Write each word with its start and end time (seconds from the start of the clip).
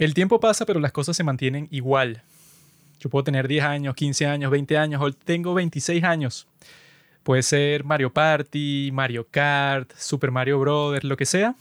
El 0.00 0.14
tiempo 0.14 0.40
pasa, 0.40 0.64
pero 0.64 0.80
las 0.80 0.92
cosas 0.92 1.14
se 1.14 1.22
mantienen 1.22 1.68
igual. 1.70 2.22
Yo 3.00 3.10
puedo 3.10 3.22
tener 3.22 3.46
10 3.46 3.64
años, 3.64 3.94
15 3.94 4.24
años, 4.24 4.50
20 4.50 4.78
años, 4.78 5.02
o 5.02 5.12
tengo 5.12 5.52
26 5.52 6.02
años. 6.04 6.48
Puede 7.22 7.42
ser 7.42 7.84
Mario 7.84 8.10
Party, 8.10 8.88
Mario 8.94 9.26
Kart, 9.30 9.92
Super 9.98 10.30
Mario 10.30 10.58
Brothers, 10.58 11.04
lo 11.04 11.18
que 11.18 11.26
sea. 11.26 11.54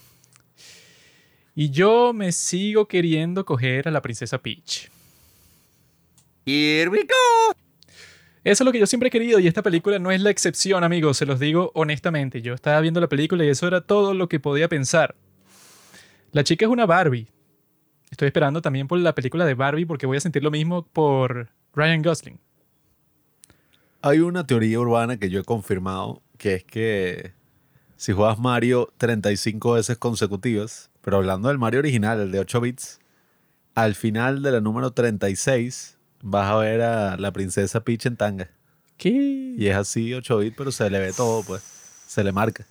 Y 1.53 1.69
yo 1.71 2.13
me 2.13 2.31
sigo 2.31 2.87
queriendo 2.87 3.43
coger 3.43 3.89
a 3.89 3.91
la 3.91 4.01
princesa 4.01 4.37
Peach. 4.37 4.89
Here 6.45 6.89
we 6.89 6.99
go. 7.03 7.57
Eso 8.45 8.63
es 8.63 8.65
lo 8.65 8.71
que 8.71 8.79
yo 8.79 8.87
siempre 8.87 9.09
he 9.09 9.11
querido 9.11 9.39
y 9.39 9.47
esta 9.47 9.63
película 9.63 9.99
no 9.99 10.11
es 10.11 10.21
la 10.21 10.29
excepción, 10.29 10.85
amigos, 10.85 11.17
se 11.17 11.25
los 11.25 11.41
digo 11.41 11.73
honestamente. 11.75 12.41
Yo 12.41 12.53
estaba 12.53 12.79
viendo 12.79 13.01
la 13.01 13.09
película 13.09 13.43
y 13.43 13.49
eso 13.49 13.67
era 13.67 13.81
todo 13.81 14.13
lo 14.13 14.29
que 14.29 14.39
podía 14.39 14.69
pensar. 14.69 15.13
La 16.31 16.45
chica 16.45 16.65
es 16.65 16.71
una 16.71 16.85
Barbie. 16.85 17.27
Estoy 18.19 18.27
esperando 18.27 18.61
también 18.61 18.85
por 18.85 18.99
la 18.99 19.15
película 19.15 19.45
de 19.45 19.53
Barbie 19.53 19.85
porque 19.85 20.05
voy 20.05 20.17
a 20.17 20.19
sentir 20.19 20.43
lo 20.43 20.51
mismo 20.51 20.85
por 20.85 21.47
Ryan 21.73 22.01
Gosling. 22.01 22.37
Hay 24.01 24.19
una 24.19 24.45
teoría 24.45 24.77
urbana 24.77 25.15
que 25.15 25.29
yo 25.29 25.39
he 25.39 25.43
confirmado, 25.45 26.21
que 26.37 26.55
es 26.55 26.65
que 26.65 27.31
si 27.95 28.11
juegas 28.11 28.37
Mario 28.37 28.91
35 28.97 29.71
veces 29.71 29.97
consecutivas, 29.97 30.91
pero 30.99 31.15
hablando 31.15 31.47
del 31.47 31.59
Mario 31.59 31.79
original, 31.79 32.19
el 32.19 32.33
de 32.33 32.39
8 32.39 32.59
bits, 32.59 32.99
al 33.73 33.95
final 33.95 34.41
de 34.41 34.51
la 34.51 34.59
número 34.59 34.91
36 34.91 35.97
vas 36.21 36.51
a 36.51 36.57
ver 36.57 36.81
a 36.81 37.15
la 37.15 37.31
princesa 37.31 37.85
Peach 37.85 38.05
en 38.05 38.17
tanga. 38.17 38.49
¿Qué? 38.97 39.55
Y 39.57 39.67
es 39.67 39.77
así 39.77 40.13
8 40.13 40.39
bits, 40.39 40.55
pero 40.57 40.73
se 40.73 40.89
le 40.89 40.99
ve 40.99 41.13
todo, 41.13 41.41
pues. 41.43 41.61
Se 42.05 42.21
le 42.21 42.33
marca. 42.33 42.65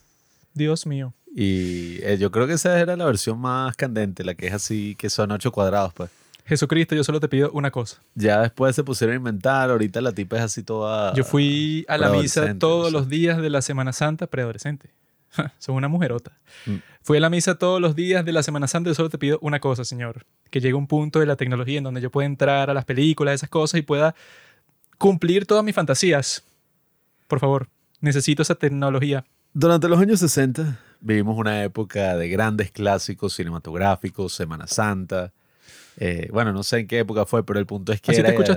Dios 0.52 0.84
mío. 0.84 1.14
Y 1.34 1.98
eh, 2.02 2.16
yo 2.18 2.30
creo 2.30 2.46
que 2.46 2.54
esa 2.54 2.78
era 2.80 2.96
la 2.96 3.04
versión 3.04 3.38
más 3.38 3.76
candente, 3.76 4.24
la 4.24 4.34
que 4.34 4.46
es 4.46 4.54
así, 4.54 4.94
que 4.96 5.10
son 5.10 5.30
8 5.30 5.52
cuadrados, 5.52 5.92
pues. 5.94 6.10
Jesucristo, 6.48 6.94
yo 6.94 7.04
solo 7.04 7.20
te 7.20 7.28
pido 7.28 7.50
una 7.52 7.70
cosa. 7.70 8.00
Ya 8.14 8.40
después 8.40 8.74
se 8.74 8.82
pusieron 8.82 9.12
a 9.12 9.16
inventar, 9.18 9.70
ahorita 9.70 10.00
la 10.00 10.12
tipa 10.12 10.38
es 10.38 10.42
así 10.42 10.62
toda... 10.62 11.12
Yo 11.12 11.22
fui 11.22 11.84
a 11.88 11.98
la 11.98 12.08
misa 12.08 12.54
todos 12.58 12.90
los 12.90 13.10
días 13.10 13.36
de 13.42 13.50
la 13.50 13.60
Semana 13.60 13.92
Santa, 13.92 14.26
preadolescente. 14.26 14.88
Son 15.58 15.74
una 15.74 15.88
mujerota. 15.88 16.32
Mm. 16.64 16.76
Fui 17.02 17.18
a 17.18 17.20
la 17.20 17.28
misa 17.28 17.56
todos 17.56 17.82
los 17.82 17.94
días 17.94 18.24
de 18.24 18.32
la 18.32 18.42
Semana 18.42 18.66
Santa. 18.66 18.88
Yo 18.88 18.94
solo 18.94 19.10
te 19.10 19.18
pido 19.18 19.38
una 19.42 19.60
cosa, 19.60 19.84
Señor. 19.84 20.24
Que 20.50 20.60
llegue 20.60 20.72
un 20.72 20.86
punto 20.86 21.20
de 21.20 21.26
la 21.26 21.36
tecnología 21.36 21.78
en 21.78 21.84
donde 21.84 22.00
yo 22.00 22.10
pueda 22.10 22.24
entrar 22.24 22.70
a 22.70 22.74
las 22.74 22.86
películas, 22.86 23.34
esas 23.34 23.50
cosas 23.50 23.80
y 23.80 23.82
pueda 23.82 24.14
cumplir 24.96 25.44
todas 25.44 25.62
mis 25.62 25.74
fantasías. 25.74 26.44
Por 27.26 27.40
favor, 27.40 27.68
necesito 28.00 28.40
esa 28.40 28.54
tecnología. 28.54 29.26
Durante 29.52 29.86
los 29.86 30.00
años 30.00 30.20
60 30.20 30.80
vivimos 31.00 31.36
una 31.36 31.62
época 31.64 32.16
de 32.16 32.28
grandes 32.28 32.70
clásicos 32.70 33.34
cinematográficos, 33.34 34.32
Semana 34.32 34.66
Santa. 34.66 35.32
Eh, 35.96 36.28
bueno, 36.32 36.52
no 36.52 36.62
sé 36.62 36.78
en 36.80 36.86
qué 36.86 37.00
época 37.00 37.26
fue, 37.26 37.44
pero 37.44 37.58
el 37.58 37.66
punto 37.66 37.92
es 37.92 38.00
que 38.00 38.12
Así 38.12 38.20
era- 38.20 38.28
te 38.28 38.34
escuchas, 38.34 38.56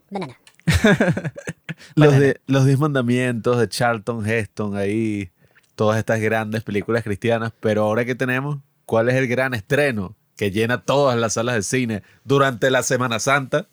banana. 0.10 0.38
los, 1.94 2.18
de, 2.18 2.40
los 2.46 2.64
Diez 2.66 2.78
Mandamientos 2.78 3.58
de 3.58 3.68
Charlton 3.68 4.26
Heston 4.28 4.76
ahí, 4.76 5.30
todas 5.74 5.98
estas 5.98 6.20
grandes 6.20 6.62
películas 6.62 7.02
cristianas, 7.04 7.52
pero 7.60 7.84
ahora 7.84 8.04
que 8.04 8.14
tenemos, 8.14 8.58
¿cuál 8.84 9.08
es 9.08 9.14
el 9.16 9.26
gran 9.26 9.54
estreno 9.54 10.16
que 10.36 10.50
llena 10.50 10.82
todas 10.82 11.18
las 11.18 11.34
salas 11.34 11.54
de 11.54 11.62
cine 11.62 12.02
durante 12.24 12.70
la 12.70 12.82
Semana 12.82 13.18
Santa? 13.18 13.68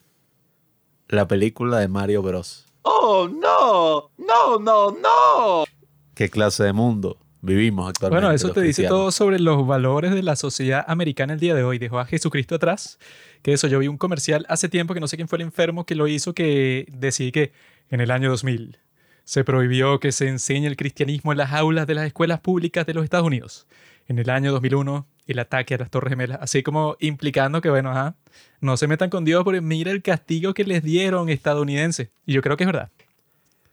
La 1.08 1.28
película 1.28 1.80
de 1.80 1.88
Mario 1.88 2.22
Bros. 2.22 2.66
Oh, 2.84 3.28
no. 3.28 4.12
No, 4.18 4.60
no, 4.60 4.92
no. 4.92 5.66
¿Qué 6.14 6.30
clase 6.30 6.64
de 6.64 6.74
mundo 6.74 7.18
vivimos 7.42 7.90
actualmente? 7.90 8.26
Bueno, 8.26 8.36
eso 8.36 8.52
te 8.52 8.62
dice 8.62 8.88
todo 8.88 9.12
sobre 9.12 9.40
los 9.40 9.66
valores 9.66 10.14
de 10.14 10.24
la 10.24 10.36
sociedad 10.36 10.86
americana 10.88 11.34
el 11.34 11.40
día 11.40 11.56
de 11.56 11.64
hoy. 11.64 11.80
Dejó 11.80 12.00
a 12.00 12.06
Jesucristo 12.06 12.56
atrás. 12.56 13.00
Que 13.42 13.54
eso, 13.54 13.68
yo 13.68 13.80
vi 13.80 13.88
un 13.88 13.98
comercial 13.98 14.46
hace 14.48 14.70
tiempo 14.70 14.94
que 14.94 15.00
no 15.00 15.08
sé 15.08 15.18
quién 15.18 15.28
fue 15.28 15.38
el 15.38 15.44
enfermo 15.44 15.86
que 15.86 15.96
lo 15.96 16.08
hizo, 16.08 16.34
que 16.34 16.86
decía 16.92 17.32
que 17.32 17.52
en 17.90 18.00
el 18.00 18.12
año 18.12 18.30
2000 18.30 18.80
se 19.26 19.44
prohibió 19.44 20.00
que 20.00 20.12
se 20.12 20.28
enseñe 20.28 20.66
el 20.68 20.76
cristianismo 20.76 21.32
en 21.32 21.38
las 21.38 21.54
aulas 21.54 21.88
de 21.88 21.96
las 21.96 22.06
escuelas 22.06 22.40
públicas 22.40 22.86
de 22.86 22.94
los 22.94 23.04
Estados 23.04 23.26
Unidos. 23.26 23.68
En 24.08 24.20
el 24.20 24.30
año 24.30 24.52
2001, 24.52 25.08
el 25.28 25.40
ataque 25.40 25.76
a 25.76 25.78
las 25.78 25.90
Torres 25.90 26.10
Gemelas, 26.10 26.40
así 26.42 26.64
como 26.64 26.98
implicando 27.00 27.62
que, 27.62 27.70
bueno, 27.70 27.92
ajá, 27.92 28.16
no 28.62 28.78
se 28.78 28.88
metan 28.88 29.10
con 29.10 29.26
Dios 29.26 29.44
porque 29.44 29.62
mira 29.62 29.92
el 29.92 30.02
castigo 30.02 30.54
que 30.54 30.64
les 30.64 30.84
dieron 30.84 31.30
estadounidenses. 31.30 32.10
Y 32.26 32.34
yo 32.34 32.42
creo 32.42 32.58
que 32.58 32.64
es 32.64 32.68
verdad. 32.68 32.90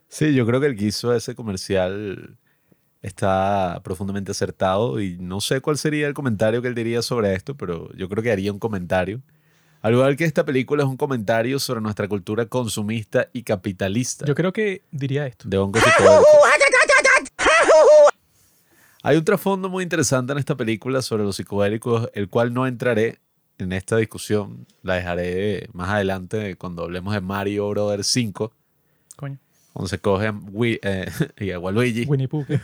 Sí, 0.08 0.34
yo 0.34 0.46
creo 0.46 0.60
que 0.60 0.66
el 0.66 0.76
que 0.76 0.86
hizo 0.86 1.14
ese 1.14 1.34
comercial 1.34 2.36
está 3.02 3.80
profundamente 3.82 4.32
acertado 4.32 5.00
y 5.00 5.16
no 5.18 5.40
sé 5.40 5.60
cuál 5.60 5.78
sería 5.78 6.06
el 6.06 6.14
comentario 6.14 6.60
que 6.60 6.68
él 6.68 6.74
diría 6.74 7.02
sobre 7.02 7.34
esto, 7.34 7.54
pero 7.56 7.92
yo 7.94 8.08
creo 8.08 8.22
que 8.22 8.30
haría 8.30 8.52
un 8.52 8.58
comentario. 8.58 9.20
Al 9.82 9.94
igual 9.94 10.16
que 10.16 10.24
esta 10.24 10.44
película 10.44 10.82
es 10.82 10.88
un 10.88 10.98
comentario 10.98 11.58
sobre 11.58 11.80
nuestra 11.80 12.06
cultura 12.06 12.44
consumista 12.44 13.28
y 13.32 13.44
capitalista 13.44 14.26
Yo 14.26 14.34
creo 14.34 14.52
que 14.52 14.82
diría 14.90 15.26
esto. 15.26 15.48
de 15.48 15.56
hongos 15.56 15.82
psicodélicos. 15.82 16.26
Hay 19.02 19.16
un 19.16 19.24
trasfondo 19.24 19.68
muy 19.70 19.82
interesante 19.82 20.32
en 20.32 20.38
esta 20.38 20.56
película 20.56 21.00
sobre 21.02 21.24
los 21.24 21.36
psicodélicos, 21.36 22.10
el 22.14 22.28
cual 22.28 22.52
no 22.52 22.66
entraré 22.66 23.18
en 23.58 23.72
esta 23.72 23.96
discusión. 23.96 24.66
La 24.82 24.94
dejaré 24.96 25.68
más 25.72 25.88
adelante 25.88 26.56
cuando 26.56 26.82
hablemos 26.82 27.14
de 27.14 27.20
Mario 27.20 27.68
Brothers 27.70 28.06
5, 28.08 28.52
Coño. 29.16 29.38
cuando 29.72 29.88
se 29.88 29.98
coge 29.98 30.26
a, 30.26 30.32
Wii- 30.34 30.80
eh, 30.82 31.10
y 31.38 31.50
a 31.50 31.58
Waluigi. 31.58 32.04
Winnie 32.06 32.28
Pooh. 32.28 32.44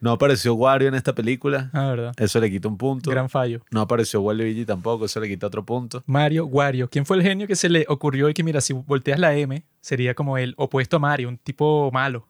No 0.00 0.10
apareció 0.12 0.52
Wario 0.54 0.88
en 0.88 0.94
esta 0.94 1.14
película. 1.14 1.70
Ah, 1.72 1.86
verdad. 1.86 2.12
Eso 2.18 2.38
le 2.38 2.50
quita 2.50 2.68
un 2.68 2.76
punto. 2.76 3.10
Gran 3.10 3.30
fallo. 3.30 3.62
No 3.70 3.80
apareció 3.80 4.20
Waluigi 4.20 4.66
tampoco. 4.66 5.06
Eso 5.06 5.18
le 5.18 5.28
quita 5.28 5.46
otro 5.46 5.64
punto. 5.64 6.02
Mario, 6.04 6.44
Wario. 6.44 6.90
¿Quién 6.90 7.06
fue 7.06 7.16
el 7.16 7.22
genio 7.22 7.46
que 7.46 7.56
se 7.56 7.70
le 7.70 7.86
ocurrió 7.88 8.28
y 8.28 8.34
que, 8.34 8.44
mira, 8.44 8.60
si 8.60 8.74
volteas 8.74 9.18
la 9.18 9.34
M, 9.34 9.64
sería 9.80 10.12
como 10.14 10.36
el 10.36 10.52
opuesto 10.58 10.96
a 10.96 11.00
Mario, 11.00 11.30
un 11.30 11.38
tipo 11.38 11.90
malo? 11.90 12.28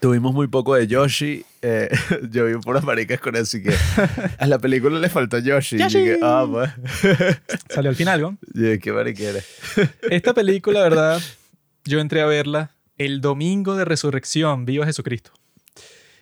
Tuvimos 0.00 0.34
muy 0.34 0.46
poco 0.46 0.74
de 0.74 0.86
Yoshi. 0.86 1.44
eh, 1.62 1.88
yo 2.30 2.46
vi 2.46 2.54
puras 2.54 2.84
maricas 2.84 3.20
con 3.20 3.36
eso 3.36 3.56
y 3.56 3.64
que 3.64 3.74
a 4.38 4.46
la 4.46 4.58
película 4.58 4.98
le 4.98 5.08
faltó 5.08 5.38
Yoshi. 5.38 5.76
Y 5.76 5.88
yo 5.88 5.88
que, 5.88 6.18
ah, 6.22 6.46
pues. 6.50 6.70
Salió 7.68 7.90
al 7.90 7.96
final, 7.96 8.20
¿no? 8.20 8.38
Dije, 8.52 8.78
qué 8.78 8.92
mariquera. 8.92 9.40
Esta 10.10 10.34
película, 10.34 10.82
verdad, 10.82 11.20
yo 11.84 12.00
entré 12.00 12.20
a 12.20 12.26
verla 12.26 12.72
el 12.98 13.20
domingo 13.20 13.76
de 13.76 13.84
resurrección, 13.84 14.64
viva 14.64 14.86
Jesucristo. 14.86 15.32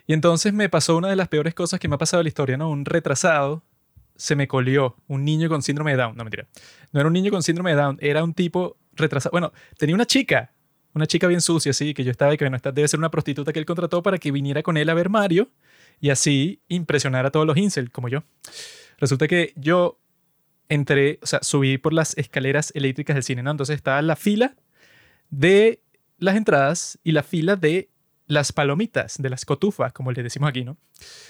Y 0.06 0.12
entonces 0.12 0.52
me 0.52 0.68
pasó 0.68 0.96
una 0.96 1.08
de 1.08 1.16
las 1.16 1.28
peores 1.28 1.54
cosas 1.54 1.80
que 1.80 1.88
me 1.88 1.94
ha 1.94 1.98
pasado 1.98 2.20
en 2.20 2.24
la 2.24 2.28
historia, 2.28 2.56
¿no? 2.56 2.68
Un 2.68 2.84
retrasado 2.84 3.62
se 4.16 4.36
me 4.36 4.46
colió, 4.46 4.96
un 5.08 5.24
niño 5.24 5.48
con 5.48 5.62
síndrome 5.62 5.92
de 5.92 5.96
Down. 5.98 6.16
No, 6.16 6.24
mentira. 6.24 6.46
No 6.92 7.00
era 7.00 7.06
un 7.06 7.12
niño 7.12 7.30
con 7.30 7.42
síndrome 7.42 7.70
de 7.70 7.76
Down, 7.76 7.98
era 8.00 8.22
un 8.22 8.34
tipo 8.34 8.76
retrasado. 8.92 9.32
Bueno, 9.32 9.52
tenía 9.76 9.94
una 9.94 10.06
chica, 10.06 10.52
una 10.94 11.06
chica 11.06 11.26
bien 11.26 11.40
sucia, 11.40 11.70
así, 11.70 11.92
que 11.92 12.04
yo 12.04 12.10
estaba 12.10 12.32
y 12.34 12.36
que, 12.36 12.44
bueno, 12.44 12.56
esta 12.56 12.72
debe 12.72 12.88
ser 12.88 12.98
una 12.98 13.10
prostituta 13.10 13.52
que 13.52 13.58
él 13.58 13.66
contrató 13.66 14.02
para 14.02 14.18
que 14.18 14.30
viniera 14.30 14.62
con 14.62 14.76
él 14.76 14.88
a 14.88 14.94
ver 14.94 15.10
Mario 15.10 15.50
y 16.00 16.10
así 16.10 16.60
impresionar 16.68 17.26
a 17.26 17.30
todos 17.30 17.46
los 17.46 17.56
incel, 17.56 17.90
como 17.90 18.08
yo. 18.08 18.22
Resulta 18.98 19.26
que 19.26 19.52
yo 19.56 19.98
entré, 20.68 21.18
o 21.22 21.26
sea, 21.26 21.40
subí 21.42 21.78
por 21.78 21.92
las 21.92 22.16
escaleras 22.16 22.72
eléctricas 22.74 23.14
del 23.14 23.24
cine, 23.24 23.42
¿no? 23.42 23.50
Entonces 23.50 23.76
estaba 23.76 24.00
la 24.02 24.16
fila 24.16 24.54
de 25.30 25.80
las 26.18 26.36
entradas 26.36 26.98
y 27.02 27.12
la 27.12 27.22
fila 27.22 27.56
de 27.56 27.90
las 28.26 28.52
palomitas, 28.52 29.16
de 29.18 29.28
las 29.28 29.44
cotufas, 29.44 29.92
como 29.92 30.12
le 30.12 30.22
decimos 30.22 30.48
aquí, 30.48 30.64
¿no? 30.64 30.78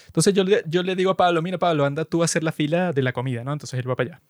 Entonces 0.07 0.35
yo, 0.35 0.45
yo 0.67 0.83
le 0.83 0.95
digo 0.95 1.11
a 1.11 1.17
Pablo, 1.17 1.43
mira 1.43 1.59
Pablo, 1.59 1.85
anda 1.85 2.05
tú 2.05 2.23
a 2.23 2.27
hacer 2.27 2.45
la 2.45 2.53
fila 2.53 2.93
de 2.93 3.03
la 3.03 3.13
comida, 3.13 3.43
¿no? 3.43 3.53
Entonces 3.53 3.81
él 3.81 3.89
va 3.89 3.97
para 3.97 4.11
allá. 4.11 4.23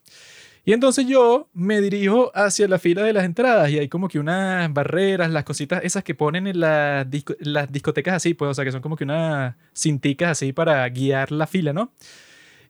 Y 0.65 0.73
entonces 0.73 1.05
yo 1.05 1.47
me 1.53 1.79
dirijo 1.79 2.31
hacia 2.33 2.67
la 2.67 2.79
fila 2.79 3.03
de 3.03 3.13
las 3.13 3.23
entradas 3.23 3.69
y 3.69 3.77
hay 3.77 3.87
como 3.87 4.07
que 4.07 4.17
unas 4.17 4.73
barreras, 4.73 5.29
las 5.29 5.43
cositas 5.43 5.83
esas 5.83 6.03
que 6.03 6.15
ponen 6.15 6.47
en 6.47 6.59
las, 6.59 7.07
disco- 7.09 7.35
las 7.39 7.71
discotecas 7.71 8.15
así, 8.15 8.33
pues, 8.33 8.49
o 8.49 8.53
sea, 8.55 8.65
que 8.65 8.71
son 8.71 8.81
como 8.81 8.95
que 8.95 9.03
unas 9.03 9.55
cinticas 9.75 10.31
así 10.31 10.53
para 10.53 10.87
guiar 10.89 11.31
la 11.31 11.45
fila, 11.45 11.71
¿no? 11.71 11.91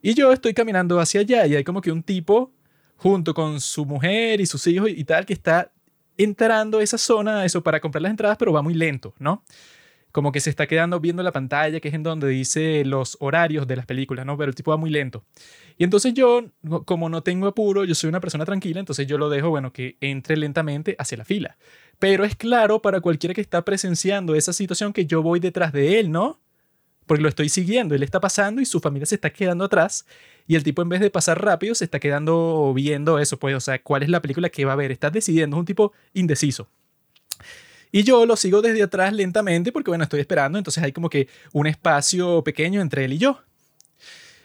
Y 0.01 0.13
yo 0.13 0.33
estoy 0.33 0.53
caminando 0.53 0.99
hacia 0.99 1.21
allá 1.21 1.47
y 1.47 1.55
hay 1.55 1.63
como 1.63 1.81
que 1.81 1.91
un 1.91 2.03
tipo 2.03 2.51
junto 2.97 3.33
con 3.33 3.61
su 3.61 3.85
mujer 3.85 4.41
y 4.41 4.45
sus 4.45 4.67
hijos 4.67 4.89
y 4.89 5.03
tal 5.05 5.25
que 5.25 5.33
está 5.33 5.71
entrando 6.17 6.79
a 6.79 6.83
esa 6.83 6.97
zona, 6.97 7.45
eso, 7.45 7.63
para 7.63 7.79
comprar 7.79 8.01
las 8.01 8.11
entradas, 8.11 8.37
pero 8.37 8.53
va 8.53 8.61
muy 8.61 8.73
lento, 8.73 9.13
¿no? 9.19 9.43
Como 10.11 10.31
que 10.31 10.39
se 10.39 10.49
está 10.49 10.65
quedando 10.67 10.99
viendo 11.01 11.23
la 11.23 11.31
pantalla, 11.33 11.79
que 11.81 11.89
es 11.89 11.93
en 11.93 12.03
donde 12.03 12.27
dice 12.29 12.85
los 12.85 13.17
horarios 13.19 13.67
de 13.67 13.75
las 13.75 13.85
películas, 13.85 14.25
¿no? 14.25 14.37
Pero 14.37 14.49
el 14.49 14.55
tipo 14.55 14.71
va 14.71 14.77
muy 14.77 14.89
lento. 14.89 15.25
Y 15.77 15.83
entonces 15.83 16.13
yo, 16.13 16.45
como 16.85 17.09
no 17.09 17.21
tengo 17.21 17.47
apuro, 17.47 17.83
yo 17.83 17.95
soy 17.95 18.07
una 18.07 18.21
persona 18.21 18.45
tranquila, 18.45 18.79
entonces 18.79 19.07
yo 19.07 19.17
lo 19.17 19.29
dejo, 19.29 19.49
bueno, 19.49 19.73
que 19.73 19.97
entre 19.99 20.37
lentamente 20.37 20.95
hacia 20.97 21.17
la 21.17 21.25
fila. 21.25 21.57
Pero 21.99 22.23
es 22.23 22.35
claro 22.35 22.81
para 22.81 23.01
cualquiera 23.01 23.33
que 23.33 23.41
está 23.41 23.63
presenciando 23.63 24.35
esa 24.35 24.53
situación 24.53 24.93
que 24.93 25.05
yo 25.05 25.21
voy 25.21 25.39
detrás 25.39 25.73
de 25.73 25.99
él, 25.99 26.11
¿no? 26.11 26.39
Porque 27.05 27.21
lo 27.21 27.29
estoy 27.29 27.49
siguiendo, 27.49 27.93
él 27.93 28.03
está 28.03 28.19
pasando 28.19 28.61
y 28.61 28.65
su 28.65 28.79
familia 28.79 29.05
se 29.05 29.15
está 29.15 29.29
quedando 29.29 29.65
atrás. 29.65 30.05
Y 30.47 30.55
el 30.55 30.63
tipo 30.63 30.81
en 30.81 30.89
vez 30.89 31.01
de 31.01 31.09
pasar 31.09 31.43
rápido 31.43 31.75
se 31.75 31.85
está 31.85 31.99
quedando 31.99 32.73
viendo 32.73 33.19
eso, 33.19 33.37
pues, 33.37 33.55
o 33.55 33.59
sea, 33.59 33.81
cuál 33.81 34.03
es 34.03 34.09
la 34.09 34.21
película 34.21 34.49
que 34.49 34.65
va 34.65 34.73
a 34.73 34.77
ver. 34.77 34.91
Está 34.91 35.09
decidiendo, 35.09 35.57
es 35.57 35.59
un 35.59 35.65
tipo 35.65 35.91
indeciso. 36.13 36.67
Y 37.91 38.03
yo 38.03 38.25
lo 38.25 38.35
sigo 38.35 38.61
desde 38.61 38.83
atrás 38.83 39.13
lentamente 39.13 39.71
porque, 39.71 39.91
bueno, 39.91 40.03
estoy 40.03 40.19
esperando, 40.19 40.57
entonces 40.57 40.83
hay 40.83 40.91
como 40.91 41.09
que 41.09 41.27
un 41.53 41.67
espacio 41.67 42.43
pequeño 42.43 42.81
entre 42.81 43.05
él 43.05 43.13
y 43.13 43.17
yo. 43.17 43.41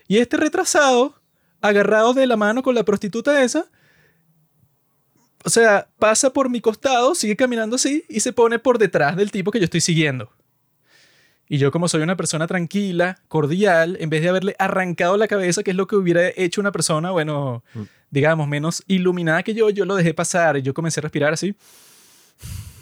Y 0.06 0.19
este 0.19 0.37
retrasado, 0.37 1.20
agarrado 1.61 2.15
de 2.15 2.27
la 2.27 2.37
mano 2.37 2.62
con 2.62 2.75
la 2.75 2.85
prostituta 2.85 3.43
esa, 3.43 3.67
o 5.45 5.51
sea, 5.51 5.89
pasa 5.99 6.31
por 6.33 6.51
mi 6.51 6.61
costado, 6.61 7.15
sigue 7.15 7.37
caminando 7.37 7.77
así 7.77 8.05
y 8.09 8.21
se 8.21 8.33
pone 8.33 8.59
por 8.59 8.79
detrás 8.79 9.17
del 9.17 9.31
tipo 9.31 9.51
que 9.51 9.59
yo 9.59 9.65
estoy 9.65 9.81
siguiendo. 9.81 10.31
Y 11.49 11.59
yo 11.59 11.73
como 11.73 11.89
soy 11.89 12.03
una 12.03 12.15
persona 12.17 12.47
tranquila, 12.47 13.19
cordial, 13.27 13.97
en 14.01 14.09
vez 14.11 14.23
de 14.23 14.29
haberle 14.29 14.55
arrancado 14.59 15.17
la 15.17 15.27
cabeza, 15.27 15.62
que 15.65 15.73
es 15.73 15.77
lo 15.77 15.87
que 15.89 15.97
hubiera 15.97 16.29
hecho 16.37 16.61
una 16.61 16.71
persona, 16.73 17.11
bueno, 17.11 17.65
Mm. 17.75 17.83
digamos, 18.11 18.47
menos 18.49 18.85
iluminada 18.87 19.43
que 19.43 19.55
yo, 19.55 19.69
yo 19.71 19.85
lo 19.85 19.97
dejé 19.97 20.15
pasar 20.15 20.57
y 20.59 20.62
yo 20.62 20.75
comencé 20.75 21.01
a 21.01 21.03
respirar 21.03 21.33
así 21.33 21.55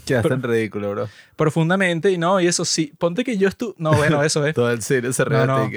Quedaste 0.05 0.33
en 0.35 0.43
ridículo, 0.43 0.91
bro. 0.91 1.09
profundamente 1.37 2.11
y 2.11 2.19
no, 2.19 2.41
y 2.41 2.47
eso 2.47 2.65
sí, 2.65 2.93
ponte 2.99 3.25
que 3.25 3.37
yo 3.39 3.49
estuve, 3.49 3.75
no, 3.79 3.93
bueno, 3.95 4.23
eso 4.23 4.45
es. 4.47 4.55
Todo 4.55 4.71
el 4.71 4.83
cine 4.83 5.13
se 5.13 5.25
No, 5.25 5.71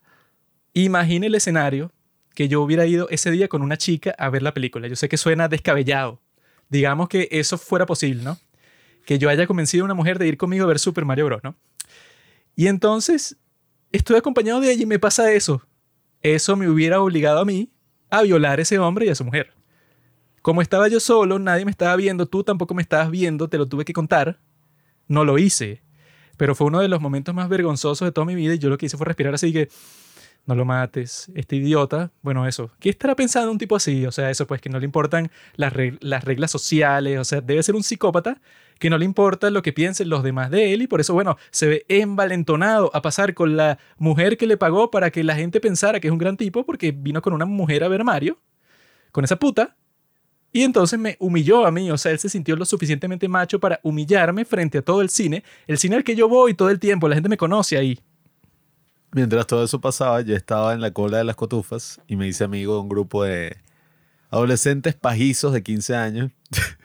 Imagine 0.74 1.26
el 1.26 1.34
escenario 1.34 1.90
que 2.38 2.46
yo 2.46 2.62
hubiera 2.62 2.86
ido 2.86 3.08
ese 3.10 3.32
día 3.32 3.48
con 3.48 3.62
una 3.62 3.76
chica 3.76 4.14
a 4.16 4.30
ver 4.30 4.44
la 4.44 4.54
película. 4.54 4.86
Yo 4.86 4.94
sé 4.94 5.08
que 5.08 5.16
suena 5.16 5.48
descabellado. 5.48 6.20
Digamos 6.68 7.08
que 7.08 7.26
eso 7.32 7.58
fuera 7.58 7.84
posible, 7.84 8.22
¿no? 8.22 8.38
Que 9.04 9.18
yo 9.18 9.28
haya 9.28 9.44
convencido 9.48 9.82
a 9.82 9.86
una 9.86 9.94
mujer 9.94 10.20
de 10.20 10.28
ir 10.28 10.36
conmigo 10.36 10.62
a 10.62 10.68
ver 10.68 10.78
Super 10.78 11.04
Mario 11.04 11.24
Bros., 11.26 11.40
¿no? 11.42 11.56
Y 12.54 12.68
entonces 12.68 13.36
estoy 13.90 14.18
acompañado 14.18 14.60
de 14.60 14.70
ella 14.70 14.84
y 14.84 14.86
me 14.86 15.00
pasa 15.00 15.32
eso. 15.32 15.66
Eso 16.22 16.54
me 16.54 16.68
hubiera 16.68 17.00
obligado 17.00 17.40
a 17.40 17.44
mí 17.44 17.72
a 18.08 18.22
violar 18.22 18.60
a 18.60 18.62
ese 18.62 18.78
hombre 18.78 19.06
y 19.06 19.08
a 19.08 19.16
su 19.16 19.24
mujer. 19.24 19.52
Como 20.40 20.62
estaba 20.62 20.86
yo 20.86 21.00
solo, 21.00 21.40
nadie 21.40 21.64
me 21.64 21.72
estaba 21.72 21.96
viendo, 21.96 22.26
tú 22.26 22.44
tampoco 22.44 22.72
me 22.72 22.82
estabas 22.82 23.10
viendo, 23.10 23.48
te 23.48 23.58
lo 23.58 23.66
tuve 23.66 23.84
que 23.84 23.92
contar. 23.92 24.38
No 25.08 25.24
lo 25.24 25.38
hice. 25.38 25.82
Pero 26.36 26.54
fue 26.54 26.68
uno 26.68 26.78
de 26.78 26.86
los 26.86 27.00
momentos 27.00 27.34
más 27.34 27.48
vergonzosos 27.48 28.06
de 28.06 28.12
toda 28.12 28.26
mi 28.26 28.36
vida 28.36 28.54
y 28.54 28.58
yo 28.58 28.68
lo 28.68 28.78
que 28.78 28.86
hice 28.86 28.96
fue 28.96 29.06
respirar 29.06 29.34
así 29.34 29.52
que 29.52 29.68
no 30.48 30.54
lo 30.54 30.64
mates, 30.64 31.30
este 31.34 31.56
idiota. 31.56 32.10
Bueno, 32.22 32.48
eso. 32.48 32.70
¿Qué 32.80 32.88
estará 32.88 33.14
pensando 33.14 33.52
un 33.52 33.58
tipo 33.58 33.76
así? 33.76 34.06
O 34.06 34.10
sea, 34.10 34.30
eso 34.30 34.46
pues 34.46 34.62
que 34.62 34.70
no 34.70 34.78
le 34.80 34.86
importan 34.86 35.30
las, 35.56 35.74
reg- 35.74 35.98
las 36.00 36.24
reglas 36.24 36.50
sociales, 36.50 37.18
o 37.18 37.24
sea, 37.24 37.42
debe 37.42 37.62
ser 37.62 37.76
un 37.76 37.82
psicópata 37.82 38.40
que 38.78 38.88
no 38.88 38.96
le 38.96 39.04
importa 39.04 39.50
lo 39.50 39.60
que 39.60 39.74
piensen 39.74 40.08
los 40.08 40.22
demás 40.22 40.50
de 40.50 40.72
él 40.72 40.80
y 40.80 40.86
por 40.86 41.00
eso, 41.00 41.12
bueno, 41.12 41.36
se 41.50 41.66
ve 41.66 41.84
envalentonado 41.88 42.90
a 42.94 43.02
pasar 43.02 43.34
con 43.34 43.56
la 43.56 43.78
mujer 43.98 44.38
que 44.38 44.46
le 44.46 44.56
pagó 44.56 44.90
para 44.90 45.10
que 45.10 45.22
la 45.22 45.34
gente 45.34 45.60
pensara 45.60 46.00
que 46.00 46.08
es 46.08 46.12
un 46.12 46.18
gran 46.18 46.36
tipo 46.36 46.64
porque 46.64 46.92
vino 46.92 47.20
con 47.20 47.34
una 47.34 47.44
mujer 47.44 47.84
a 47.84 47.88
ver 47.88 48.02
Mario, 48.02 48.38
con 49.12 49.24
esa 49.24 49.36
puta, 49.36 49.76
y 50.50 50.62
entonces 50.62 50.98
me 50.98 51.16
humilló 51.20 51.66
a 51.66 51.70
mí, 51.70 51.90
o 51.90 51.98
sea, 51.98 52.12
él 52.12 52.18
se 52.18 52.30
sintió 52.30 52.56
lo 52.56 52.64
suficientemente 52.64 53.28
macho 53.28 53.60
para 53.60 53.80
humillarme 53.82 54.46
frente 54.46 54.78
a 54.78 54.82
todo 54.82 55.02
el 55.02 55.10
cine, 55.10 55.44
el 55.66 55.76
cine 55.76 55.96
al 55.96 56.04
que 56.04 56.16
yo 56.16 56.26
voy 56.26 56.54
todo 56.54 56.70
el 56.70 56.78
tiempo, 56.78 57.06
la 57.06 57.16
gente 57.16 57.28
me 57.28 57.36
conoce 57.36 57.76
ahí. 57.76 58.00
Mientras 59.12 59.46
todo 59.46 59.64
eso 59.64 59.80
pasaba, 59.80 60.20
yo 60.20 60.36
estaba 60.36 60.74
en 60.74 60.80
la 60.80 60.90
cola 60.92 61.18
de 61.18 61.24
las 61.24 61.36
cotufas 61.36 62.00
y 62.06 62.16
me 62.16 62.28
hice 62.28 62.44
amigo 62.44 62.74
de 62.74 62.80
un 62.80 62.88
grupo 62.88 63.24
de 63.24 63.56
adolescentes 64.30 64.94
pajizos 64.94 65.52
de 65.52 65.62
15 65.62 65.96
años. 65.96 66.30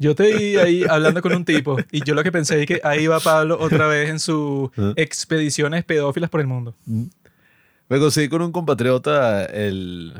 Yo 0.00 0.14
te 0.14 0.32
vi 0.32 0.56
ahí 0.56 0.84
hablando 0.88 1.20
con 1.22 1.32
un 1.34 1.44
tipo 1.44 1.76
y 1.90 2.04
yo 2.04 2.14
lo 2.14 2.22
que 2.22 2.30
pensé 2.30 2.60
es 2.60 2.66
que 2.68 2.80
ahí 2.84 3.08
va 3.08 3.18
Pablo 3.18 3.58
otra 3.60 3.88
vez 3.88 4.08
en 4.08 4.20
sus 4.20 4.70
Ah. 4.78 4.92
expediciones 4.94 5.84
pedófilas 5.84 6.30
por 6.30 6.40
el 6.40 6.46
mundo. 6.46 6.72
Me 6.86 7.98
conseguí 7.98 8.28
con 8.28 8.40
un 8.42 8.52
compatriota, 8.52 9.44
el 9.44 10.14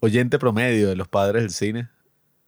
oyente 0.00 0.38
promedio 0.38 0.88
de 0.88 0.96
los 0.96 1.06
padres 1.06 1.42
del 1.42 1.50
cine, 1.50 1.90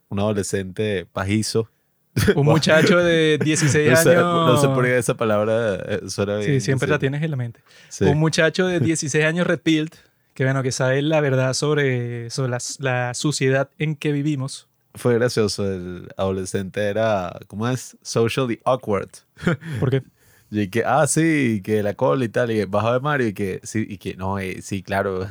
un 0.09 0.19
adolescente 0.21 1.05
pajizo. 1.13 1.69
Un 2.37 2.45
muchacho 2.45 2.99
de 2.99 3.39
16 3.43 3.91
No 4.05 4.11
años. 4.11 4.23
no 4.23 4.57
sé 4.61 4.69
por 4.69 4.85
qué 4.85 4.99
esa 4.99 5.15
palabra 5.15 5.77
eh, 5.77 6.01
suena 6.09 6.37
bien. 6.37 6.53
Sí, 6.53 6.61
siempre 6.61 6.87
sí. 6.87 6.91
la 6.93 6.99
tienes 6.99 7.23
en 7.23 7.31
la 7.31 7.37
mente. 7.37 7.61
Sí. 7.89 8.05
Un 8.05 8.19
muchacho 8.19 8.67
de 8.67 8.81
16 8.81 9.25
años 9.25 9.47
red 9.47 9.61
pilled, 9.61 9.89
que 10.35 10.45
bueno, 10.45 10.63
que 10.63 10.73
sabe 10.73 11.01
la 11.03 11.21
verdad 11.21 11.55
sobre, 11.55 12.29
sobre 12.31 12.51
la, 12.51 12.59
la 12.81 13.15
sociedad 13.15 13.71
en 13.79 13.97
que 13.97 14.13
vivimos. 14.13 14.69
Fue 14.95 15.15
gracioso. 15.15 15.67
El 15.73 16.09
adolescente 16.19 16.83
era, 16.83 17.39
¿cómo 17.47 17.67
es? 17.69 17.97
Socially 18.03 18.61
awkward. 18.65 19.09
Porque 19.81 20.03
Y 20.51 20.69
que, 20.69 20.85
ah, 20.85 21.07
sí, 21.07 21.63
que 21.65 21.83
la 21.83 21.95
cola 21.95 22.27
y 22.27 22.29
tal, 22.29 22.51
y 22.51 22.57
que 22.57 22.67
vas 22.67 22.85
a 22.85 22.93
ver 22.93 23.01
Mario, 23.01 23.29
y 23.29 23.33
que, 23.33 23.61
sí, 23.63 23.87
y 23.89 23.97
que, 23.97 24.17
no, 24.17 24.39
eh, 24.39 24.61
sí, 24.61 24.83
claro, 24.83 25.27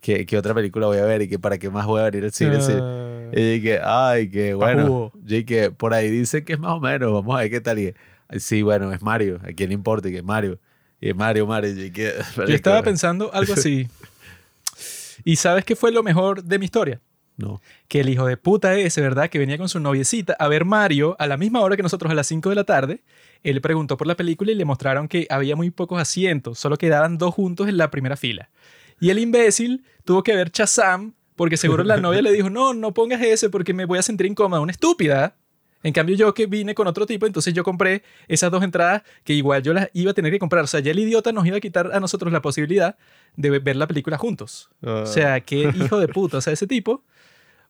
que, 0.00 0.24
que 0.26 0.38
otra 0.38 0.54
película 0.54 0.86
voy 0.86 0.98
a 0.98 1.04
ver, 1.04 1.22
y 1.22 1.28
que 1.28 1.38
para 1.38 1.58
qué 1.58 1.68
más 1.70 1.86
voy 1.86 2.00
a 2.00 2.04
venir 2.04 2.24
al 2.24 2.32
cine. 2.32 2.58
Ah, 2.60 3.30
Y 3.32 3.60
que, 3.62 3.80
ay, 3.82 4.30
que 4.30 4.54
bueno, 4.54 4.82
Pajugo. 4.82 5.12
y 5.26 5.44
que 5.44 5.70
por 5.70 5.94
ahí 5.94 6.10
dice 6.10 6.44
que 6.44 6.54
es 6.54 6.58
más 6.58 6.72
o 6.72 6.80
menos, 6.80 7.12
vamos 7.12 7.36
a 7.36 7.40
ver 7.42 7.50
qué 7.50 7.60
tal. 7.60 7.78
Y 7.78 7.82
que, 7.86 7.94
"Ay, 8.28 8.40
sí, 8.40 8.62
bueno, 8.62 8.92
es 8.92 9.02
Mario, 9.02 9.38
a 9.42 9.52
quién 9.52 9.68
le 9.68 9.74
importa, 9.74 10.08
y 10.08 10.12
que 10.12 10.18
es 10.18 10.24
Mario, 10.24 10.58
y 11.00 11.10
es 11.10 11.16
Mario, 11.16 11.46
Mario, 11.46 11.70
y 11.84 11.90
que, 11.90 12.12
yo 12.36 12.44
estaba 12.54 12.82
pensando 12.82 13.30
algo 13.32 13.52
así. 13.54 13.88
¿Y 15.24 15.36
sabes 15.36 15.64
qué 15.64 15.76
fue 15.76 15.92
lo 15.92 16.02
mejor 16.02 16.42
de 16.44 16.58
mi 16.58 16.64
historia? 16.64 17.00
No, 17.36 17.60
que 17.88 18.00
el 18.00 18.08
hijo 18.10 18.26
de 18.26 18.36
puta 18.36 18.74
ese, 18.76 19.00
¿verdad? 19.00 19.30
Que 19.30 19.38
venía 19.38 19.56
con 19.56 19.68
su 19.68 19.80
noviecita 19.80 20.34
a 20.38 20.46
ver 20.48 20.66
Mario 20.66 21.16
a 21.18 21.26
la 21.26 21.38
misma 21.38 21.60
hora 21.60 21.74
que 21.76 21.82
nosotros 21.82 22.10
a 22.12 22.14
las 22.14 22.26
5 22.26 22.50
de 22.50 22.54
la 22.54 22.64
tarde. 22.64 23.00
Él 23.42 23.62
preguntó 23.62 23.96
por 23.96 24.06
la 24.06 24.14
película 24.14 24.52
y 24.52 24.54
le 24.54 24.66
mostraron 24.66 25.08
que 25.08 25.26
había 25.30 25.56
muy 25.56 25.70
pocos 25.70 25.98
asientos, 26.00 26.58
solo 26.58 26.76
quedaban 26.76 27.16
dos 27.16 27.34
juntos 27.34 27.66
en 27.68 27.78
la 27.78 27.90
primera 27.90 28.16
fila. 28.18 28.50
Y 29.00 29.10
el 29.10 29.18
imbécil 29.18 29.84
tuvo 30.04 30.22
que 30.22 30.36
ver 30.36 30.50
Chazam 30.50 31.14
porque 31.40 31.56
seguro 31.56 31.82
la 31.84 31.96
novia 31.96 32.20
le 32.20 32.32
dijo, 32.32 32.50
no, 32.50 32.74
no 32.74 32.92
pongas 32.92 33.22
ese 33.22 33.48
porque 33.48 33.72
me 33.72 33.86
voy 33.86 33.98
a 33.98 34.02
sentir 34.02 34.26
incómoda, 34.26 34.60
una 34.60 34.72
estúpida. 34.72 35.36
En 35.82 35.94
cambio 35.94 36.14
yo 36.14 36.34
que 36.34 36.44
vine 36.44 36.74
con 36.74 36.86
otro 36.86 37.06
tipo, 37.06 37.24
entonces 37.24 37.54
yo 37.54 37.64
compré 37.64 38.02
esas 38.28 38.50
dos 38.50 38.62
entradas 38.62 39.02
que 39.24 39.32
igual 39.32 39.62
yo 39.62 39.72
las 39.72 39.88
iba 39.94 40.10
a 40.10 40.14
tener 40.14 40.30
que 40.30 40.38
comprar. 40.38 40.64
O 40.64 40.66
sea, 40.66 40.80
ya 40.80 40.90
el 40.90 40.98
idiota 40.98 41.32
nos 41.32 41.46
iba 41.46 41.56
a 41.56 41.60
quitar 41.60 41.94
a 41.94 42.00
nosotros 42.00 42.30
la 42.30 42.42
posibilidad 42.42 42.98
de 43.36 43.58
ver 43.58 43.76
la 43.76 43.86
película 43.86 44.18
juntos. 44.18 44.68
O 44.82 45.06
sea, 45.06 45.40
qué 45.40 45.60
hijo 45.74 45.98
de 45.98 46.08
puta. 46.08 46.36
O 46.36 46.40
sea, 46.42 46.52
ese 46.52 46.66
tipo, 46.66 47.02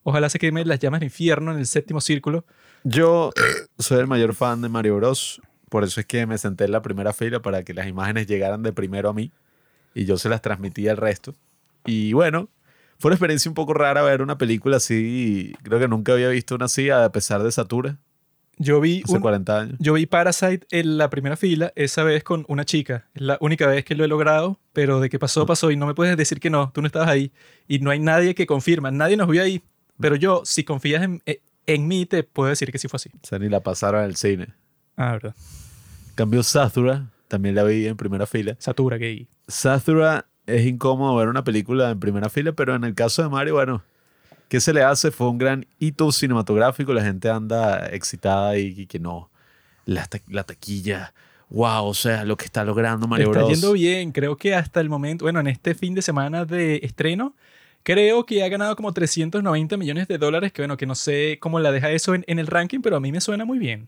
ojalá 0.03 0.29
se 0.29 0.41
queme 0.41 0.65
las 0.65 0.81
llamas 0.81 0.99
del 0.99 1.07
infierno 1.07 1.53
en 1.53 1.59
el 1.61 1.67
séptimo 1.67 2.01
círculo. 2.01 2.45
Yo 2.83 3.31
soy 3.79 4.01
el 4.01 4.09
mayor 4.09 4.35
fan 4.35 4.63
de 4.63 4.69
Mario 4.69 4.97
Bros. 4.97 5.41
Por 5.69 5.85
eso 5.85 6.01
es 6.01 6.07
que 6.07 6.27
me 6.27 6.39
senté 6.39 6.65
en 6.65 6.73
la 6.73 6.83
primera 6.83 7.13
fila 7.13 7.41
para 7.41 7.63
que 7.63 7.73
las 7.73 7.87
imágenes 7.87 8.27
llegaran 8.27 8.65
de 8.65 8.73
primero 8.73 9.11
a 9.11 9.13
mí 9.13 9.31
y 9.95 10.05
yo 10.05 10.17
se 10.19 10.29
las 10.29 10.43
transmití 10.43 10.89
al 10.89 10.97
resto. 10.97 11.35
Y 11.87 12.13
bueno, 12.13 12.49
fue 12.99 13.09
una 13.09 13.15
experiencia 13.17 13.51
un 13.51 13.55
poco 13.55 13.75
rara 13.75 14.03
ver 14.03 14.23
una 14.23 14.37
película 14.39 14.77
así. 14.79 15.53
Creo 15.63 15.79
que 15.79 15.89
nunca 15.89 16.13
había 16.13 16.29
visto 16.29 16.55
una 16.55 16.67
así, 16.67 16.91
a 16.91 17.11
pesar 17.11 17.43
de 17.43 17.51
Satura, 17.51 17.97
Yo 18.59 18.79
vi, 18.81 19.01
hace 19.05 19.15
un- 19.15 19.21
40 19.23 19.59
años. 19.59 19.77
yo 19.81 19.95
vi 19.95 20.05
Parasite 20.07 20.67
en 20.71 20.99
la 20.99 21.09
primera 21.09 21.37
fila, 21.37 21.73
esa 21.77 22.03
vez 22.05 22.23
con 22.23 22.45
una 22.49 22.65
chica. 22.67 23.07
Es 23.15 23.23
la 23.23 23.39
única 23.41 23.67
vez 23.67 23.85
que 23.87 23.95
lo 23.95 24.05
he 24.05 24.09
logrado, 24.09 24.59
pero 24.75 25.01
de 25.01 25.09
que 25.09 25.19
pasó, 25.19 25.47
pasó 25.47 25.71
y 25.71 25.77
no 25.77 25.87
me 25.87 25.95
puedes 25.95 26.15
decir 26.17 26.41
que 26.41 26.51
no, 26.51 26.71
tú 26.75 26.83
no 26.83 26.87
estabas 26.87 27.09
ahí. 27.09 27.33
Y 27.67 27.79
no 27.79 27.91
hay 27.91 27.99
nadie 28.01 28.35
que 28.35 28.47
confirma, 28.47 28.91
nadie 28.91 29.17
nos 29.17 29.29
vio 29.29 29.43
ahí. 29.43 29.63
Pero 29.99 30.17
yo, 30.17 30.43
si 30.45 30.65
confías 30.65 31.03
en, 31.03 31.23
eh, 31.27 31.41
en 31.67 31.89
mí, 31.89 32.05
te 32.07 32.23
puedo 32.23 32.49
decir 32.51 32.71
que 32.73 32.79
sí 32.79 32.89
fue 32.89 32.97
así. 32.99 33.11
O 33.23 33.27
sea, 33.27 33.39
ni 33.39 33.49
la 33.49 33.61
pasaron 33.61 34.03
al 34.03 34.17
cine. 34.17 34.49
Ah, 34.97 35.13
verdad. 35.13 35.35
Cambió 36.15 36.43
Satura, 36.43 37.07
también 37.31 37.55
la 37.55 37.63
vi 37.63 37.87
en 37.87 37.97
primera 37.97 38.27
fila. 38.27 38.57
Satura 38.59 38.99
gay. 38.99 39.27
Satura 39.49 40.27
es 40.47 40.67
incómodo 40.67 41.15
ver 41.17 41.29
una 41.29 41.45
película 41.45 41.91
en 41.91 42.01
primera 42.01 42.29
fila, 42.29 42.53
pero 42.53 42.75
en 42.75 42.85
el 42.85 42.95
caso 42.95 43.23
de 43.23 43.29
Mario, 43.29 43.55
bueno, 43.55 43.83
¿qué 44.49 44.61
se 44.61 44.73
le 44.75 44.83
hace? 44.83 45.11
Fue 45.11 45.29
un 45.31 45.39
gran 45.39 45.65
hito 45.79 46.11
cinematográfico, 46.13 46.93
la 46.93 47.03
gente 47.05 47.31
anda 47.31 47.87
excitada 47.93 48.59
y, 48.59 48.75
y 48.83 48.87
que 48.87 48.99
no, 48.99 49.31
la, 49.87 50.05
ta- 50.07 50.21
la 50.29 50.43
taquilla, 50.43 51.15
wow, 51.51 51.85
o 51.87 51.95
sea, 51.95 52.25
lo 52.25 52.37
que 52.37 52.47
está 52.47 52.65
logrando 52.65 53.07
Mario 53.07 53.29
está 53.29 53.39
Bros. 53.45 53.51
yendo 53.53 53.73
bien, 53.73 54.11
creo 54.13 54.37
que 54.37 54.55
hasta 54.55 54.81
el 54.81 54.89
momento, 54.89 55.25
bueno, 55.25 55.39
en 55.41 55.47
este 55.47 55.75
fin 55.75 55.95
de 55.95 56.03
semana 56.03 56.45
de 56.45 56.81
estreno, 56.83 57.35
creo 57.85 58.27
que 58.27 58.43
ha 58.43 58.49
ganado 58.49 58.75
como 58.77 58.93
390 58.93 59.77
millones 59.77 60.09
de 60.09 60.19
dólares, 60.19 60.53
que 60.53 60.63
bueno, 60.63 60.77
que 60.77 60.87
no 60.87 60.95
sé 60.97 61.39
cómo 61.41 61.61
la 61.61 61.71
deja 61.71 61.91
eso 61.91 62.15
en, 62.15 62.25
en 62.27 62.39
el 62.41 62.47
ranking, 62.49 62.81
pero 62.81 62.97
a 62.97 63.01
mí 63.01 63.13
me 63.13 63.21
suena 63.21 63.45
muy 63.45 63.59
bien. 63.59 63.87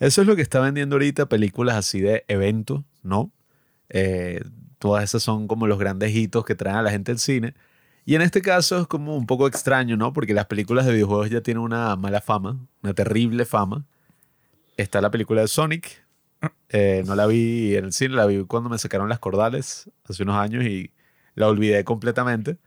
Eso 0.00 0.20
es 0.20 0.26
lo 0.26 0.36
que 0.36 0.42
está 0.42 0.60
vendiendo 0.60 0.96
ahorita, 0.96 1.26
películas 1.26 1.76
así 1.76 2.00
de 2.00 2.24
evento, 2.28 2.84
¿no? 3.02 3.32
Eh, 3.88 4.42
todas 4.78 5.04
esas 5.04 5.22
son 5.22 5.48
como 5.48 5.66
los 5.66 5.78
grandes 5.78 6.14
hitos 6.14 6.44
que 6.44 6.54
traen 6.54 6.76
a 6.76 6.82
la 6.82 6.90
gente 6.90 7.12
al 7.12 7.18
cine. 7.18 7.54
Y 8.04 8.14
en 8.14 8.22
este 8.22 8.40
caso 8.40 8.80
es 8.80 8.86
como 8.86 9.16
un 9.16 9.26
poco 9.26 9.46
extraño, 9.46 9.96
¿no? 9.96 10.12
Porque 10.12 10.34
las 10.34 10.46
películas 10.46 10.86
de 10.86 10.92
videojuegos 10.92 11.30
ya 11.30 11.42
tienen 11.42 11.62
una 11.62 11.94
mala 11.96 12.20
fama, 12.20 12.58
una 12.82 12.94
terrible 12.94 13.44
fama. 13.44 13.84
Está 14.76 15.00
la 15.00 15.10
película 15.10 15.42
de 15.42 15.48
Sonic. 15.48 16.06
Eh, 16.70 17.02
no 17.06 17.16
la 17.16 17.26
vi 17.26 17.74
en 17.76 17.86
el 17.86 17.92
cine, 17.92 18.14
la 18.14 18.26
vi 18.26 18.44
cuando 18.44 18.68
me 18.68 18.78
sacaron 18.78 19.08
las 19.08 19.18
cordales 19.18 19.90
hace 20.04 20.22
unos 20.22 20.36
años 20.36 20.64
y 20.64 20.92
la 21.34 21.48
olvidé 21.48 21.82
completamente. 21.82 22.58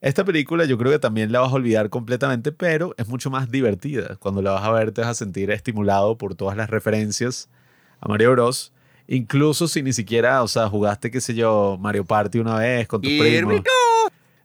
Esta 0.00 0.24
película 0.24 0.64
yo 0.64 0.78
creo 0.78 0.92
que 0.92 0.98
también 0.98 1.30
la 1.30 1.40
vas 1.40 1.52
a 1.52 1.56
olvidar 1.56 1.90
completamente, 1.90 2.52
pero 2.52 2.94
es 2.96 3.06
mucho 3.06 3.30
más 3.30 3.50
divertida. 3.50 4.16
Cuando 4.16 4.40
la 4.40 4.52
vas 4.52 4.64
a 4.64 4.72
ver 4.72 4.92
te 4.92 5.02
vas 5.02 5.10
a 5.10 5.14
sentir 5.14 5.50
estimulado 5.50 6.16
por 6.16 6.34
todas 6.34 6.56
las 6.56 6.70
referencias 6.70 7.50
a 8.00 8.08
Mario 8.08 8.32
Bros. 8.32 8.72
Incluso 9.06 9.68
si 9.68 9.82
ni 9.82 9.92
siquiera, 9.92 10.42
o 10.42 10.48
sea, 10.48 10.68
jugaste, 10.68 11.10
qué 11.10 11.20
sé 11.20 11.34
yo, 11.34 11.76
Mario 11.78 12.04
Party 12.04 12.38
una 12.38 12.56
vez 12.56 12.88
con 12.88 13.02
tus 13.02 13.12
primos. 13.12 13.60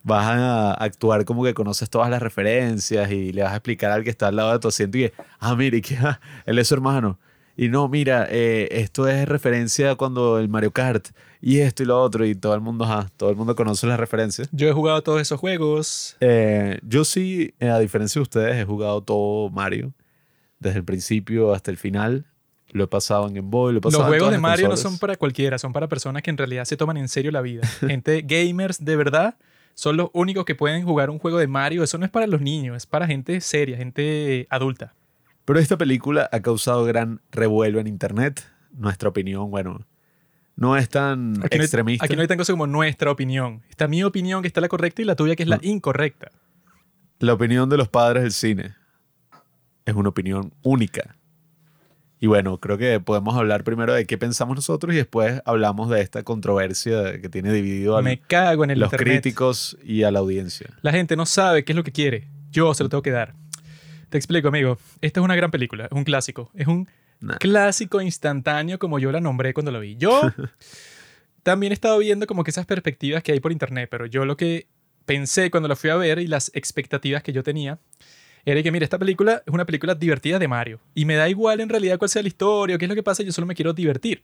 Vas 0.03 0.25
a 0.27 0.73
actuar 0.73 1.23
como 1.23 1.43
que 1.45 1.53
conoces 1.53 1.89
todas 1.89 2.09
las 2.09 2.21
referencias 2.21 3.09
y 3.09 3.31
le 3.31 3.41
vas 3.43 3.53
a 3.53 3.55
explicar 3.55 3.91
al 3.91 4.03
que 4.03 4.09
está 4.09 4.27
al 4.27 4.35
lado 4.35 4.51
de 4.51 4.59
tu 4.59 4.67
asiento 4.67 4.97
y 4.97 5.01
que, 5.03 5.13
ah, 5.39 5.55
mire, 5.55 5.81
que 5.81 5.97
él 6.45 6.59
es 6.59 6.67
su 6.67 6.73
hermano. 6.73 7.17
Y 7.57 7.69
no, 7.69 7.87
mira, 7.87 8.27
eh, 8.29 8.67
esto 8.71 9.07
es 9.07 9.27
referencia 9.27 9.91
a 9.91 9.95
cuando 9.95 10.39
el 10.39 10.49
Mario 10.49 10.71
Kart 10.71 11.07
y 11.41 11.59
esto 11.59 11.83
y 11.83 11.85
lo 11.85 12.01
otro 12.01 12.25
y 12.25 12.35
todo 12.35 12.53
el 12.53 12.61
mundo, 12.61 12.83
ajá, 12.83 13.09
todo 13.15 13.29
el 13.29 13.37
mundo 13.37 13.55
conoce 13.55 13.87
las 13.87 13.99
referencias. 13.99 14.49
Yo 14.51 14.67
he 14.67 14.73
jugado 14.73 15.01
todos 15.03 15.21
esos 15.21 15.39
juegos. 15.39 16.17
Eh, 16.19 16.79
yo 16.83 17.05
sí, 17.05 17.53
eh, 17.59 17.69
a 17.69 17.79
diferencia 17.79 18.19
de 18.19 18.23
ustedes, 18.23 18.55
he 18.57 18.65
jugado 18.65 19.01
todo 19.01 19.49
Mario 19.49 19.93
desde 20.59 20.79
el 20.79 20.85
principio 20.85 21.53
hasta 21.53 21.71
el 21.71 21.77
final. 21.77 22.25
Lo 22.71 22.83
he 22.83 22.87
pasado 22.87 23.25
en 23.27 23.35
Game 23.35 23.49
Boy, 23.49 23.71
lo 23.71 23.79
he 23.79 23.81
Los 23.81 23.93
pasado 23.93 24.03
en 24.03 24.09
juegos 24.09 24.31
de 24.31 24.37
Mario 24.37 24.67
no 24.67 24.75
son 24.75 24.97
para 24.97 25.15
cualquiera, 25.15 25.57
son 25.57 25.71
para 25.71 25.87
personas 25.87 26.23
que 26.23 26.31
en 26.31 26.37
realidad 26.37 26.65
se 26.65 26.75
toman 26.75 26.97
en 26.97 27.07
serio 27.07 27.31
la 27.31 27.41
vida. 27.41 27.65
Gente 27.79 28.21
gamers 28.21 28.83
de 28.83 28.95
verdad 28.97 29.37
son 29.75 29.95
los 29.95 30.09
únicos 30.11 30.43
que 30.43 30.55
pueden 30.55 30.83
jugar 30.83 31.09
un 31.09 31.19
juego 31.19 31.37
de 31.37 31.47
Mario. 31.47 31.83
Eso 31.83 31.97
no 31.97 32.05
es 32.05 32.11
para 32.11 32.27
los 32.27 32.41
niños, 32.41 32.75
es 32.75 32.85
para 32.85 33.07
gente 33.07 33.39
seria, 33.39 33.77
gente 33.77 34.47
adulta. 34.49 34.93
Pero 35.45 35.59
esta 35.59 35.77
película 35.77 36.27
ha 36.31 36.39
causado 36.41 36.83
gran 36.85 37.21
revuelo 37.31 37.79
en 37.79 37.87
internet. 37.87 38.43
Nuestra 38.71 39.09
opinión, 39.09 39.51
bueno, 39.51 39.85
no 40.55 40.75
es 40.75 40.89
tan 40.89 41.31
Aquí 41.43 41.57
no, 41.57 41.61
hay- 41.61 41.65
extremista. 41.65 42.05
aquí 42.05 42.15
no 42.15 42.21
hay 42.21 42.27
tan 42.27 42.37
cosa 42.37 42.53
como 42.53 42.67
nuestra 42.67 43.11
opinión. 43.11 43.61
Está 43.69 43.87
mi 43.87 44.03
opinión 44.03 44.41
que 44.41 44.47
está 44.47 44.59
la 44.61 44.67
correcta 44.69 45.01
y 45.01 45.05
la 45.05 45.15
tuya 45.15 45.35
que 45.35 45.43
es 45.43 45.49
la 45.49 45.59
incorrecta. 45.61 46.31
La 47.19 47.33
opinión 47.33 47.69
de 47.69 47.77
los 47.77 47.87
padres 47.87 48.23
del 48.23 48.31
cine 48.31 48.75
es 49.85 49.93
una 49.95 50.09
opinión 50.09 50.53
única. 50.63 51.15
Y 52.19 52.27
bueno, 52.27 52.59
creo 52.59 52.77
que 52.77 52.99
podemos 52.99 53.35
hablar 53.35 53.63
primero 53.63 53.93
de 53.93 54.05
qué 54.05 54.17
pensamos 54.17 54.55
nosotros 54.55 54.93
y 54.93 54.97
después 54.97 55.41
hablamos 55.45 55.89
de 55.89 56.01
esta 56.01 56.23
controversia 56.23 57.21
que 57.21 57.29
tiene 57.29 57.51
dividido 57.53 57.97
a 57.97 58.01
Me 58.01 58.19
cago 58.19 58.63
en 58.63 58.71
el 58.71 58.79
los 58.79 58.87
internet. 58.91 59.21
críticos 59.21 59.77
y 59.83 60.03
a 60.03 60.11
la 60.11 60.19
audiencia. 60.19 60.67
La 60.81 60.91
gente 60.91 61.15
no 61.15 61.25
sabe 61.25 61.63
qué 61.63 61.73
es 61.73 61.75
lo 61.75 61.83
que 61.83 61.91
quiere. 61.91 62.27
Yo 62.51 62.73
se 62.73 62.83
lo 62.83 62.89
tengo 62.89 63.01
que 63.03 63.11
dar. 63.11 63.35
Te 64.09 64.17
explico, 64.17 64.47
amigo. 64.47 64.77
Esta 65.01 65.19
es 65.19 65.23
una 65.23 65.35
gran 65.35 65.51
película, 65.51 65.85
es 65.85 65.91
un 65.91 66.03
clásico. 66.03 66.51
Es 66.53 66.67
un 66.67 66.87
Nah. 67.21 67.37
clásico 67.37 68.01
instantáneo 68.01 68.77
como 68.77 68.99
yo 68.99 69.09
la 69.11 69.21
nombré 69.21 69.53
cuando 69.53 69.71
lo 69.71 69.79
vi. 69.79 69.95
Yo 69.95 70.21
también 71.43 71.71
he 71.71 71.73
estado 71.73 71.97
viendo 71.97 72.27
como 72.27 72.43
que 72.43 72.51
esas 72.51 72.65
perspectivas 72.65 73.23
que 73.23 73.31
hay 73.31 73.39
por 73.39 73.51
internet, 73.51 73.87
pero 73.89 74.05
yo 74.05 74.25
lo 74.25 74.35
que 74.35 74.67
pensé 75.05 75.49
cuando 75.49 75.69
la 75.69 75.75
fui 75.75 75.89
a 75.89 75.95
ver 75.95 76.19
y 76.19 76.27
las 76.27 76.51
expectativas 76.53 77.23
que 77.23 77.31
yo 77.31 77.41
tenía 77.43 77.79
era 78.43 78.61
que, 78.61 78.71
mira, 78.71 78.83
esta 78.83 78.99
película 78.99 79.41
es 79.45 79.53
una 79.53 79.65
película 79.65 79.95
divertida 79.95 80.37
de 80.39 80.47
Mario. 80.47 80.79
Y 80.93 81.05
me 81.05 81.15
da 81.15 81.27
igual 81.29 81.61
en 81.61 81.69
realidad 81.69 81.97
cuál 81.97 82.09
sea 82.09 82.21
la 82.21 82.27
historia 82.27 82.75
o 82.75 82.79
qué 82.79 82.85
es 82.85 82.89
lo 82.89 82.95
que 82.95 83.01
pasa, 83.03 83.23
yo 83.23 83.31
solo 83.31 83.47
me 83.47 83.55
quiero 83.55 83.73
divertir. 83.73 84.23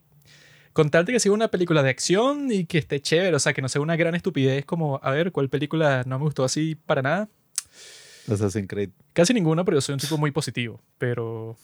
Con 0.73 0.89
tal 0.89 1.05
de 1.05 1.13
que 1.13 1.19
sea 1.19 1.31
una 1.31 1.47
película 1.47 1.81
de 1.83 1.89
acción 1.89 2.51
y 2.51 2.65
que 2.65 2.77
esté 2.77 3.01
chévere, 3.01 3.35
o 3.35 3.39
sea, 3.39 3.53
que 3.53 3.61
no 3.61 3.69
sea 3.69 3.81
una 3.81 3.95
gran 3.95 4.15
estupidez 4.15 4.63
como, 4.65 4.99
a 5.01 5.11
ver, 5.11 5.31
¿cuál 5.31 5.49
película 5.49 6.03
no 6.05 6.19
me 6.19 6.25
gustó 6.25 6.43
así 6.43 6.75
para 6.75 7.01
nada? 7.01 7.29
Assassin's 8.27 8.67
Creed. 8.67 8.89
Casi 9.13 9.33
ninguna, 9.33 9.63
pero 9.63 9.77
yo 9.77 9.81
soy 9.81 9.93
un 9.93 9.99
tipo 9.99 10.17
muy 10.17 10.31
positivo. 10.31 10.81
Pero. 10.97 11.57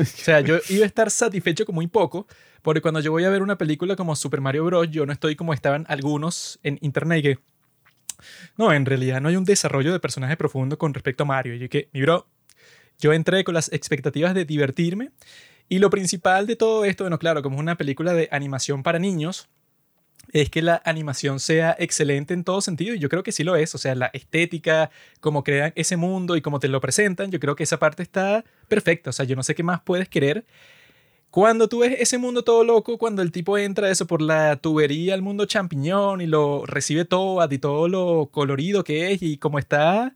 o 0.00 0.04
sea, 0.04 0.40
yo 0.40 0.58
iba 0.68 0.84
a 0.84 0.86
estar 0.86 1.10
satisfecho 1.10 1.66
con 1.66 1.74
muy 1.74 1.86
poco, 1.86 2.26
porque 2.62 2.80
cuando 2.80 3.00
yo 3.00 3.10
voy 3.12 3.24
a 3.24 3.30
ver 3.30 3.42
una 3.42 3.58
película 3.58 3.96
como 3.96 4.16
Super 4.16 4.40
Mario 4.40 4.64
Bros., 4.64 4.90
yo 4.90 5.06
no 5.06 5.12
estoy 5.12 5.36
como 5.36 5.52
estaban 5.54 5.84
algunos 5.88 6.58
en 6.62 6.78
internet 6.80 7.22
que. 7.22 7.38
No, 8.56 8.72
en 8.72 8.84
realidad 8.84 9.20
no 9.20 9.28
hay 9.30 9.36
un 9.36 9.44
desarrollo 9.44 9.92
de 9.92 10.00
personaje 10.00 10.36
profundo 10.36 10.76
con 10.76 10.92
respecto 10.92 11.22
a 11.22 11.26
Mario. 11.26 11.54
Y 11.54 11.68
que, 11.68 11.88
mi 11.92 12.02
bro, 12.02 12.26
yo 12.98 13.12
entré 13.14 13.44
con 13.44 13.54
las 13.54 13.72
expectativas 13.72 14.34
de 14.34 14.44
divertirme. 14.44 15.10
Y 15.68 15.78
lo 15.78 15.88
principal 15.88 16.46
de 16.46 16.56
todo 16.56 16.84
esto, 16.84 17.04
bueno, 17.04 17.18
claro, 17.18 17.42
como 17.42 17.56
es 17.56 17.60
una 17.60 17.76
película 17.76 18.12
de 18.12 18.28
animación 18.32 18.82
para 18.82 18.98
niños, 18.98 19.48
es 20.32 20.50
que 20.50 20.62
la 20.62 20.80
animación 20.84 21.40
sea 21.40 21.74
excelente 21.78 22.34
en 22.34 22.44
todo 22.44 22.60
sentido 22.60 22.94
y 22.94 22.98
yo 22.98 23.08
creo 23.08 23.22
que 23.22 23.32
sí 23.32 23.44
lo 23.44 23.56
es, 23.56 23.74
o 23.74 23.78
sea, 23.78 23.94
la 23.94 24.10
estética, 24.12 24.90
cómo 25.20 25.44
crean 25.44 25.72
ese 25.76 25.96
mundo 25.96 26.36
y 26.36 26.42
cómo 26.42 26.60
te 26.60 26.68
lo 26.68 26.80
presentan, 26.80 27.30
yo 27.30 27.40
creo 27.40 27.56
que 27.56 27.64
esa 27.64 27.78
parte 27.78 28.02
está 28.02 28.44
perfecta, 28.68 29.10
o 29.10 29.12
sea, 29.12 29.24
yo 29.24 29.36
no 29.36 29.42
sé 29.42 29.54
qué 29.54 29.62
más 29.62 29.80
puedes 29.82 30.08
querer. 30.08 30.44
Cuando 31.30 31.68
tú 31.68 31.80
ves 31.80 31.96
ese 32.00 32.18
mundo 32.18 32.42
todo 32.42 32.64
loco, 32.64 32.98
cuando 32.98 33.22
el 33.22 33.30
tipo 33.30 33.56
entra 33.56 33.88
eso 33.90 34.06
por 34.06 34.20
la 34.20 34.56
tubería 34.56 35.14
al 35.14 35.22
mundo 35.22 35.46
champiñón 35.46 36.20
y 36.20 36.26
lo 36.26 36.66
recibe 36.66 37.04
todo 37.04 37.46
y 37.48 37.58
todo 37.58 37.88
lo 37.88 38.30
colorido 38.32 38.82
que 38.82 39.12
es 39.12 39.22
y 39.22 39.36
cómo 39.36 39.60
está 39.60 40.14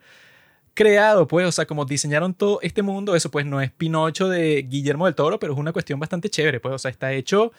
creado, 0.75 1.28
pues, 1.28 1.47
o 1.47 1.52
sea, 1.52 1.66
como 1.66 1.85
diseñaron 1.85 2.35
todo 2.35 2.59
este 2.62 2.83
mundo, 2.83 3.14
eso 3.14 3.30
pues 3.30 3.47
no 3.47 3.61
es 3.61 3.71
Pinocho 3.71 4.28
de 4.28 4.62
Guillermo 4.62 5.06
del 5.06 5.14
Toro, 5.14 5.38
pero 5.38 5.52
es 5.52 5.59
una 5.59 5.73
cuestión 5.73 6.00
bastante 6.00 6.28
chévere, 6.30 6.59
pues, 6.61 6.75
o 6.75 6.78
sea, 6.78 6.90
está 6.90 7.12
hecho 7.12 7.52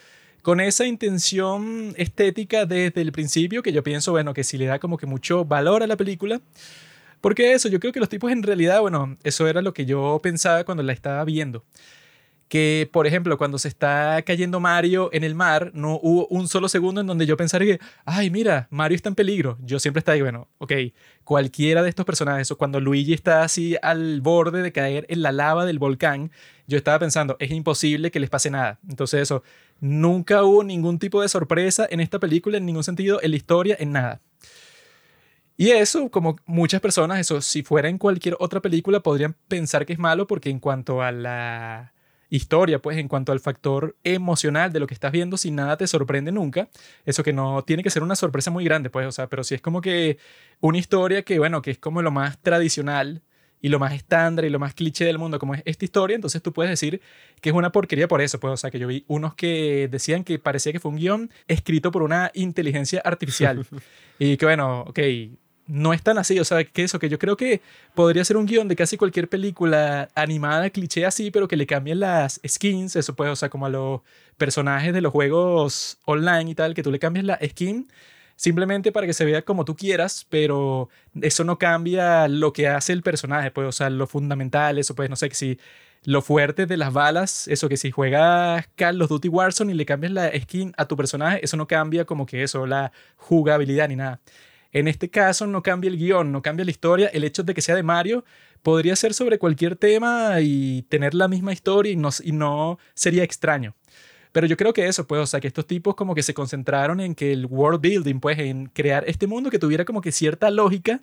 con 0.46 0.60
esa 0.60 0.86
intención 0.86 1.96
estética 1.98 2.68
desde 2.68 3.02
el 3.02 3.12
principio 3.12 3.64
que 3.64 3.74
yo 3.74 3.82
pienso, 3.82 4.12
bueno, 4.12 4.36
que 4.36 4.44
si 4.44 4.60
le 4.60 4.68
da 4.68 4.78
como 4.78 4.96
que 4.96 5.08
mucho 5.08 5.44
valor 5.44 5.82
a 5.82 5.88
la 5.88 5.98
película. 5.98 6.40
Porque 7.20 7.54
eso, 7.54 7.68
yo 7.68 7.80
creo 7.80 7.92
que 7.92 8.00
los 8.00 8.10
tipos 8.10 8.32
en 8.32 8.44
realidad, 8.44 8.80
bueno, 8.80 9.18
eso 9.24 9.48
era 9.48 9.64
lo 9.64 9.74
que 9.74 9.88
yo 9.88 10.20
pensaba 10.22 10.64
cuando 10.64 10.84
la 10.84 10.94
estaba 10.94 11.25
viendo. 11.25 11.64
Que, 12.48 12.88
por 12.92 13.08
ejemplo, 13.08 13.38
cuando 13.40 13.58
se 13.58 13.68
está 13.68 14.22
cayendo 14.24 14.60
Mario 14.60 15.10
en 15.14 15.24
el 15.24 15.34
mar, 15.34 15.72
no 15.74 16.00
hubo 16.02 16.28
un 16.28 16.48
solo 16.48 16.70
segundo 16.70 17.02
en 17.02 17.08
donde 17.08 17.25
yo 17.25 17.38
pensara 17.38 17.66
que, 17.66 17.80
ay, 18.06 18.30
mira, 18.30 18.68
Mario 18.70 18.96
está 18.96 19.10
en 19.10 19.16
peligro. 19.16 19.58
Yo 19.62 19.80
siempre 19.80 20.00
estaba 20.00 20.14
ahí, 20.14 20.22
bueno, 20.22 20.48
ok, 20.60 20.72
cualquiera 21.24 21.82
de 21.82 21.90
estos 21.90 22.06
personajes, 22.06 22.52
o 22.52 22.58
cuando 22.58 22.80
Luigi 22.80 23.14
está 23.14 23.42
así 23.42 23.75
al 23.82 24.22
borde 24.22 24.62
de 24.62 24.72
caer 24.72 25.08
en 25.10 25.24
la 25.24 25.32
lava 25.32 25.66
del 25.66 25.80
volcán, 25.80 26.32
yo 26.68 26.78
estaba 26.78 27.00
pensando, 27.00 27.36
es 27.40 27.50
imposible 27.52 28.12
que 28.12 28.20
les 28.20 28.30
pase 28.30 28.52
nada. 28.52 28.80
Entonces 28.88 29.22
eso, 29.22 29.44
nunca 29.80 30.44
hubo 30.44 30.64
ningún 30.64 31.00
tipo 31.00 31.22
de 31.22 31.30
sorpresa 31.30 31.88
en 31.90 32.00
esta 32.00 32.20
película, 32.20 32.58
en 32.58 32.66
ningún 32.66 32.84
sentido, 32.84 33.20
en 33.24 33.32
la 33.32 33.38
historia, 33.38 33.75
en 33.80 33.92
nada. 33.92 34.22
Y 35.58 35.72
eso, 35.72 36.10
como 36.12 36.36
muchas 36.46 36.82
personas, 36.82 37.20
eso, 37.20 37.42
si 37.42 37.64
fuera 37.64 37.88
en 37.88 37.98
cualquier 37.98 38.36
otra 38.40 38.62
película, 38.62 39.00
podrían 39.00 39.36
pensar 39.48 39.86
que 39.86 39.94
es 39.94 40.00
malo 40.00 40.28
porque 40.28 40.50
en 40.50 40.60
cuanto 40.60 41.02
a 41.02 41.12
la 41.12 41.95
historia, 42.29 42.79
pues 42.79 42.98
en 42.98 43.08
cuanto 43.08 43.32
al 43.32 43.39
factor 43.39 43.96
emocional 44.03 44.72
de 44.72 44.79
lo 44.79 44.88
que 44.88 44.94
estás 44.94 45.12
viendo, 45.12 45.38
si 45.38 45.51
nada 45.51 45.77
te 45.77 45.88
sorprende 45.88 46.32
nunca, 46.32 46.70
eso 47.05 47.24
que 47.24 47.34
no 47.34 47.63
tiene 47.63 47.84
que 47.84 47.89
ser 47.89 48.03
una 48.03 48.15
sorpresa 48.15 48.51
muy 48.51 48.63
grande, 48.63 48.89
pues, 48.89 49.08
o 49.08 49.12
sea, 49.12 49.27
pero 49.27 49.44
si 49.44 49.55
es 49.55 49.62
como 49.62 49.82
que 49.82 50.17
una 50.60 50.77
historia 50.77 51.24
que, 51.24 51.39
bueno, 51.39 51.62
que 51.62 51.72
es 51.72 51.77
como 51.77 52.01
lo 52.01 52.12
más 52.12 52.39
tradicional 52.41 53.22
y 53.62 53.70
lo 53.70 53.79
más 53.79 53.94
estándar 53.94 54.46
y 54.46 54.50
lo 54.50 54.60
más 54.60 54.74
cliché 54.74 55.05
del 55.05 55.17
mundo, 55.17 55.39
como 55.39 55.55
es 55.55 55.62
esta 55.65 55.86
historia, 55.86 56.15
entonces 56.15 56.41
tú 56.41 56.53
puedes 56.53 56.70
decir 56.70 57.01
que 57.41 57.50
es 57.50 57.55
una 57.55 57.72
porquería 57.72 58.08
por 58.08 58.22
eso, 58.22 58.39
pues, 58.39 58.53
o 58.53 58.58
sea, 58.58 58.72
que 58.72 58.79
yo 58.79 58.88
vi 58.88 59.05
unos 59.08 59.36
que 59.36 59.88
decían 59.89 60.24
que 60.24 60.39
parecía 60.39 60.72
que 60.72 60.79
fue 60.79 60.91
un 60.91 60.98
guion 60.98 61.32
escrito 61.48 61.91
por 61.91 62.03
una 62.03 62.32
inteligencia 62.34 63.01
artificial. 63.03 63.65
Y 64.17 64.38
que, 64.38 64.46
bueno, 64.46 64.84
ok, 64.88 65.00
no 65.68 65.94
es 65.94 66.04
tan 66.04 66.18
así, 66.18 66.40
o 66.40 66.46
sea, 66.46 66.64
que 66.64 66.84
eso, 66.84 67.00
que 67.00 67.10
yo 67.10 67.18
creo 67.18 67.38
que 67.38 67.62
podría 67.96 68.24
ser 68.24 68.38
un 68.38 68.46
guion 68.46 68.68
de 68.68 68.76
casi 68.76 68.98
cualquier 68.98 69.28
película 69.30 70.10
animada, 70.16 70.70
cliché 70.70 71.06
así, 71.06 71.32
pero 71.32 71.48
que 71.48 71.58
le 71.58 71.66
cambien 71.66 72.00
las 72.00 72.40
skins, 72.48 72.96
eso 72.96 73.16
pues, 73.16 73.32
o 73.32 73.36
sea, 73.36 73.50
como 73.50 73.66
a 73.66 73.70
los 73.70 74.02
personajes 74.38 74.94
de 74.94 75.02
los 75.02 75.12
juegos 75.12 75.98
online 76.06 76.52
y 76.52 76.56
tal, 76.56 76.74
que 76.76 76.84
tú 76.84 76.92
le 76.92 77.00
cambies 77.00 77.26
la 77.26 77.40
skin 77.44 77.88
simplemente 78.36 78.92
para 78.92 79.08
que 79.08 79.14
se 79.14 79.26
vea 79.26 79.42
como 79.44 79.66
tú 79.66 79.76
quieras, 79.76 80.26
pero 80.30 80.90
eso 81.22 81.44
no 81.44 81.58
cambia 81.58 82.28
lo 82.28 82.54
que 82.54 82.68
hace 82.68 82.94
el 82.94 83.02
personaje, 83.02 83.52
pues, 83.52 83.68
o 83.68 83.72
sea, 83.72 83.90
lo 83.90 84.08
fundamental, 84.08 84.78
eso 84.78 84.96
pues, 84.96 85.10
no 85.10 85.16
sé, 85.16 85.30
que 85.30 85.36
si 85.36 85.60
lo 86.04 86.22
fuerte 86.22 86.68
de 86.68 86.78
las 86.78 86.94
balas, 86.94 87.48
eso 87.48 87.68
que 87.70 87.78
si 87.78 87.92
juegas 87.92 88.68
Call 88.76 89.02
of 89.02 89.10
Duty 89.10 89.28
Warzone 89.30 89.72
y 89.74 89.76
le 89.76 89.86
cambias 89.86 90.14
la 90.14 90.32
skin 90.40 90.74
a 90.78 90.86
tu 90.88 90.96
personaje, 90.96 91.40
eso 91.44 91.58
no 91.58 91.68
cambia 91.68 92.06
como 92.06 92.26
que 92.28 92.44
eso, 92.44 92.68
la 92.68 92.92
jugabilidad 93.18 93.90
ni 93.90 93.96
nada. 93.96 94.20
En 94.75 94.89
este 94.89 95.10
caso 95.10 95.48
no 95.48 95.63
cambia 95.63 95.88
el 95.88 95.98
guion, 95.98 96.34
no 96.34 96.41
cambia 96.41 96.65
la 96.65 96.72
historia. 96.72 97.08
El 97.08 97.24
hecho 97.24 97.44
de 97.44 97.53
que 97.53 97.62
sea 97.62 97.75
de 97.75 97.82
Mario 97.82 98.25
podría 98.62 98.98
ser 98.98 99.13
sobre 99.13 99.39
cualquier 99.39 99.77
tema 99.77 100.41
y 100.41 100.82
tener 100.89 101.13
la 101.13 101.29
misma 101.29 101.53
historia 101.53 101.94
y 101.94 101.96
no, 101.96 102.77
sería 102.94 103.24
extraño. 103.24 103.74
Pero 104.34 104.48
yo 104.48 104.58
creo 104.58 104.74
que 104.74 104.86
eso, 104.86 105.08
pues, 105.08 105.22
o 105.22 105.25
sea, 105.27 105.39
que 105.39 105.48
estos 105.48 105.65
tipos 105.65 105.96
como 105.96 106.13
que 106.13 106.24
se 106.24 106.34
concentraron 106.34 107.00
en 107.00 107.15
que 107.15 107.32
el 107.32 107.46
world 107.46 107.79
building, 107.79 108.20
pues, 108.20 108.38
en 108.38 108.65
crear 108.65 109.05
este 109.08 109.27
mundo 109.27 109.50
que 109.50 109.60
tuviera 109.60 109.86
como 109.86 110.01
que 110.01 110.12
cierta 110.12 110.51
lógica. 110.51 111.00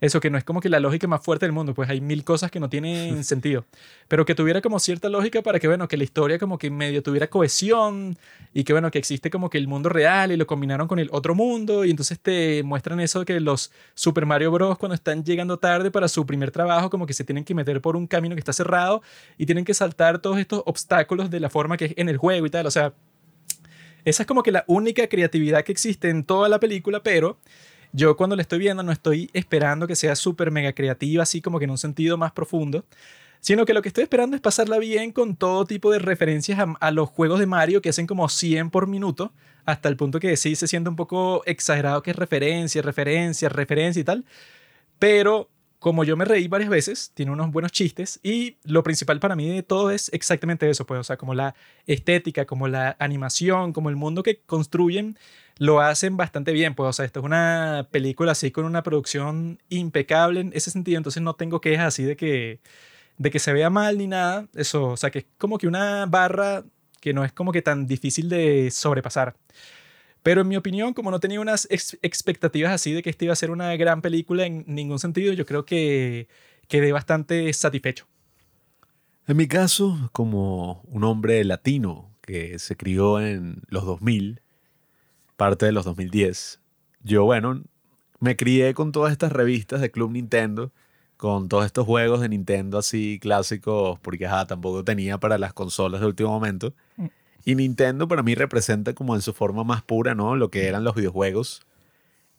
Eso 0.00 0.20
que 0.20 0.30
no 0.30 0.38
es 0.38 0.44
como 0.44 0.60
que 0.60 0.68
la 0.68 0.80
lógica 0.80 1.06
más 1.06 1.22
fuerte 1.22 1.46
del 1.46 1.52
mundo, 1.52 1.74
pues 1.74 1.90
hay 1.90 2.00
mil 2.00 2.24
cosas 2.24 2.50
que 2.50 2.58
no 2.58 2.70
tienen 2.70 3.22
sentido. 3.24 3.66
Pero 4.08 4.24
que 4.24 4.34
tuviera 4.34 4.60
como 4.60 4.78
cierta 4.78 5.08
lógica 5.08 5.42
para 5.42 5.58
que, 5.58 5.68
bueno, 5.68 5.88
que 5.88 5.96
la 5.96 6.04
historia 6.04 6.38
como 6.38 6.58
que 6.58 6.70
medio 6.70 7.02
tuviera 7.02 7.28
cohesión 7.28 8.16
y 8.54 8.64
que, 8.64 8.72
bueno, 8.72 8.90
que 8.90 8.98
existe 8.98 9.30
como 9.30 9.50
que 9.50 9.58
el 9.58 9.68
mundo 9.68 9.88
real 9.88 10.32
y 10.32 10.36
lo 10.36 10.46
combinaron 10.46 10.88
con 10.88 10.98
el 10.98 11.08
otro 11.12 11.34
mundo 11.34 11.84
y 11.84 11.90
entonces 11.90 12.18
te 12.18 12.62
muestran 12.62 13.00
eso 13.00 13.24
que 13.24 13.38
los 13.40 13.72
Super 13.94 14.26
Mario 14.26 14.50
Bros. 14.50 14.78
cuando 14.78 14.94
están 14.94 15.24
llegando 15.24 15.58
tarde 15.58 15.90
para 15.90 16.08
su 16.08 16.24
primer 16.24 16.50
trabajo 16.50 16.90
como 16.90 17.06
que 17.06 17.12
se 17.12 17.24
tienen 17.24 17.44
que 17.44 17.54
meter 17.54 17.80
por 17.80 17.96
un 17.96 18.06
camino 18.06 18.34
que 18.34 18.40
está 18.40 18.52
cerrado 18.52 19.02
y 19.36 19.46
tienen 19.46 19.64
que 19.64 19.74
saltar 19.74 20.20
todos 20.20 20.38
estos 20.38 20.62
obstáculos 20.66 21.30
de 21.30 21.40
la 21.40 21.50
forma 21.50 21.76
que 21.76 21.86
es 21.86 21.94
en 21.96 22.08
el 22.08 22.16
juego 22.16 22.46
y 22.46 22.50
tal. 22.50 22.66
O 22.66 22.70
sea, 22.70 22.94
esa 24.04 24.22
es 24.22 24.26
como 24.26 24.42
que 24.42 24.52
la 24.52 24.64
única 24.66 25.06
creatividad 25.08 25.64
que 25.64 25.72
existe 25.72 26.08
en 26.08 26.24
toda 26.24 26.48
la 26.48 26.58
película, 26.58 27.02
pero 27.02 27.38
yo 27.92 28.16
cuando 28.16 28.36
la 28.36 28.42
estoy 28.42 28.58
viendo 28.58 28.82
no 28.82 28.92
estoy 28.92 29.30
esperando 29.32 29.86
que 29.86 29.96
sea 29.96 30.16
súper 30.16 30.50
mega 30.50 30.72
creativa, 30.72 31.22
así 31.22 31.40
como 31.40 31.58
que 31.58 31.64
en 31.64 31.70
un 31.70 31.78
sentido 31.78 32.16
más 32.16 32.32
profundo, 32.32 32.84
sino 33.40 33.64
que 33.64 33.74
lo 33.74 33.82
que 33.82 33.88
estoy 33.88 34.04
esperando 34.04 34.36
es 34.36 34.42
pasarla 34.42 34.78
bien 34.78 35.12
con 35.12 35.36
todo 35.36 35.64
tipo 35.64 35.90
de 35.90 35.98
referencias 35.98 36.58
a, 36.78 36.90
los 36.90 37.08
juegos 37.08 37.40
de 37.40 37.46
Mario 37.46 37.82
que 37.82 37.88
hacen 37.88 38.06
como 38.06 38.28
100 38.28 38.70
por 38.70 38.86
minuto, 38.86 39.32
hasta 39.64 39.88
el 39.88 39.96
punto 39.96 40.20
que 40.20 40.36
sí 40.36 40.56
se 40.56 40.68
siente 40.68 40.90
un 40.90 40.96
poco 40.96 41.42
exagerado 41.46 42.02
que 42.02 42.10
es 42.10 42.16
referencia, 42.16 42.82
referencia, 42.82 43.48
referencia 43.48 44.00
y 44.00 44.04
tal, 44.04 44.24
pero 44.98 45.48
como 45.78 46.04
yo 46.04 46.14
me 46.14 46.26
reí 46.26 46.46
varias 46.46 46.68
veces, 46.68 47.10
tiene 47.14 47.32
unos 47.32 47.50
buenos 47.50 47.72
chistes 47.72 48.20
y 48.22 48.58
lo 48.64 48.82
principal 48.82 49.18
para 49.18 49.34
mí 49.34 49.48
de 49.48 49.62
todo 49.62 49.90
es 49.90 50.10
exactamente 50.12 50.68
eso, 50.68 50.84
pues, 50.84 51.00
o 51.00 51.04
sea, 51.04 51.16
como 51.16 51.32
la 51.32 51.54
estética, 51.86 52.44
como 52.44 52.68
la 52.68 52.96
animación, 52.98 53.72
como 53.72 53.88
el 53.88 53.96
mundo 53.96 54.22
que 54.22 54.40
construyen, 54.44 55.18
lo 55.60 55.80
hacen 55.82 56.16
bastante 56.16 56.52
bien, 56.52 56.74
pues, 56.74 56.88
o 56.88 56.92
sea, 56.94 57.04
esto 57.04 57.20
es 57.20 57.26
una 57.26 57.86
película 57.90 58.32
así 58.32 58.50
con 58.50 58.64
una 58.64 58.82
producción 58.82 59.58
impecable 59.68 60.40
en 60.40 60.52
ese 60.54 60.70
sentido, 60.70 60.96
entonces 60.96 61.22
no 61.22 61.34
tengo 61.34 61.60
quejas 61.60 61.88
así 61.88 62.02
de 62.02 62.16
que, 62.16 62.60
de 63.18 63.30
que 63.30 63.38
se 63.38 63.52
vea 63.52 63.68
mal 63.68 63.98
ni 63.98 64.06
nada, 64.06 64.48
eso, 64.54 64.86
o 64.88 64.96
sea, 64.96 65.10
que 65.10 65.18
es 65.20 65.26
como 65.36 65.58
que 65.58 65.68
una 65.68 66.06
barra 66.06 66.64
que 67.02 67.12
no 67.12 67.26
es 67.26 67.32
como 67.32 67.52
que 67.52 67.60
tan 67.60 67.86
difícil 67.86 68.30
de 68.30 68.70
sobrepasar. 68.70 69.36
Pero 70.22 70.40
en 70.40 70.48
mi 70.48 70.56
opinión, 70.56 70.94
como 70.94 71.10
no 71.10 71.20
tenía 71.20 71.42
unas 71.42 71.68
ex- 71.70 71.98
expectativas 72.00 72.72
así 72.72 72.94
de 72.94 73.02
que 73.02 73.10
esta 73.10 73.26
iba 73.26 73.34
a 73.34 73.36
ser 73.36 73.50
una 73.50 73.76
gran 73.76 74.00
película 74.00 74.46
en 74.46 74.64
ningún 74.66 74.98
sentido, 74.98 75.34
yo 75.34 75.44
creo 75.44 75.66
que 75.66 76.26
quedé 76.68 76.90
bastante 76.92 77.52
satisfecho. 77.52 78.06
En 79.26 79.36
mi 79.36 79.46
caso, 79.46 80.08
como 80.12 80.80
un 80.86 81.04
hombre 81.04 81.44
latino 81.44 82.16
que 82.22 82.58
se 82.58 82.76
crió 82.78 83.20
en 83.20 83.62
los 83.68 83.84
2000, 83.84 84.40
parte 85.40 85.64
de 85.64 85.72
los 85.72 85.86
2010, 85.86 86.60
yo, 87.02 87.24
bueno, 87.24 87.62
me 88.18 88.36
crié 88.36 88.74
con 88.74 88.92
todas 88.92 89.10
estas 89.10 89.32
revistas 89.32 89.80
de 89.80 89.90
Club 89.90 90.10
Nintendo, 90.10 90.70
con 91.16 91.48
todos 91.48 91.64
estos 91.64 91.86
juegos 91.86 92.20
de 92.20 92.28
Nintendo 92.28 92.76
así 92.76 93.18
clásicos, 93.22 93.98
porque 94.00 94.26
ajá, 94.26 94.46
tampoco 94.46 94.84
tenía 94.84 95.16
para 95.16 95.38
las 95.38 95.54
consolas 95.54 96.02
de 96.02 96.06
último 96.08 96.28
momento. 96.28 96.74
Mm. 96.98 97.06
Y 97.46 97.54
Nintendo 97.54 98.06
para 98.06 98.22
mí 98.22 98.34
representa 98.34 98.92
como 98.92 99.14
en 99.14 99.22
su 99.22 99.32
forma 99.32 99.64
más 99.64 99.80
pura, 99.82 100.14
¿no? 100.14 100.36
Lo 100.36 100.50
que 100.50 100.68
eran 100.68 100.84
los 100.84 100.94
videojuegos 100.94 101.62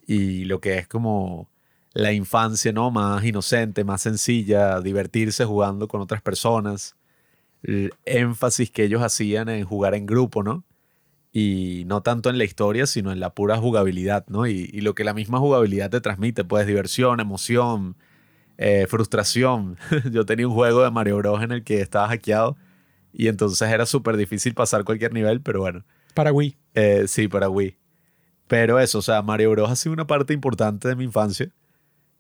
y 0.06 0.46
lo 0.46 0.62
que 0.62 0.78
es 0.78 0.88
como 0.88 1.50
la 1.94 2.14
infancia, 2.14 2.72
¿no? 2.72 2.92
Más 2.92 3.26
inocente, 3.26 3.84
más 3.84 4.02
sencilla, 4.02 4.80
divertirse 4.80 5.44
jugando 5.44 5.88
con 5.88 6.02
otras 6.02 6.22
personas, 6.22 6.96
el 7.64 7.96
énfasis 8.06 8.70
que 8.70 8.84
ellos 8.84 9.02
hacían 9.02 9.50
en 9.50 9.66
jugar 9.66 9.96
en 9.96 10.06
grupo, 10.06 10.44
¿no? 10.44 10.64
Y 11.32 11.84
no 11.88 12.02
tanto 12.02 12.30
en 12.30 12.38
la 12.38 12.44
historia, 12.44 12.86
sino 12.86 13.12
en 13.12 13.20
la 13.20 13.34
pura 13.34 13.58
jugabilidad, 13.58 14.26
¿no? 14.28 14.48
Y, 14.48 14.70
y 14.74 14.82
lo 14.82 14.96
que 14.96 15.04
la 15.04 15.14
misma 15.14 15.40
jugabilidad 15.40 15.90
te 15.90 16.02
transmite, 16.02 16.44
pues 16.44 16.68
diversión, 16.68 17.20
emoción, 17.20 17.96
eh, 18.58 18.86
frustración. 18.88 19.78
Yo 20.12 20.26
tenía 20.26 20.48
un 20.48 20.54
juego 20.54 20.84
de 20.84 20.92
Mario 20.92 21.18
Bros. 21.18 21.42
en 21.42 21.52
el 21.52 21.64
que 21.64 21.82
estaba 21.82 22.08
hackeado 22.10 22.58
y 23.14 23.28
entonces 23.28 23.68
era 23.70 23.86
súper 23.86 24.18
difícil 24.18 24.54
pasar 24.54 24.84
cualquier 24.84 25.14
nivel, 25.14 25.42
pero 25.42 25.62
bueno. 25.62 25.84
Para 26.14 26.32
Wii. 26.32 26.58
Eh, 26.76 27.06
sí, 27.08 27.28
para 27.28 27.50
Wii. 27.50 27.76
Pero 28.48 28.80
eso, 28.80 29.00
o 29.00 29.02
sea, 29.02 29.22
Mario 29.22 29.52
Bros. 29.52 29.72
ha 29.72 29.76
sido 29.76 29.94
una 29.94 30.06
parte 30.08 30.34
importante 30.34 30.88
de 30.88 30.96
mi 30.96 31.06
infancia. 31.06 31.50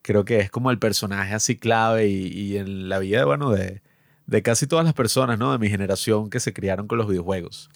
Creo 0.01 0.25
que 0.25 0.39
es 0.39 0.49
como 0.49 0.71
el 0.71 0.79
personaje 0.79 1.33
así 1.35 1.57
clave 1.57 2.07
y, 2.07 2.27
y 2.27 2.57
en 2.57 2.89
la 2.89 2.99
vida, 2.99 3.23
bueno, 3.25 3.51
de, 3.51 3.81
de 4.25 4.41
casi 4.41 4.65
todas 4.65 4.83
las 4.83 4.95
personas, 4.95 5.37
¿no? 5.37 5.51
De 5.51 5.59
mi 5.59 5.69
generación 5.69 6.29
que 6.29 6.39
se 6.39 6.53
criaron 6.53 6.87
con 6.87 6.97
los 6.97 7.07
videojuegos. 7.07 7.69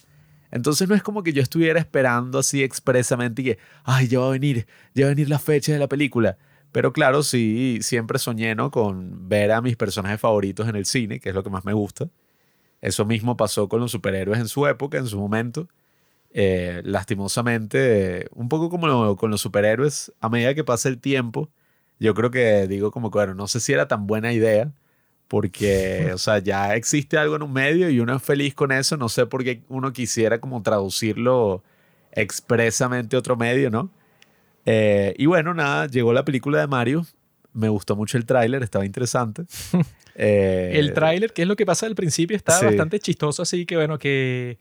Entonces 0.56 0.88
no 0.88 0.96
es 0.96 1.04
como 1.04 1.22
que 1.22 1.34
yo 1.34 1.42
estuviera 1.42 1.78
esperando 1.82 2.40
así 2.40 2.64
expresamente 2.64 3.42
y 3.42 3.46
que, 3.46 3.60
ay, 3.84 4.08
ya 4.08 4.20
va 4.22 4.28
a 4.28 4.32
venir, 4.32 4.68
ya 4.94 5.04
va 5.04 5.08
a 5.12 5.14
venir 5.14 5.30
la 5.30 5.38
fecha 5.38 5.74
de 5.74 5.80
la 5.80 5.90
película. 5.90 6.38
Pero 6.72 6.94
claro, 6.94 7.24
sí, 7.24 7.80
siempre 7.82 8.20
soñé, 8.20 8.56
¿no? 8.56 8.72
Con 8.72 9.28
ver 9.28 9.52
a 9.52 9.62
mis 9.62 9.76
personajes 9.76 10.18
favoritos 10.22 10.70
en 10.70 10.78
el 10.78 10.86
cine, 10.86 11.20
que 11.20 11.28
es 11.30 11.36
lo 11.36 11.44
que 11.44 11.50
más 11.50 11.66
me 11.66 11.74
gusta. 11.74 12.10
Eso 12.82 13.06
mismo 13.06 13.36
pasó 13.36 13.68
con 13.68 13.82
los 13.82 13.92
superhéroes 13.92 14.40
en 14.40 14.48
su 14.48 14.66
época, 14.66 14.98
en 14.98 15.08
su 15.08 15.20
momento. 15.20 15.68
Eh, 16.32 16.82
lastimosamente, 16.86 18.28
un 18.32 18.48
poco 18.50 18.70
como 18.70 19.18
con 19.18 19.32
los 19.32 19.42
superhéroes, 19.42 20.14
a 20.22 20.30
medida 20.30 20.56
que 20.56 20.64
pasa 20.64 20.88
el 20.90 21.00
tiempo, 21.02 21.50
yo 22.00 22.14
creo 22.14 22.32
que 22.32 22.68
digo 22.68 22.92
como 22.92 23.12
que, 23.12 23.18
bueno, 23.18 23.36
no 23.36 23.48
sé 23.48 23.60
si 23.60 23.74
era 23.74 23.90
tan 23.90 24.08
buena 24.08 24.32
idea, 24.34 24.72
porque, 25.28 26.12
o 26.14 26.18
sea, 26.18 26.40
ya 26.40 26.76
existe 26.76 27.18
algo 27.18 27.36
en 27.36 27.44
un 27.44 27.54
medio 27.54 27.90
y 27.90 28.00
uno 28.00 28.16
es 28.16 28.24
feliz 28.24 28.54
con 28.54 28.72
eso, 28.72 28.98
no 28.98 29.10
sé 29.10 29.26
por 29.26 29.44
qué 29.44 29.62
uno 29.70 29.92
quisiera 29.92 30.40
como 30.40 30.62
traducirlo 30.62 31.64
expresamente 32.12 33.16
a 33.16 33.20
otro 33.20 33.36
medio, 33.36 33.70
¿no? 33.70 33.90
Eh, 34.66 35.14
y 35.18 35.26
bueno, 35.26 35.54
nada, 35.54 35.88
llegó 35.88 36.14
la 36.14 36.26
película 36.26 36.60
de 36.60 36.68
Mario, 36.68 37.06
me 37.54 37.70
gustó 37.70 37.96
mucho 37.96 38.18
el 38.18 38.26
tráiler, 38.26 38.64
estaba 38.64 38.86
interesante. 38.86 39.44
Eh, 40.18 40.80
El 40.80 40.94
tráiler, 40.94 41.34
que 41.34 41.42
es 41.42 41.48
lo 41.50 41.58
que 41.58 41.66
pasa 41.66 41.88
al 41.88 41.94
principio, 41.94 42.38
está 42.38 42.58
sí. 42.58 42.66
bastante 42.66 43.02
chistoso, 43.02 43.42
así 43.42 43.66
que 43.66 43.76
bueno, 43.76 44.00
que 44.00 44.58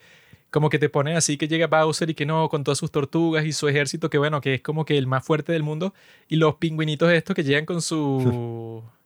como 0.51 0.69
que 0.69 0.81
te 0.81 0.89
ponen 0.89 1.17
así 1.17 1.37
que 1.37 1.47
llega 1.47 1.69
Bowser 1.69 2.11
y 2.11 2.15
que 2.15 2.27
no, 2.27 2.49
con 2.49 2.65
todas 2.65 2.79
sus 2.79 2.91
tortugas 2.91 3.45
y 3.45 3.53
su 3.53 3.69
ejército, 3.69 4.11
que 4.11 4.19
bueno, 4.19 4.41
que 4.41 4.55
es 4.55 4.63
como 4.63 4.85
que 4.85 4.99
el 4.99 5.07
más 5.07 5.25
fuerte 5.25 5.53
del 5.53 5.63
mundo, 5.63 5.95
y 6.27 6.35
los 6.35 6.57
pingüinitos 6.57 7.09
estos 7.13 7.37
que 7.37 7.45
llegan 7.45 7.67
con 7.67 7.83
sus 7.83 8.25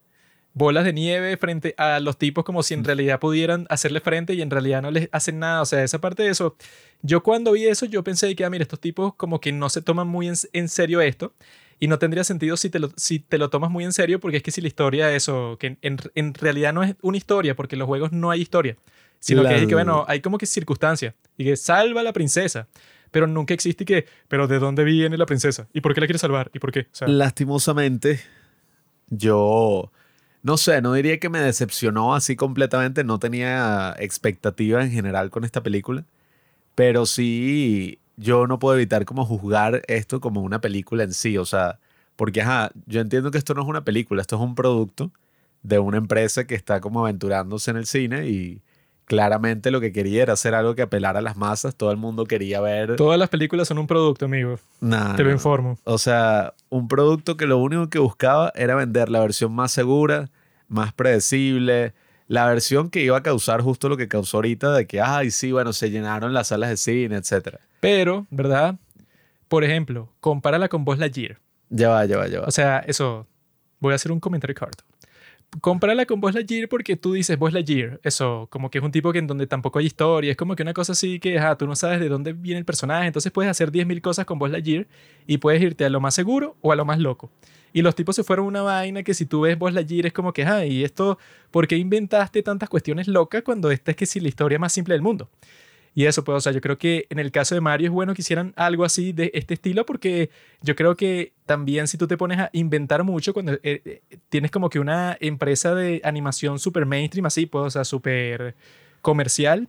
bolas 0.59 0.85
de 0.85 0.93
nieve 0.93 1.37
frente 1.37 1.75
a 1.79 2.01
los 2.01 2.19
tipos 2.19 2.45
como 2.45 2.63
si 2.63 2.75
en 2.75 2.85
realidad 2.85 3.21
pudieran 3.21 3.67
hacerle 3.71 4.01
frente 4.01 4.35
y 4.35 4.43
en 4.43 4.51
realidad 4.51 4.83
no 4.83 4.91
les 4.91 5.09
hacen 5.13 5.39
nada, 5.39 5.63
o 5.63 5.67
sea, 5.67 5.83
esa 5.83 6.01
parte 6.01 6.25
de 6.25 6.31
eso, 6.31 6.57
yo 7.03 7.23
cuando 7.23 7.53
vi 7.53 7.67
eso, 7.67 7.87
yo 7.87 8.03
pensé 8.05 8.35
que, 8.35 8.45
ah, 8.45 8.51
mira, 8.51 8.63
estos 8.63 8.81
tipos 8.81 9.15
como 9.15 9.41
que 9.41 9.53
no 9.53 9.71
se 9.71 9.81
toman 9.81 10.09
muy 10.09 10.29
en, 10.29 10.35
en 10.53 10.69
serio 10.69 11.01
esto, 11.01 11.33
y 11.81 11.87
no 11.87 11.99
tendría 11.99 12.25
sentido 12.25 12.57
si 12.57 12.71
te, 12.71 12.81
lo, 12.81 12.91
si 12.97 13.21
te 13.21 13.39
lo 13.39 13.51
tomas 13.51 13.71
muy 13.71 13.85
en 13.85 13.93
serio, 13.93 14.19
porque 14.19 14.39
es 14.39 14.43
que 14.43 14.51
si 14.51 14.61
la 14.61 14.69
historia, 14.69 15.15
eso, 15.15 15.57
que 15.61 15.79
en, 15.81 15.99
en 16.15 16.35
realidad 16.35 16.73
no 16.73 16.83
es 16.83 16.97
una 17.03 17.17
historia, 17.17 17.55
porque 17.55 17.77
en 17.77 17.79
los 17.79 17.87
juegos 17.87 18.13
no 18.13 18.31
hay 18.31 18.41
historia, 18.41 18.77
sino 19.21 19.43
que 19.45 19.57
es 19.57 19.67
que, 19.67 19.75
bueno, 19.75 20.05
hay 20.09 20.21
como 20.21 20.39
que 20.39 20.47
circunstancias, 20.47 21.15
y 21.37 21.45
que 21.45 21.57
salva 21.57 22.01
a 22.01 22.05
la 22.05 22.13
princesa, 22.13 22.67
pero 23.11 23.27
nunca 23.27 23.55
existe 23.55 23.85
que, 23.85 24.07
pero 24.27 24.49
¿de 24.49 24.59
dónde 24.59 24.85
viene 24.85 25.17
la 25.17 25.27
princesa? 25.27 25.69
¿Y 25.73 25.81
por 25.81 25.95
qué 25.95 26.01
la 26.01 26.07
quiere 26.07 26.19
salvar? 26.19 26.51
¿Y 26.53 26.59
por 26.59 26.73
qué? 26.73 26.81
O 26.81 26.85
sea, 26.93 27.09
Lastimosamente, 27.09 28.21
yo 29.09 29.93
no 30.43 30.57
sé, 30.57 30.81
no 30.83 30.93
diría 30.95 31.19
que 31.19 31.29
me 31.29 31.41
decepcionó 31.41 32.15
así 32.15 32.37
completamente, 32.37 33.05
no 33.05 33.19
tenía 33.19 33.95
expectativa 33.99 34.83
en 34.83 34.91
general 34.91 35.31
con 35.31 35.45
esta 35.45 35.63
película, 35.63 36.05
pero 36.75 37.07
sí 37.07 37.99
yo 38.17 38.47
no 38.47 38.59
puedo 38.59 38.77
evitar 38.77 39.05
como 39.05 39.25
juzgar 39.25 39.83
esto 39.89 40.21
como 40.21 40.43
una 40.43 40.61
película 40.61 41.05
en 41.05 41.15
sí, 41.15 41.39
o 41.39 41.45
sea, 41.45 41.79
porque 42.17 42.43
ajá, 42.43 42.71
yo 42.87 43.01
entiendo 43.01 43.31
que 43.31 43.39
esto 43.39 43.55
no 43.55 43.63
es 43.63 43.69
una 43.69 43.85
película, 43.85 44.23
esto 44.23 44.37
es 44.37 44.43
un 44.43 44.55
producto 44.55 45.13
de 45.63 45.79
una 45.79 45.99
empresa 45.99 46.47
que 46.47 46.55
está 46.55 46.81
como 46.81 47.01
aventurándose 47.01 47.71
en 47.71 47.77
el 47.79 47.87
cine 47.87 48.29
y 48.29 48.63
claramente 49.09 49.71
lo 49.71 49.81
que 49.81 49.91
quería 49.91 50.23
era 50.23 50.35
hacer 50.35 50.55
algo 50.55 50.75
que 50.75 50.83
apelara 50.83 51.19
a 51.19 51.23
las 51.23 51.37
masas, 51.37 51.75
todo 51.75 51.91
el 51.91 51.97
mundo 51.97 52.27
quería 52.27 52.61
ver... 52.61 52.95
todas 52.97 53.19
las 53.19 53.31
películas 53.31 53.67
son 53.67 53.79
un 53.79 53.87
producto, 53.87 54.27
amigo, 54.27 54.61
Nah, 54.81 55.17
te 55.17 55.25
lo 55.25 55.33
informo. 55.33 55.79
O 55.85 55.97
sea, 55.99 56.53
un 56.69 56.87
producto 56.87 57.37
que 57.37 57.47
lo 57.47 57.57
único 57.59 57.89
que 57.89 57.99
buscaba 57.99 58.53
era 58.55 58.77
vender 58.77 59.09
la 59.09 59.21
versión 59.21 59.53
más 59.53 59.73
segura, 59.73 60.31
más 60.69 60.93
predecible, 60.93 61.95
la 62.27 62.47
versión 62.47 62.91
que 62.91 63.01
iba 63.01 63.17
a 63.17 63.23
causar 63.23 63.63
justo 63.63 63.89
lo 63.89 63.97
que 63.97 64.09
causó 64.09 64.37
ahorita 64.37 64.73
de 64.75 64.87
que, 64.87 65.01
ay, 65.01 65.31
sí, 65.31 65.51
bueno, 65.51 65.73
se 65.73 65.91
llenaron 65.91 66.35
las 66.35 66.49
salas 66.49 66.69
de 66.69 66.77
cine, 66.77 67.17
etc. 67.17 67.57
Pero, 67.81 68.27
¿verdad? 68.31 68.77
Por 69.49 69.65
ejemplo, 69.65 70.13
compárala 70.21 70.69
con 70.69 70.85
Buzz 70.85 70.99
Lightyear. 70.99 71.39
Ya 71.71 71.89
va, 71.89 72.05
ya 72.05 72.19
va, 72.19 72.29
ya 72.29 72.41
va. 72.41 72.47
O 72.47 72.51
sea, 72.51 72.81
eso. 72.81 73.27
Voy 73.81 73.93
a 73.93 73.97
hacer 73.97 74.13
un 74.13 74.21
comentario 74.21 74.55
corto. 74.55 74.85
Compárala 75.63 76.05
con 76.05 76.21
Buzz 76.21 76.35
Lightyear 76.35 76.69
porque 76.69 76.97
tú 76.97 77.15
dices 77.15 77.39
Buzz 77.39 77.53
Lightyear. 77.53 78.01
Eso, 78.03 78.49
como 78.51 78.71
que 78.71 78.79
es 78.79 78.85
un 78.85 78.93
tipo 78.93 79.13
que 79.13 79.19
en 79.19 79.27
donde 79.27 79.47
tampoco 79.47 79.79
hay 79.79 79.87
historia. 79.87 80.31
Es 80.31 80.37
como 80.37 80.55
que 80.55 80.63
una 80.63 80.75
cosa 80.75 80.93
así 80.93 81.19
que, 81.21 81.39
ajá, 81.39 81.57
tú 81.57 81.67
no 81.67 81.75
sabes 81.75 82.01
de 82.01 82.09
dónde 82.09 82.35
viene 82.35 82.59
el 82.59 82.65
personaje. 82.67 83.07
Entonces 83.07 83.33
puedes 83.33 83.51
hacer 83.51 83.73
10.000 83.73 84.01
cosas 84.03 84.27
con 84.27 84.39
Buzz 84.39 84.51
Lightyear 84.51 84.87
y 85.27 85.39
puedes 85.39 85.63
irte 85.63 85.85
a 85.85 85.89
lo 85.89 86.01
más 86.01 86.15
seguro 86.15 86.57
o 86.61 86.71
a 86.71 86.77
lo 86.77 86.85
más 86.85 86.99
loco. 86.99 87.31
Y 87.73 87.83
los 87.83 87.95
tipos 87.95 88.15
se 88.15 88.25
fueron 88.25 88.47
una 88.47 88.63
vaina 88.63 89.03
que 89.03 89.15
si 89.15 89.27
tú 89.27 89.43
ves 89.43 89.59
Buzz 89.59 89.73
Lightyear 89.73 90.07
es 90.07 90.13
como 90.13 90.33
que, 90.33 90.43
ajá, 90.43 90.67
y 90.67 90.85
esto, 90.85 91.19
¿por 91.51 91.67
qué 91.67 91.77
inventaste 91.77 92.43
tantas 92.43 92.69
cuestiones 92.69 93.09
locas 93.09 93.43
cuando 93.43 93.71
esta 93.71 93.91
es 93.91 93.97
que 93.97 94.07
sí 94.07 94.21
la 94.21 94.29
historia 94.29 94.59
más 94.59 94.73
simple 94.73 94.95
del 94.95 95.03
mundo? 95.03 95.31
Y 95.95 96.07
eso, 96.07 96.25
pues, 96.25 96.37
o 96.37 96.41
sea, 96.41 96.53
yo 96.53 96.61
creo 96.61 96.79
que 96.79 97.07
en 97.11 97.19
el 97.19 97.33
caso 97.33 97.55
de 97.55 97.61
Mario 97.61 97.89
es 97.89 97.93
bueno 97.93 98.15
que 98.15 98.23
hicieran 98.23 98.53
algo 98.57 98.85
así 98.85 99.13
de 99.13 99.31
este 99.35 99.55
estilo 99.55 99.85
porque 99.85 100.31
yo 100.63 100.77
creo 100.77 100.97
que 100.97 101.33
también 101.47 101.89
si 101.89 101.99
tú 101.99 102.07
te 102.07 102.17
pones 102.17 102.39
a 102.39 102.51
inventar 102.53 103.05
mucho, 103.05 103.33
cuando 103.33 103.55
eh, 103.55 103.61
eh, 103.65 104.03
tienes 104.29 104.51
como 104.51 104.71
que 104.71 104.79
una 104.79 105.17
empresa 105.21 105.75
de 105.75 106.01
animación 106.05 106.59
súper 106.59 106.87
mainstream 106.87 107.27
así, 107.27 107.47
pues, 107.47 107.65
o 107.65 107.71
sea, 107.71 107.85
súper 107.85 108.55
comercial, 109.03 109.69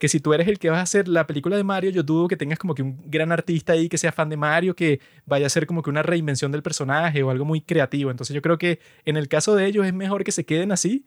que 0.00 0.08
si 0.08 0.18
tú 0.18 0.32
eres 0.32 0.48
el 0.48 0.58
que 0.58 0.70
vas 0.70 0.78
a 0.78 0.82
hacer 0.82 1.08
la 1.08 1.26
película 1.26 1.56
de 1.58 1.62
Mario, 1.62 1.90
yo 1.90 2.02
dudo 2.02 2.26
que 2.26 2.36
tengas 2.36 2.58
como 2.58 2.74
que 2.74 2.82
un 2.82 2.98
gran 3.04 3.32
artista 3.32 3.74
ahí 3.74 3.88
que 3.88 3.98
sea 3.98 4.12
fan 4.12 4.30
de 4.30 4.36
Mario, 4.38 4.74
que 4.74 4.98
vaya 5.26 5.46
a 5.46 5.50
ser 5.50 5.66
como 5.66 5.82
que 5.82 5.90
una 5.90 6.02
reinvención 6.02 6.50
del 6.50 6.62
personaje 6.62 7.22
o 7.22 7.30
algo 7.30 7.44
muy 7.44 7.60
creativo. 7.60 8.10
Entonces 8.10 8.34
yo 8.34 8.40
creo 8.40 8.56
que 8.56 8.80
en 9.04 9.18
el 9.18 9.28
caso 9.28 9.54
de 9.54 9.66
ellos 9.66 9.86
es 9.86 9.92
mejor 9.92 10.24
que 10.24 10.32
se 10.32 10.46
queden 10.46 10.72
así 10.72 11.04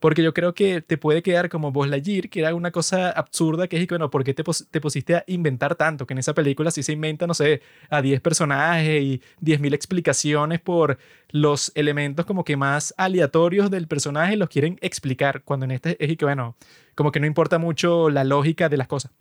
porque 0.00 0.22
yo 0.22 0.34
creo 0.34 0.54
que 0.54 0.80
te 0.80 0.98
puede 0.98 1.22
quedar 1.22 1.48
como 1.48 1.72
Buzz 1.72 1.88
Lightyear, 1.88 2.28
que 2.28 2.40
era 2.40 2.54
una 2.54 2.70
cosa 2.70 3.10
absurda, 3.10 3.68
que 3.68 3.80
es, 3.80 3.86
bueno, 3.88 4.10
¿por 4.10 4.24
qué 4.24 4.34
te, 4.34 4.42
te 4.70 4.80
pusiste 4.80 5.16
a 5.16 5.24
inventar 5.26 5.76
tanto? 5.76 6.06
Que 6.06 6.14
en 6.14 6.18
esa 6.18 6.34
película 6.34 6.70
sí 6.70 6.82
se 6.82 6.92
inventa, 6.92 7.26
no 7.26 7.34
sé, 7.34 7.62
a 7.90 8.02
10 8.02 8.20
personajes 8.20 9.02
y 9.02 9.22
10.000 9.42 9.74
explicaciones 9.74 10.60
por 10.60 10.98
los 11.30 11.72
elementos 11.74 12.26
como 12.26 12.44
que 12.44 12.56
más 12.56 12.94
aleatorios 12.96 13.70
del 13.70 13.88
personaje, 13.88 14.36
los 14.36 14.48
quieren 14.48 14.78
explicar, 14.82 15.42
cuando 15.42 15.64
en 15.64 15.72
este 15.72 15.96
es 16.04 16.10
y 16.10 16.16
que, 16.16 16.24
bueno, 16.24 16.56
como 16.94 17.12
que 17.12 17.20
no 17.20 17.26
importa 17.26 17.58
mucho 17.58 18.10
la 18.10 18.24
lógica 18.24 18.68
de 18.68 18.76
las 18.76 18.88
cosas. 18.88 19.12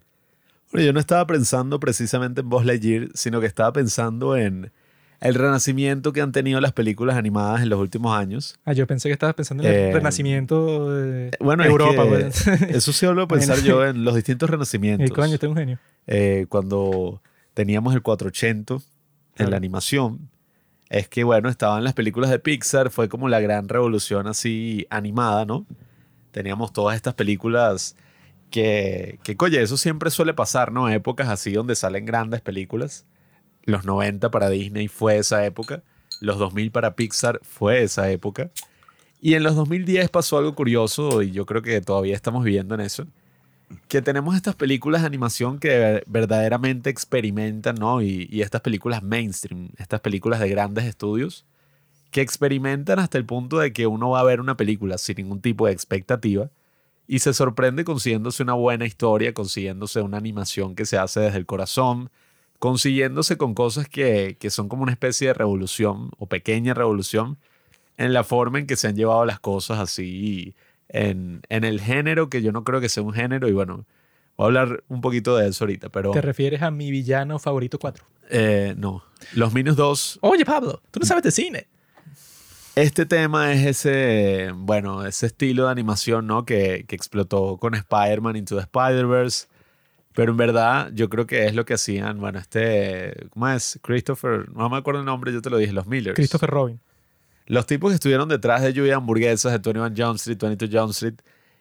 Bueno, 0.71 0.87
yo 0.87 0.93
no 0.93 0.99
estaba 0.99 1.25
pensando 1.27 1.79
precisamente 1.79 2.41
en 2.41 2.49
Buzz 2.49 2.65
Lightyear, 2.65 3.09
sino 3.13 3.39
que 3.39 3.45
estaba 3.47 3.71
pensando 3.71 4.35
en, 4.35 4.71
el 5.23 5.35
renacimiento 5.35 6.11
que 6.13 6.21
han 6.21 6.31
tenido 6.31 6.59
las 6.61 6.73
películas 6.73 7.15
animadas 7.17 7.61
en 7.61 7.69
los 7.69 7.79
últimos 7.79 8.15
años. 8.17 8.59
Ah, 8.65 8.73
yo 8.73 8.85
pensé 8.87 9.09
que 9.09 9.13
estabas 9.13 9.35
pensando 9.35 9.63
en 9.63 9.69
el 9.69 9.75
Eh, 9.75 9.93
renacimiento 9.93 10.91
de 10.91 11.31
Bueno, 11.39 11.63
es 11.63 11.69
Europa. 11.69 12.03
que 12.03 12.09
pues. 12.09 12.47
eso 12.69 12.93
sí 12.93 13.05
hablo 13.05 13.21
de 13.21 13.27
pensar 13.27 13.59
yo 13.61 13.85
en 13.85 14.03
los 14.03 14.15
distintos 14.15 14.49
renacimientos. 14.49 15.09
Eh, 15.09 15.13
coño, 15.13 15.33
este 15.33 15.45
es 15.45 15.49
un 15.49 15.57
genio. 15.57 15.79
eh, 16.07 16.45
cuando 16.49 17.21
teníamos 17.53 17.93
el 17.93 18.01
480 18.01 18.73
en 18.75 18.81
Claro. 19.35 19.51
la 19.51 19.57
animación, 19.57 20.29
es 20.89 21.07
que, 21.07 21.23
bueno, 21.23 21.49
estaban 21.49 21.83
las 21.83 21.93
películas 21.93 22.29
de 22.29 22.37
Pixar, 22.39 22.89
fue 22.91 23.09
como 23.09 23.27
la 23.29 23.39
gran 23.39 23.67
revolución 23.69 24.27
así 24.27 24.85
animada, 24.91 25.45
¿no? 25.45 25.65
Teníamos 26.31 26.71
todas 26.73 26.95
estas 26.95 27.13
películas 27.15 27.95
que, 28.51 29.19
que 29.23 29.35
coye, 29.35 29.61
eso 29.61 29.77
siempre 29.77 30.11
suele 30.11 30.33
pasar, 30.33 30.71
¿no? 30.71 30.89
Épocas 30.89 31.29
así 31.29 31.51
donde 31.53 31.75
salen 31.75 32.05
grandes 32.05 32.41
películas. 32.41 33.05
Los 33.63 33.85
90 33.85 34.29
para 34.31 34.49
Disney 34.49 34.87
fue 34.87 35.17
esa 35.17 35.45
época, 35.45 35.83
los 36.19 36.37
2000 36.37 36.71
para 36.71 36.95
Pixar 36.95 37.39
fue 37.43 37.83
esa 37.83 38.09
época. 38.11 38.51
Y 39.21 39.35
en 39.35 39.43
los 39.43 39.55
2010 39.55 40.09
pasó 40.09 40.37
algo 40.37 40.53
curioso 40.53 41.21
y 41.21 41.31
yo 41.31 41.45
creo 41.45 41.61
que 41.61 41.79
todavía 41.81 42.15
estamos 42.15 42.43
viviendo 42.43 42.75
en 42.75 42.81
eso 42.81 43.07
que 43.87 44.01
tenemos 44.01 44.35
estas 44.35 44.55
películas 44.55 45.01
de 45.01 45.07
animación 45.07 45.59
que 45.59 45.69
ver- 45.69 46.03
verdaderamente 46.07 46.89
experimentan, 46.89 47.75
¿no? 47.75 48.01
Y, 48.01 48.27
y 48.31 48.41
estas 48.41 48.61
películas 48.61 49.01
mainstream, 49.01 49.69
estas 49.77 50.01
películas 50.01 50.39
de 50.39 50.49
grandes 50.49 50.85
estudios, 50.85 51.45
que 52.11 52.21
experimentan 52.21 52.99
hasta 52.99 53.17
el 53.17 53.25
punto 53.25 53.57
de 53.57 53.73
que 53.73 53.87
uno 53.87 54.11
va 54.11 54.19
a 54.19 54.23
ver 54.23 54.39
una 54.39 54.57
película 54.57 54.97
sin 54.99 55.15
ningún 55.17 55.41
tipo 55.41 55.65
de 55.65 55.73
expectativa 55.73 56.49
y 57.07 57.19
se 57.19 57.33
sorprende 57.33 57.83
consiguiéndose 57.83 58.43
una 58.43 58.53
buena 58.53 58.85
historia, 58.85 59.33
consiguiéndose 59.33 60.01
una 60.01 60.17
animación 60.17 60.75
que 60.75 60.85
se 60.85 60.97
hace 60.97 61.21
desde 61.21 61.39
el 61.39 61.45
corazón, 61.47 62.11
consiguiéndose 62.63 63.35
con 63.35 63.55
cosas 63.55 63.89
que, 63.89 64.37
que 64.39 64.49
son 64.49 64.69
como 64.69 64.83
una 64.83 64.93
especie 64.93 65.27
de 65.27 65.33
revolución 65.33 66.11
o 66.17 66.27
pequeña 66.27 66.73
revolución 66.73 67.37
en 67.97 68.13
la 68.13 68.23
forma 68.23 68.57
en 68.57 68.67
que 68.67 68.77
se 68.77 68.87
han 68.87 68.95
llevado 68.95 69.25
las 69.25 69.37
cosas 69.41 69.79
así 69.79 70.55
en, 70.87 71.41
en 71.49 71.65
el 71.65 71.81
género, 71.81 72.29
que 72.29 72.41
yo 72.41 72.53
no 72.53 72.63
creo 72.63 72.79
que 72.79 72.87
sea 72.87 73.03
un 73.03 73.11
género, 73.11 73.49
y 73.49 73.51
bueno, 73.51 73.83
voy 74.37 74.45
a 74.45 74.47
hablar 74.47 74.83
un 74.87 75.01
poquito 75.01 75.35
de 75.35 75.49
eso 75.49 75.65
ahorita, 75.65 75.89
pero 75.89 76.11
Te 76.11 76.21
refieres 76.21 76.61
a 76.61 76.71
mi 76.71 76.89
villano 76.89 77.37
favorito 77.37 77.77
4. 77.79 78.05
eh, 78.29 78.73
no. 78.77 79.03
Los 79.33 79.53
Minus 79.53 79.75
2, 79.75 80.19
Oye, 80.21 80.45
Pablo, 80.45 80.81
tú 80.89 81.01
no 81.01 81.05
sabes 81.05 81.23
de 81.25 81.31
cine. 81.31 81.67
este 82.75 83.05
tema 83.05 83.51
es 83.51 83.65
ese, 83.65 84.53
bueno, 84.55 85.05
ese 85.05 85.25
estilo 85.25 85.65
de 85.65 85.71
animación, 85.71 86.27
¿no? 86.27 86.45
Que, 86.45 86.85
que 86.87 86.95
explotó 86.95 87.57
con 87.57 87.75
Spider-Man 87.75 88.37
Into 88.37 88.55
the 88.55 88.61
Spider-Verse. 88.61 89.47
Pero 90.13 90.31
en 90.31 90.37
verdad, 90.37 90.91
yo 90.93 91.09
creo 91.09 91.25
que 91.25 91.45
es 91.45 91.55
lo 91.55 91.65
que 91.65 91.73
hacían, 91.73 92.19
bueno, 92.19 92.39
este, 92.39 93.27
¿cómo 93.31 93.49
es? 93.49 93.79
Christopher, 93.81 94.49
no 94.53 94.69
me 94.69 94.77
acuerdo 94.77 94.99
el 94.99 95.05
nombre, 95.05 95.33
yo 95.33 95.41
te 95.41 95.49
lo 95.49 95.57
dije, 95.57 95.73
los 95.73 95.87
Millers. 95.87 96.15
Christopher 96.15 96.49
Robin. 96.49 96.79
Los 97.47 97.65
tipos 97.65 97.91
que 97.91 97.95
estuvieron 97.95 98.29
detrás 98.29 98.61
de 98.61 98.73
Lluvia 98.73 98.95
Hamburguesas, 98.95 99.51
de 99.51 99.57
21 99.57 99.93
Jump 99.97 100.15
Street, 100.15 100.37
22 100.39 100.81
Jump 100.81 100.91
Street, 100.91 101.15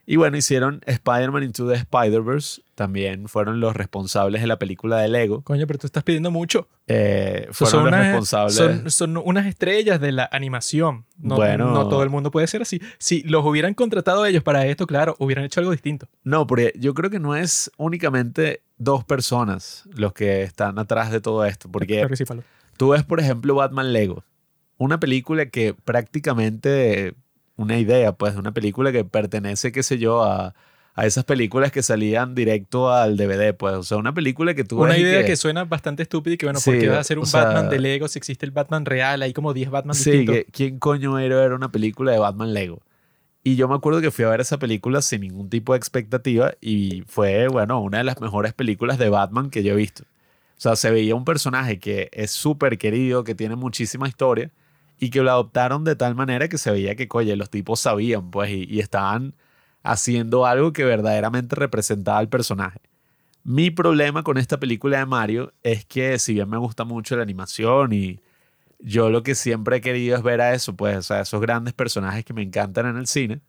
y 0.04 0.16
bueno, 0.16 0.36
hicieron 0.36 0.80
Spider-Man 0.86 1.44
Into 1.44 1.68
the 1.68 1.74
Spider-Verse. 1.74 2.62
También 2.74 3.28
fueron 3.28 3.60
los 3.60 3.76
responsables 3.76 4.40
de 4.40 4.46
la 4.48 4.58
película 4.58 4.98
de 4.98 5.08
Lego. 5.08 5.42
Coño, 5.42 5.66
pero 5.66 5.78
tú 5.78 5.86
estás 5.86 6.02
pidiendo 6.02 6.30
mucho. 6.30 6.68
Eh, 6.88 7.46
fueron 7.52 7.80
los 7.84 7.88
unas- 7.92 8.06
responsables. 8.06 8.54
son, 8.54 8.90
son 8.90 9.16
unas 9.24 9.46
estrellas 9.46 10.00
de 10.00 10.10
la 10.12 10.28
animación. 10.32 11.04
No, 11.18 11.36
Bueno. 11.36 11.70
no 11.70 11.88
todo 11.88 12.02
el 12.02 12.10
mundo 12.10 12.30
puede 12.32 12.46
ser 12.48 12.62
así. 12.62 12.80
Si 12.98 13.22
los 13.22 13.44
hubieran 13.46 13.74
contratado 13.74 14.26
ellos 14.26 14.42
para 14.42 14.66
esto, 14.66 14.86
claro, 14.88 15.14
hubieran 15.20 15.44
hecho 15.44 15.60
algo 15.60 15.70
distinto. 15.72 16.08
No, 16.24 16.46
porque 16.46 16.72
yo 16.76 16.94
creo 16.94 17.08
que 17.10 17.20
no 17.20 17.36
es 17.36 17.70
únicamente 17.76 18.62
dos 18.78 19.04
personas 19.04 19.84
los 19.94 20.12
que 20.12 20.42
están 20.42 20.78
atrás 20.80 21.12
de 21.12 21.20
todo 21.20 21.44
esto. 21.44 21.70
Porque 21.70 22.04
tú 22.76 22.88
ves, 22.88 23.04
por 23.04 23.20
ejemplo, 23.20 23.54
Batman 23.54 23.92
Lego. 23.92 24.24
Una 24.78 24.98
película 24.98 25.46
que 25.46 25.74
prácticamente, 25.74 27.14
una 27.62 27.78
idea, 27.78 28.12
pues, 28.12 28.34
de 28.34 28.40
una 28.40 28.52
película 28.52 28.92
que 28.92 29.04
pertenece, 29.04 29.72
qué 29.72 29.82
sé 29.82 29.98
yo, 29.98 30.22
a, 30.24 30.54
a 30.94 31.06
esas 31.06 31.24
películas 31.24 31.72
que 31.72 31.82
salían 31.82 32.34
directo 32.34 32.92
al 32.92 33.16
DVD, 33.16 33.54
pues. 33.54 33.74
O 33.74 33.82
sea, 33.82 33.96
una 33.98 34.12
película 34.12 34.54
que 34.54 34.64
tú 34.64 34.80
Una 34.80 34.90
ves 34.90 34.98
idea 35.00 35.24
que... 35.24 35.36
suena 35.36 35.64
bastante 35.64 36.02
estúpida 36.02 36.34
y 36.34 36.36
que, 36.38 36.46
bueno, 36.46 36.60
Sí, 36.60 36.70
¿por 36.70 36.80
qué 36.80 36.88
vas 36.88 36.98
a 36.98 37.00
hacer 37.00 37.18
un 37.18 37.26
sea- 37.26 37.44
Batman 37.44 37.70
de 37.70 37.78
Lego 37.78 38.08
si 38.08 38.18
existe 38.18 38.44
el 38.44 38.52
Batman 38.52 38.84
real? 38.84 39.22
Hay 39.22 39.32
como 39.32 39.54
10 39.54 39.70
Batman 39.70 39.94
Sí, 39.94 40.10
distintos. 40.10 40.34
que 40.36 40.44
¿quién 40.52 40.78
coño 40.78 41.18
era 41.18 41.36
ver 41.36 41.52
una 41.54 41.70
película 41.72 42.12
de 42.12 42.18
Batman 42.18 42.52
Lego? 42.52 42.82
Y 43.44 43.56
yo 43.56 43.66
me 43.68 43.74
acuerdo 43.74 44.00
que 44.00 44.10
fui 44.12 44.24
a 44.24 44.28
ver 44.28 44.40
esa 44.40 44.58
película 44.58 45.02
sin 45.02 45.22
ningún 45.22 45.48
tipo 45.50 45.72
de 45.72 45.78
expectativa 45.78 46.52
y 46.60 47.02
fue, 47.08 47.48
bueno, 47.48 47.80
una 47.80 47.98
de 47.98 48.04
las 48.04 48.20
mejores 48.20 48.52
películas 48.52 48.98
de 48.98 49.08
Batman 49.08 49.50
que 49.50 49.62
yo 49.64 49.72
he 49.72 49.76
visto. 49.76 50.04
O 50.04 50.60
sea, 50.62 50.76
se 50.76 50.92
veía 50.92 51.16
un 51.16 51.24
personaje 51.24 51.80
que 51.80 52.08
es 52.12 52.30
súper 52.30 52.78
querido, 52.78 53.24
que 53.24 53.34
tiene 53.34 53.56
muchísima 53.56 54.06
historia 54.06 54.50
y 55.02 55.10
que 55.10 55.20
lo 55.20 55.32
adoptaron 55.32 55.82
de 55.82 55.96
tal 55.96 56.14
manera 56.14 56.46
que 56.46 56.58
se 56.58 56.70
veía 56.70 56.94
que, 56.94 57.08
coye, 57.08 57.34
los 57.34 57.50
tipos 57.50 57.80
sabían, 57.80 58.30
pues, 58.30 58.50
y, 58.50 58.68
y 58.70 58.78
estaban 58.78 59.34
haciendo 59.82 60.46
algo 60.46 60.72
que 60.72 60.84
verdaderamente 60.84 61.56
representaba 61.56 62.18
al 62.18 62.28
personaje. 62.28 62.78
Mi 63.42 63.72
problema 63.72 64.22
con 64.22 64.38
esta 64.38 64.60
película 64.60 64.98
de 65.00 65.06
Mario 65.06 65.52
es 65.64 65.84
que 65.84 66.20
si 66.20 66.34
bien 66.34 66.48
me 66.48 66.56
gusta 66.56 66.84
mucho 66.84 67.16
la 67.16 67.24
animación 67.24 67.92
y 67.92 68.20
yo 68.78 69.10
lo 69.10 69.24
que 69.24 69.34
siempre 69.34 69.78
he 69.78 69.80
querido 69.80 70.16
es 70.16 70.22
ver 70.22 70.40
a 70.40 70.54
eso, 70.54 70.76
pues, 70.76 70.96
o 70.96 71.02
sea, 71.02 71.22
esos 71.22 71.40
grandes 71.40 71.74
personajes 71.74 72.24
que 72.24 72.32
me 72.32 72.42
encantan 72.42 72.86
en 72.86 72.96
el 72.96 73.08
cine, 73.08 73.40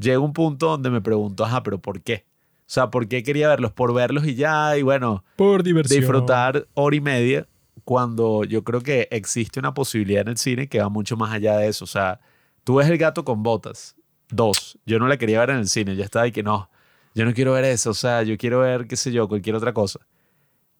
llega 0.00 0.18
un 0.20 0.32
punto 0.32 0.68
donde 0.68 0.88
me 0.88 1.02
pregunto, 1.02 1.44
ajá, 1.44 1.62
pero 1.62 1.78
¿por 1.78 2.00
qué? 2.00 2.24
O 2.60 2.68
sea, 2.68 2.90
¿por 2.90 3.06
qué 3.06 3.22
quería 3.22 3.48
verlos? 3.48 3.72
Por 3.72 3.92
verlos 3.92 4.26
y 4.26 4.34
ya, 4.34 4.78
y 4.78 4.82
bueno, 4.82 5.24
Por 5.36 5.62
diversión. 5.62 6.00
disfrutar 6.00 6.66
hora 6.72 6.96
y 6.96 7.02
media 7.02 7.46
cuando 7.84 8.44
yo 8.44 8.64
creo 8.64 8.80
que 8.80 9.08
existe 9.10 9.60
una 9.60 9.74
posibilidad 9.74 10.22
en 10.22 10.28
el 10.28 10.36
cine 10.36 10.68
que 10.68 10.80
va 10.80 10.88
mucho 10.88 11.16
más 11.16 11.32
allá 11.32 11.56
de 11.58 11.68
eso. 11.68 11.84
O 11.84 11.88
sea, 11.88 12.20
tú 12.64 12.76
ves 12.76 12.88
el 12.88 12.98
gato 12.98 13.24
con 13.24 13.42
botas. 13.42 13.96
Dos. 14.28 14.78
Yo 14.86 14.98
no 14.98 15.06
la 15.08 15.16
quería 15.18 15.40
ver 15.40 15.50
en 15.50 15.58
el 15.58 15.68
cine. 15.68 15.94
Yo 15.96 16.02
estaba 16.02 16.24
ahí 16.24 16.32
que 16.32 16.42
no. 16.42 16.68
Yo 17.14 17.24
no 17.24 17.32
quiero 17.32 17.52
ver 17.52 17.64
eso. 17.64 17.90
O 17.90 17.94
sea, 17.94 18.22
yo 18.22 18.36
quiero 18.36 18.60
ver, 18.60 18.86
qué 18.86 18.96
sé 18.96 19.12
yo, 19.12 19.28
cualquier 19.28 19.54
otra 19.56 19.72
cosa. 19.72 20.00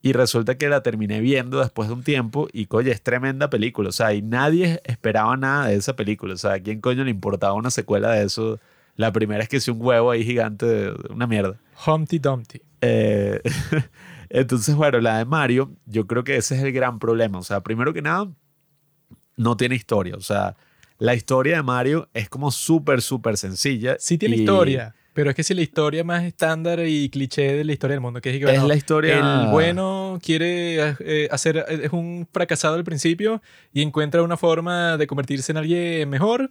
Y 0.02 0.12
resulta 0.12 0.56
que 0.58 0.68
la 0.68 0.82
terminé 0.82 1.20
viendo 1.20 1.58
después 1.60 1.88
de 1.88 1.94
un 1.94 2.02
tiempo 2.02 2.48
y, 2.52 2.66
coño, 2.66 2.90
es 2.90 3.02
tremenda 3.02 3.50
película. 3.50 3.88
O 3.88 3.92
sea, 3.92 4.12
y 4.14 4.22
nadie 4.22 4.80
esperaba 4.84 5.36
nada 5.36 5.68
de 5.68 5.76
esa 5.76 5.96
película. 5.96 6.34
O 6.34 6.36
sea, 6.36 6.54
¿a 6.54 6.60
quién 6.60 6.80
coño 6.80 7.04
le 7.04 7.10
importaba 7.10 7.54
una 7.54 7.70
secuela 7.70 8.10
de 8.12 8.24
eso? 8.24 8.58
La 8.96 9.12
primera 9.12 9.42
es 9.42 9.48
que 9.48 9.56
es 9.58 9.68
un 9.68 9.78
huevo 9.80 10.10
ahí 10.10 10.24
gigante, 10.24 10.66
de- 10.66 10.94
una 11.10 11.26
mierda. 11.26 11.56
Humpty 11.86 12.18
Dumpty. 12.18 12.60
Eh, 12.80 13.40
entonces, 14.30 14.74
bueno, 14.74 15.00
la 15.00 15.18
de 15.18 15.24
Mario, 15.24 15.72
yo 15.86 16.06
creo 16.06 16.24
que 16.24 16.36
ese 16.36 16.56
es 16.56 16.62
el 16.62 16.72
gran 16.72 16.98
problema. 16.98 17.38
O 17.38 17.42
sea, 17.42 17.62
primero 17.62 17.92
que 17.92 18.02
nada, 18.02 18.28
no 19.36 19.56
tiene 19.56 19.74
historia. 19.74 20.16
O 20.16 20.20
sea, 20.20 20.56
la 20.98 21.14
historia 21.14 21.56
de 21.56 21.62
Mario 21.62 22.08
es 22.14 22.28
como 22.28 22.50
súper, 22.50 23.02
súper 23.02 23.36
sencilla. 23.36 23.96
Sí 23.98 24.18
tiene 24.18 24.36
y 24.36 24.40
historia, 24.40 24.94
pero 25.16 25.30
es 25.30 25.36
que 25.36 25.42
si 25.42 25.54
la 25.54 25.62
historia 25.62 26.04
más 26.04 26.24
estándar 26.24 26.80
y 26.86 27.08
cliché 27.08 27.54
de 27.56 27.64
la 27.64 27.72
historia 27.72 27.94
del 27.94 28.02
mundo, 28.02 28.20
que 28.20 28.30
es 28.30 28.38
que, 28.38 28.44
Es 28.44 28.50
bueno, 28.50 28.68
la 28.68 28.76
historia. 28.76 29.44
El 29.44 29.50
bueno 29.50 30.18
quiere 30.22 30.94
eh, 31.00 31.28
hacer, 31.30 31.64
es 31.68 31.90
un 31.92 32.28
fracasado 32.30 32.74
al 32.74 32.84
principio 32.84 33.40
y 33.72 33.80
encuentra 33.80 34.22
una 34.22 34.36
forma 34.36 34.98
de 34.98 35.06
convertirse 35.06 35.52
en 35.52 35.58
alguien 35.58 36.10
mejor 36.10 36.50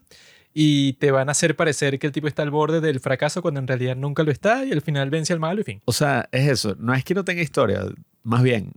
y 0.58 0.94
te 0.94 1.12
van 1.12 1.28
a 1.28 1.34
hacer 1.34 1.58
parecer 1.58 2.00
que 2.00 2.08
el 2.08 2.14
tipo 2.14 2.28
está 2.30 2.42
al 2.42 2.50
borde 2.50 2.80
del 2.80 3.02
fracaso 3.02 3.42
cuando 3.42 3.60
en 3.60 3.68
realidad 3.68 3.98
nunca 3.98 4.24
lo 4.24 4.32
está 4.32 4.64
y 4.64 4.72
al 4.72 4.82
final 4.82 5.10
vence 5.10 5.34
al 5.34 5.40
malo 5.42 5.60
y 5.60 5.66
fin. 5.66 5.82
O 5.84 5.92
sea, 5.92 6.30
es 6.32 6.48
eso. 6.50 6.76
No 6.80 6.94
es 6.94 7.04
que 7.04 7.14
no 7.14 7.26
tenga 7.26 7.42
historia. 7.42 7.82
Más 8.24 8.42
bien, 8.42 8.72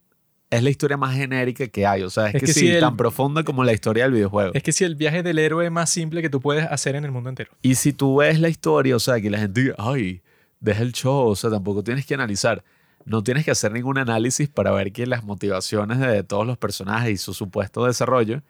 es 0.51 0.63
la 0.65 0.71
historia 0.71 0.97
más 0.97 1.15
genérica 1.15 1.69
que 1.69 1.87
hay. 1.87 2.03
O 2.03 2.11
sea, 2.11 2.27
es, 2.31 2.35
Es 2.35 2.41
que, 2.41 2.47
que 2.47 2.53
sí, 2.53 2.61
si 2.61 2.69
el- 2.71 2.81
tan 2.81 2.97
profunda 2.97 3.45
como 3.45 3.63
la 3.63 3.73
historia 3.73 4.03
del 4.05 4.13
videojuego. 4.13 4.51
Es 4.55 4.63
que 4.65 4.73
si 4.73 4.83
el 4.83 4.97
viaje 4.97 5.23
del 5.23 5.39
héroe 5.39 5.71
más 5.71 5.89
simple 5.89 6.21
que 6.21 6.29
tú 6.29 6.41
puedes 6.41 6.65
hacer 6.67 6.97
en 6.97 7.05
el 7.05 7.13
mundo 7.13 7.29
entero. 7.31 7.53
Y 7.63 7.77
si 7.77 7.93
tú 7.93 8.17
ves 8.17 8.41
la 8.41 8.49
historia, 8.49 8.97
o 8.97 9.01
sea, 9.01 9.21
que 9.21 9.31
la 9.31 9.39
gente 9.39 9.61
diga, 9.61 9.75
ay, 9.79 10.21
deja 10.59 10.83
el 10.83 10.93
show, 10.93 11.29
o 11.29 11.37
sea, 11.37 11.49
tampoco 11.49 11.85
tienes 11.85 12.05
que 12.07 12.15
analizar. 12.15 12.65
No 13.05 13.23
tienes 13.23 13.45
que 13.45 13.53
hacer 13.53 13.71
ningún 13.71 13.99
análisis 13.99 14.49
para 14.49 14.73
ver 14.73 14.91
que 14.93 15.07
las 15.07 15.23
motivaciones 15.23 16.01
de 16.01 16.25
todos 16.25 16.45
los 16.45 16.59
personajes 16.59 17.13
y 17.13 17.17
su 17.19 17.35
supuesto 17.35 17.85
desarrollo 17.87 18.43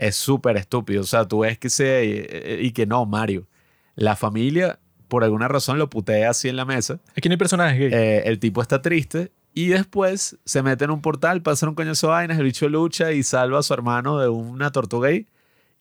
es 0.00 0.16
súper 0.16 0.56
estúpido. 0.56 1.02
O 1.02 1.06
sea, 1.06 1.26
tú 1.28 1.40
ves 1.40 1.58
que 1.58 1.70
se... 1.70 2.58
y 2.60 2.70
que 2.72 2.86
no, 2.86 3.06
Mario. 3.06 3.46
La 3.94 4.16
familia, 4.16 4.78
por 5.08 5.24
alguna 5.24 5.48
razón, 5.48 5.78
lo 5.78 5.90
putea 5.90 6.30
así 6.30 6.48
en 6.48 6.56
la 6.56 6.64
mesa. 6.64 7.00
Aquí 7.16 7.28
no 7.28 7.34
hay 7.34 7.38
personajes 7.38 7.78
gay. 7.78 7.90
Eh, 7.92 8.22
el 8.26 8.38
tipo 8.38 8.62
está 8.62 8.80
triste 8.82 9.30
y 9.52 9.68
después 9.68 10.38
se 10.44 10.62
mete 10.62 10.84
en 10.84 10.90
un 10.90 11.02
portal, 11.02 11.42
pasa 11.42 11.68
un 11.68 11.74
coñazo 11.74 12.06
de 12.06 12.12
vainas, 12.12 12.38
el 12.38 12.44
bicho 12.44 12.68
lucha 12.68 13.12
y 13.12 13.22
salva 13.22 13.58
a 13.58 13.62
su 13.62 13.74
hermano 13.74 14.18
de 14.18 14.28
una 14.28 14.70
tortuga 14.72 15.08
ahí. 15.08 15.26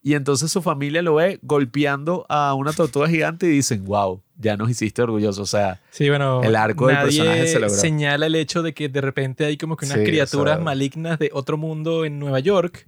Y 0.02 0.14
entonces 0.14 0.50
su 0.50 0.62
familia 0.62 1.02
lo 1.02 1.16
ve 1.16 1.40
golpeando 1.42 2.26
a 2.30 2.54
una 2.54 2.72
tortuga 2.72 3.10
gigante 3.10 3.48
y 3.48 3.50
dicen, 3.50 3.84
wow, 3.86 4.22
ya 4.38 4.56
nos 4.56 4.70
hiciste 4.70 5.02
orgullosos. 5.02 5.40
O 5.40 5.46
sea, 5.46 5.82
Sí, 5.92 6.08
bueno, 6.10 6.42
el 6.42 6.56
arco 6.56 6.88
del 6.88 6.98
personaje 6.98 7.48
se 7.48 7.60
logró. 7.60 7.76
señala 7.76 8.26
el 8.28 8.36
hecho 8.36 8.64
de 8.64 8.74
que 8.74 8.88
de 8.88 9.02
repente 9.02 9.44
hay 9.46 9.58
como 9.58 9.76
que 9.76 9.86
unas 9.86 9.98
Sí, 9.98 10.04
o 10.04 10.06
criaturas 10.08 10.56
sea- 10.56 10.64
malignas 10.64 11.20
de 11.20 11.30
otro 11.34 11.58
mundo 11.58 12.06
en 12.06 12.18
Nueva 12.18 12.40
York. 12.40 12.88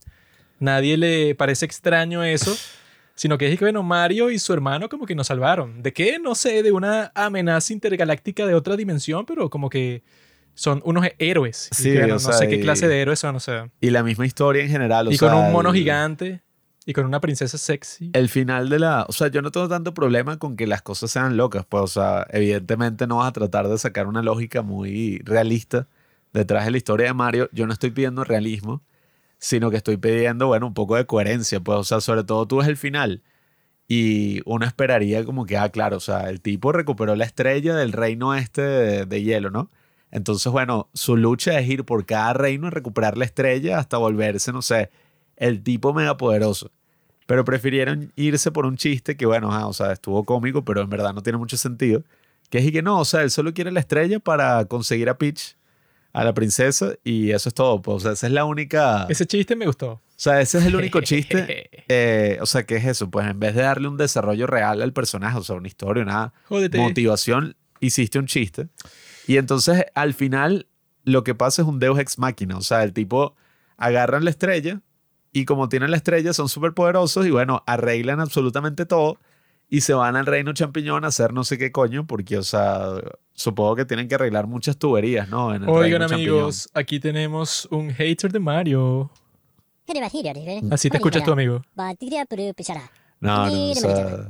Nadie 0.62 0.95
le 0.95 1.36
parece 1.36 1.65
extraño 1.65 2.24
eso, 2.24 2.56
sino 3.15 3.38
que 3.38 3.52
es 3.52 3.60
que, 3.60 3.65
bueno, 3.65 3.84
Mario 3.84 4.30
y 4.32 4.39
su 4.39 4.54
hermano 4.54 4.88
como 4.88 5.06
que 5.06 5.15
nos 5.15 5.28
salvaron. 5.28 5.84
¿De 5.84 5.91
qué? 5.91 6.17
No 6.19 6.36
sé, 6.36 6.63
de 6.63 6.71
una 6.71 7.12
amenaza 7.15 7.74
intergaláctica 7.74 8.45
de 8.47 8.54
otra 8.56 8.78
dimensión, 8.78 9.26
pero 9.26 9.50
como 9.50 9.69
que 9.69 10.04
son 10.54 10.82
unos 10.86 11.06
héroes. 11.17 11.69
Y 11.71 11.76
Sí, 11.76 11.91
que, 11.93 12.04
o 12.04 12.08
no 12.08 12.19
sea, 12.19 12.34
sé 12.34 12.47
qué 12.47 12.56
y- 12.56 12.62
clase 12.62 12.88
de 12.88 13.02
héroes 13.02 13.19
son, 13.19 13.36
o 13.36 13.39
sea. 13.39 13.69
Y 13.82 13.89
la 13.89 14.04
misma 14.04 14.26
historia 14.26 14.63
en 14.63 14.69
general. 14.69 15.08
o 15.08 15.12
y 15.12 15.17
con 15.17 15.34
un 15.34 15.52
mono 15.52 15.69
el- 15.71 15.76
gigante 15.76 16.41
y 16.86 16.93
con 16.93 17.06
una 17.06 17.19
princesa 17.21 17.58
sexy. 17.58 18.10
El 18.13 18.28
final 18.28 18.67
de 18.69 18.80
la... 18.80 19.06
O 19.08 19.12
sea, 19.12 19.28
yo 19.28 19.41
no 19.41 19.52
tengo 19.52 19.67
tanto 19.69 19.93
problema 19.93 20.38
con 20.39 20.56
que 20.58 20.65
las 20.67 20.82
cosas 20.82 21.12
sean 21.12 21.38
locas. 21.38 21.63
Pues, 21.67 21.84
o 21.84 21.88
sea, 21.88 22.26
evidentemente 22.32 23.06
no 23.08 23.17
vas 23.17 23.28
a 23.30 23.32
tratar 23.34 23.67
de 23.67 23.78
sacar 23.78 24.08
una 24.08 24.21
lógica 24.24 24.62
muy 24.63 25.19
realista 25.24 25.88
detrás 26.34 26.65
de 26.65 26.71
la 26.71 26.78
historia 26.78 27.08
de 27.08 27.13
Mario. 27.13 27.50
Yo 27.52 27.65
no 27.67 27.74
estoy 27.74 27.91
pidiendo 27.91 28.24
realismo, 28.24 28.82
sino 29.41 29.71
que 29.71 29.77
estoy 29.77 29.97
pidiendo, 29.97 30.47
bueno, 30.47 30.67
un 30.67 30.73
poco 30.73 30.95
de 30.95 31.06
coherencia. 31.06 31.60
Pues, 31.60 31.80
o 31.80 31.84
sea, 31.84 31.99
sobre 31.99 32.23
todo 32.23 32.47
tú 32.47 32.58
ves 32.58 32.67
el 32.67 32.77
final 32.77 33.23
y 33.88 34.41
uno 34.45 34.65
esperaría 34.65 35.25
como 35.25 35.45
que, 35.45 35.58
ah, 35.58 35.69
claro, 35.69 35.97
o 35.97 35.99
sea, 35.99 36.30
el 36.30 36.41
tipo 36.41 36.71
recuperó 36.71 37.15
la 37.15 37.25
estrella 37.25 37.75
del 37.75 37.91
reino 37.91 38.36
este 38.36 39.06
de, 39.06 39.23
hielo, 39.23 39.49
¿no? 39.51 39.69
Entonces, 40.12 40.51
bueno, 40.51 40.89
su 40.93 41.17
lucha 41.17 41.60
es 41.60 41.69
ir 41.69 41.86
por 41.86 42.06
cada 42.06 42.34
reino 42.34 42.67
y 42.67 42.69
recuperar 42.69 43.17
la 43.17 43.25
estrella 43.25 43.80
hasta 43.80 43.97
volverse, 43.97 44.54
no 44.54 44.62
sé, 44.62 44.91
el 45.38 45.63
tipo 45.63 45.93
megapoderoso. 45.93 46.71
Pero 47.25 47.45
prefirieron 47.45 48.13
irse 48.15 48.51
por 48.51 48.65
un 48.65 48.77
chiste 48.77 49.17
que, 49.17 49.25
bueno, 49.25 49.51
ajá, 49.51 49.67
o 49.67 49.73
sea, 49.73 49.91
estuvo 49.91 50.23
cómico, 50.25 50.63
pero 50.63 50.82
en 50.82 50.89
verdad 50.89 51.13
no 51.13 51.23
tiene 51.23 51.38
mucho 51.39 51.58
sentido. 51.58 52.04
Que 52.49 52.60
es 52.60 52.65
y 52.65 52.71
que 52.71 52.82
no, 52.82 52.99
o 52.99 53.06
sea, 53.06 53.23
él 53.23 53.32
solo 53.32 53.54
quiere 53.54 53.71
la 53.71 53.80
estrella 53.80 54.19
para 54.19 54.65
conseguir 54.65 55.10
a 55.10 55.17
Peach, 55.17 55.56
a 56.13 56.24
la 56.24 56.34
princesa, 56.34 56.93
y 57.04 57.32
eso 57.32 57.50
es 57.50 57.56
todo. 57.56 57.82
Pues, 57.82 57.97
o 57.97 58.00
sea, 58.00 58.12
esa 58.13 58.28
es 58.28 58.34
la 58.34 58.45
única... 58.45 59.06
Ese 59.10 59.26
chiste 59.26 59.56
me 59.56 59.65
gustó. 59.65 59.91
O 59.91 60.02
sea, 60.15 60.39
ese 60.41 60.60
es 60.60 60.65
el 60.65 60.76
único 60.76 61.02
chiste. 61.02 61.69
eh, 61.88 62.38
o 62.41 62.45
sea, 62.45 62.63
¿qué 62.65 62.76
es 62.78 62.86
eso? 62.86 63.10
Pues 63.10 63.28
en 63.28 63.39
vez 63.39 63.56
de 63.56 63.62
darle 63.63 63.88
un 63.88 63.97
desarrollo 63.97 64.45
real 64.47 64.82
al 64.82 64.93
personaje, 64.93 65.38
o 65.38 65.43
sea, 65.43 65.56
una 65.56 65.67
historia, 65.67 66.04
una 66.04 66.34
Jódete. 66.47 66.78
motivación, 66.78 67.56
hiciste 67.80 68.19
un 68.19 68.28
chiste. 68.28 68.67
Y 69.28 69.38
entonces, 69.38 69.86
al 69.95 70.13
final, 70.13 70.67
lo 71.04 71.24
que 71.24 71.34
pasa 71.34 71.62
es 71.62 71.67
un 71.67 71.80
Deus 71.80 71.97
Ex 72.00 72.19
Máquina. 72.19 72.58
O 72.58 72.62
sea, 72.62 72.84
el 72.84 72.93
tipo 72.93 73.36
agarran 73.78 74.24
la 74.24 74.30
estrella 74.30 74.82
y 75.34 75.45
como 75.45 75.69
tienen 75.69 75.89
la 75.91 75.97
estrella, 75.97 76.34
son 76.34 76.50
súper 76.50 76.74
poderosos 76.74 77.26
y 77.26 77.32
bueno, 77.32 77.63
arreglan 77.65 78.19
absolutamente 78.19 78.86
todo 78.86 79.17
y 79.73 79.81
se 79.81 79.93
van 79.93 80.17
al 80.17 80.25
reino 80.25 80.51
champiñón 80.51 81.05
a 81.05 81.07
hacer 81.07 81.31
no 81.31 81.45
sé 81.45 81.57
qué 81.57 81.71
coño, 81.71 82.05
porque, 82.05 82.38
o 82.38 82.43
sea, 82.43 82.88
supongo 83.31 83.77
que 83.77 83.86
tienen 83.86 84.10
que 84.10 84.15
arreglar 84.15 84.45
muchas 84.45 84.77
tuberías, 84.77 85.29
¿no? 85.29 85.55
En 85.55 85.63
el 85.63 85.69
Oigan, 85.69 85.84
reino 85.84 86.07
champiñón. 86.10 86.36
amigos, 86.36 86.69
aquí 86.73 86.99
tenemos 86.99 87.69
un 87.71 87.89
hater 87.89 88.34
de 88.34 88.39
Mario. 88.39 89.10
River. 89.88 90.62
Así 90.71 90.89
te 90.89 90.97
escuchas 90.97 91.23
tu 91.23 91.31
amigo. 91.31 91.62
No, 93.21 93.49
no, 93.49 93.71
o 93.71 93.75
sea. 93.75 94.29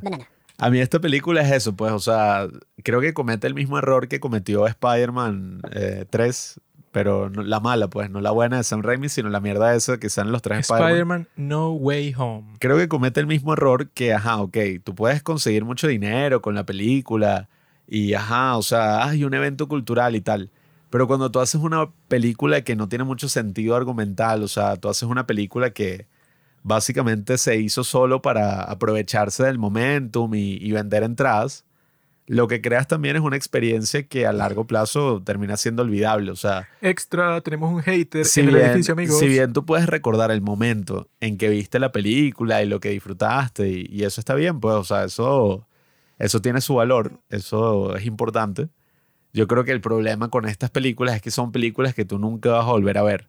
A 0.60 0.70
mí 0.70 0.80
esta 0.80 1.00
película 1.00 1.42
es 1.42 1.52
eso, 1.52 1.76
pues, 1.76 1.92
o 1.92 2.00
sea, 2.00 2.48
creo 2.84 3.02
que 3.02 3.16
comete 3.16 3.48
el 3.48 3.56
mismo 3.56 3.80
error 3.80 4.08
que 4.08 4.20
cometió 4.20 4.68
Spider-Man 4.68 5.62
eh, 5.72 6.06
3, 6.08 6.62
pero 6.92 7.30
no- 7.30 7.44
la 7.44 7.60
mala, 7.60 7.88
pues, 7.90 8.10
no 8.10 8.20
la 8.22 8.32
buena 8.32 8.58
de 8.58 8.64
Sam 8.64 8.82
Raimi, 8.82 9.10
sino 9.10 9.30
la 9.30 9.40
mierda 9.40 9.74
esa 9.76 9.98
que 10.00 10.10
sean 10.10 10.32
los 10.32 10.42
tres 10.42 10.60
Spider-Man. 10.60 10.90
Spider-Man 10.90 11.28
No 11.38 11.72
Way 11.72 12.14
Home. 12.18 12.54
Creo 12.60 12.78
que 12.78 12.88
comete 12.88 13.20
el 13.20 13.28
mismo 13.28 13.54
error 13.54 13.90
que, 13.90 14.14
ajá, 14.14 14.38
ok, 14.42 14.58
tú 14.84 14.94
puedes 14.96 15.24
conseguir 15.24 15.64
mucho 15.66 15.88
dinero 15.88 16.42
con 16.42 16.54
la 16.56 16.66
película 16.66 17.48
y, 17.88 18.14
ajá, 18.14 18.58
o 18.58 18.62
sea, 18.62 19.06
hay 19.06 19.24
un 19.24 19.34
evento 19.34 19.68
cultural 19.68 20.16
y 20.16 20.22
tal. 20.22 20.50
Pero 20.90 21.08
cuando 21.08 21.32
tú 21.32 21.40
haces 21.40 21.62
una 21.62 21.90
película 22.10 22.62
que 22.62 22.76
no 22.76 22.90
tiene 22.90 23.06
mucho 23.06 23.30
sentido 23.30 23.76
argumental, 23.78 24.44
o 24.44 24.48
sea, 24.50 24.76
tú 24.76 24.90
haces 24.90 25.04
una 25.04 25.26
película 25.26 25.70
que 25.72 26.08
básicamente 26.64 27.38
se 27.38 27.58
hizo 27.58 27.84
solo 27.84 28.22
para 28.22 28.62
aprovecharse 28.64 29.44
del 29.44 29.58
momentum 29.58 30.34
y, 30.36 30.58
y 30.62 30.72
vender 30.74 31.04
entradas, 31.04 31.66
lo 32.28 32.48
que 32.48 32.62
creas 32.62 32.88
también 32.88 33.16
es 33.16 33.22
una 33.22 33.36
experiencia 33.36 34.04
que 34.04 34.26
a 34.26 34.32
largo 34.32 34.66
plazo 34.66 35.22
termina 35.24 35.58
siendo 35.58 35.82
olvidable. 35.84 36.32
O 36.32 36.36
sea, 36.36 36.70
Extra, 36.82 37.42
tenemos 37.42 37.74
un 37.74 37.82
hater 37.82 38.26
si 38.26 38.42
en 38.42 38.50
el 38.50 38.56
bien, 38.56 38.68
edificio, 38.68 38.94
amigos. 38.94 39.20
si 39.20 39.28
bien 39.28 39.52
tú 39.54 39.66
puedes 39.66 39.88
recordar 39.88 40.32
el 40.32 40.42
momento 40.42 41.10
en 41.20 41.38
que 41.38 41.50
viste 41.50 41.80
la 41.80 41.92
película 41.92 42.64
y 42.64 42.68
lo 42.68 42.80
que 42.80 42.90
disfrutaste, 42.90 43.68
y, 43.70 43.88
y 43.92 44.04
eso 44.04 44.22
está 44.22 44.34
bien, 44.36 44.60
pues, 44.60 44.76
o 44.76 44.84
sea, 44.84 45.04
eso, 45.04 45.68
eso 46.20 46.42
tiene 46.42 46.62
su 46.62 46.76
valor, 46.76 47.20
eso 47.30 47.96
es 47.98 48.06
importante. 48.06 48.70
Yo 49.34 49.48
creo 49.48 49.64
que 49.64 49.72
el 49.72 49.82
problema 49.82 50.30
con 50.30 50.46
estas 50.48 50.70
películas 50.70 51.16
es 51.16 51.22
que 51.22 51.32
son 51.32 51.52
películas 51.52 51.94
que 51.94 52.06
tú 52.06 52.20
nunca 52.20 52.52
vas 52.52 52.66
a 52.66 52.72
volver 52.72 52.98
a 52.98 53.04
ver. 53.04 53.28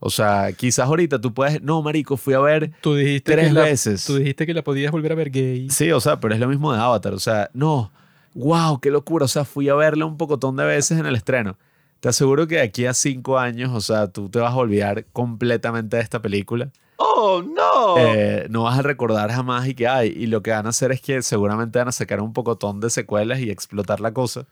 O 0.00 0.10
sea, 0.10 0.52
quizás 0.52 0.86
ahorita 0.86 1.18
tú 1.20 1.32
puedes, 1.32 1.62
no, 1.62 1.80
marico, 1.82 2.16
fui 2.18 2.34
a 2.34 2.38
ver 2.40 2.72
Tú 2.82 2.94
dijiste 2.94 3.32
tres 3.32 3.48
que 3.48 3.52
la- 3.54 3.62
veces. 3.62 4.04
Tú 4.04 4.16
dijiste 4.16 4.44
que 4.44 4.52
la 4.52 4.62
podías 4.62 4.90
volver 4.92 5.12
a 5.12 5.14
ver 5.14 5.30
gay. 5.30 5.70
Sí, 5.70 5.90
o 5.92 6.00
sea, 6.00 6.20
pero 6.20 6.34
es 6.34 6.40
lo 6.40 6.48
mismo 6.48 6.72
de 6.74 6.78
Avatar. 6.80 7.14
O 7.14 7.18
sea, 7.18 7.48
no, 7.54 7.90
wow, 8.34 8.80
qué 8.80 8.90
locura. 8.90 9.24
O 9.24 9.28
sea, 9.28 9.44
fui 9.44 9.68
a 9.68 9.74
verla 9.74 10.04
un 10.04 10.16
pocotón 10.16 10.56
de 10.56 10.64
veces 10.64 10.98
en 10.98 11.06
el 11.06 11.16
estreno. 11.16 11.56
Te 12.00 12.08
aseguro 12.10 12.46
que 12.46 12.56
de 12.56 12.62
aquí 12.62 12.84
a 12.86 12.92
cinco 12.92 13.38
años, 13.38 13.70
o 13.72 13.80
sea, 13.80 14.08
tú 14.08 14.28
te 14.28 14.38
vas 14.38 14.52
a 14.52 14.56
olvidar 14.56 15.06
completamente 15.12 15.96
de 15.96 16.02
esta 16.02 16.20
película. 16.20 16.70
Oh 16.96 17.42
no! 17.42 17.96
Eh, 17.98 18.46
no 18.50 18.64
vas 18.64 18.78
a 18.78 18.82
recordar 18.82 19.30
jamás 19.30 19.66
y 19.66 19.74
que 19.74 19.88
hay. 19.88 20.08
Y 20.08 20.26
lo 20.26 20.42
que 20.42 20.50
van 20.50 20.66
a 20.66 20.70
hacer 20.70 20.92
es 20.92 21.00
que 21.00 21.22
seguramente 21.22 21.78
van 21.78 21.88
a 21.88 21.92
sacar 21.92 22.20
un 22.20 22.32
pocotón 22.32 22.80
de 22.80 22.90
secuelas 22.90 23.40
y 23.40 23.50
explotar 23.50 24.00
la 24.00 24.12
cosa. 24.12 24.46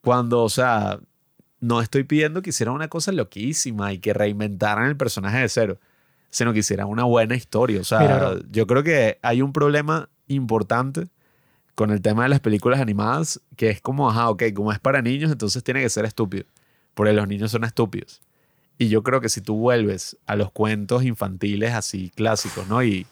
Cuando, 0.00 0.42
o 0.42 0.48
sea, 0.48 0.98
no 1.60 1.80
estoy 1.80 2.02
pidiendo 2.02 2.42
que 2.42 2.50
hicieran 2.50 2.74
una 2.74 2.88
cosa 2.88 3.12
loquísima 3.12 3.92
y 3.92 4.00
que 4.00 4.12
reinventaran 4.12 4.86
el 4.86 4.96
personaje 4.96 5.38
de 5.38 5.48
cero, 5.48 5.78
sino 6.30 6.52
que 6.52 6.58
hicieran 6.58 6.88
una 6.88 7.04
buena 7.04 7.36
historia. 7.36 7.80
O 7.80 7.84
sea, 7.84 8.00
Mira, 8.00 8.34
yo 8.50 8.66
creo 8.66 8.82
que 8.82 9.18
hay 9.22 9.40
un 9.40 9.52
problema 9.52 10.08
importante 10.26 11.06
con 11.74 11.90
el 11.90 12.00
tema 12.02 12.24
de 12.24 12.28
las 12.28 12.40
películas 12.40 12.80
animadas, 12.80 13.40
que 13.56 13.70
es 13.70 13.80
como, 13.80 14.08
ajá, 14.10 14.28
ok, 14.30 14.44
como 14.54 14.72
es 14.72 14.78
para 14.78 15.00
niños, 15.02 15.32
entonces 15.32 15.62
tiene 15.64 15.80
que 15.80 15.88
ser 15.88 16.04
estúpido, 16.04 16.44
porque 16.94 17.12
los 17.12 17.26
niños 17.28 17.50
son 17.50 17.64
estúpidos. 17.64 18.20
Y 18.78 18.88
yo 18.88 19.02
creo 19.02 19.20
que 19.20 19.28
si 19.28 19.40
tú 19.40 19.56
vuelves 19.56 20.16
a 20.26 20.36
los 20.36 20.50
cuentos 20.50 21.04
infantiles 21.04 21.72
así 21.72 22.10
clásicos, 22.14 22.66
¿no? 22.68 22.82
Y, 22.82 23.06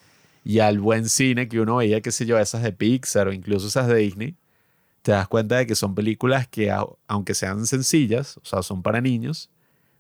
y 0.45 0.59
al 0.59 0.81
buen 0.81 1.09
cine 1.09 1.49
que 1.49 1.61
uno 1.61 1.77
veía, 1.77 2.01
qué 2.01 2.11
sé 2.13 2.27
yo, 2.27 2.39
esas 2.39 2.63
de 2.63 2.73
Pixar 2.73 3.29
o 3.29 3.33
incluso 3.33 3.69
esas 3.69 3.87
de 3.89 3.97
Disney, 3.97 4.35
te 5.03 5.13
das 5.13 5.29
cuenta 5.29 5.57
de 5.57 5.67
que 5.67 5.75
son 5.75 5.95
películas 5.95 6.47
que, 6.49 6.71
au- 6.71 6.97
aunque 7.09 7.35
sean 7.35 7.67
sencillas, 7.67 8.37
o 8.39 8.45
sea, 8.45 8.63
son 8.63 8.83
para 8.83 9.01
niños, 9.01 9.49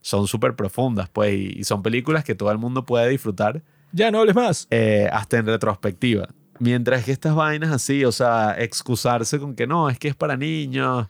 son 0.02 0.26
súper 0.26 0.56
profundas, 0.56 1.08
pues, 1.08 1.32
y, 1.34 1.60
y 1.60 1.64
son 1.64 1.82
películas 1.82 2.24
que 2.24 2.34
todo 2.34 2.50
el 2.52 2.58
mundo 2.58 2.84
puede 2.84 3.08
disfrutar 3.08 3.62
Ya 3.92 4.10
no 4.10 4.20
hables 4.20 4.34
más. 4.34 4.66
eh, 4.70 5.08
hasta 5.12 5.38
en 5.38 5.46
retrospectiva. 5.46 6.28
Mientras 6.60 7.04
que 7.04 7.10
estas 7.12 7.34
vainas 7.34 7.70
así, 7.72 8.04
o 8.04 8.12
sea, 8.12 8.54
excusarse 8.58 9.38
con 9.40 9.54
que 9.54 9.66
no, 9.66 9.88
es 9.90 9.98
que 9.98 10.08
es 10.08 10.14
para 10.14 10.36
niños 10.36 11.08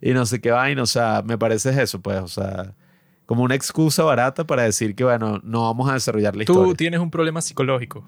y 0.00 0.12
no 0.12 0.26
sé 0.26 0.40
qué 0.40 0.50
vaina, 0.50 0.82
o 0.82 0.86
sea, 0.86 1.22
me 1.24 1.38
parece 1.38 1.80
eso, 1.82 2.00
pues, 2.00 2.20
o 2.20 2.28
sea, 2.28 2.74
como 3.26 3.42
una 3.44 3.54
excusa 3.54 4.02
barata 4.02 4.44
para 4.44 4.64
decir 4.64 4.94
que, 4.94 5.04
bueno, 5.04 5.40
no 5.44 5.62
vamos 5.62 5.88
a 5.88 5.94
desarrollar 5.94 6.34
la 6.36 6.44
Tú 6.44 6.52
historia. 6.54 6.74
tienes 6.74 7.00
un 7.00 7.10
problema 7.10 7.40
psicológico. 7.40 8.04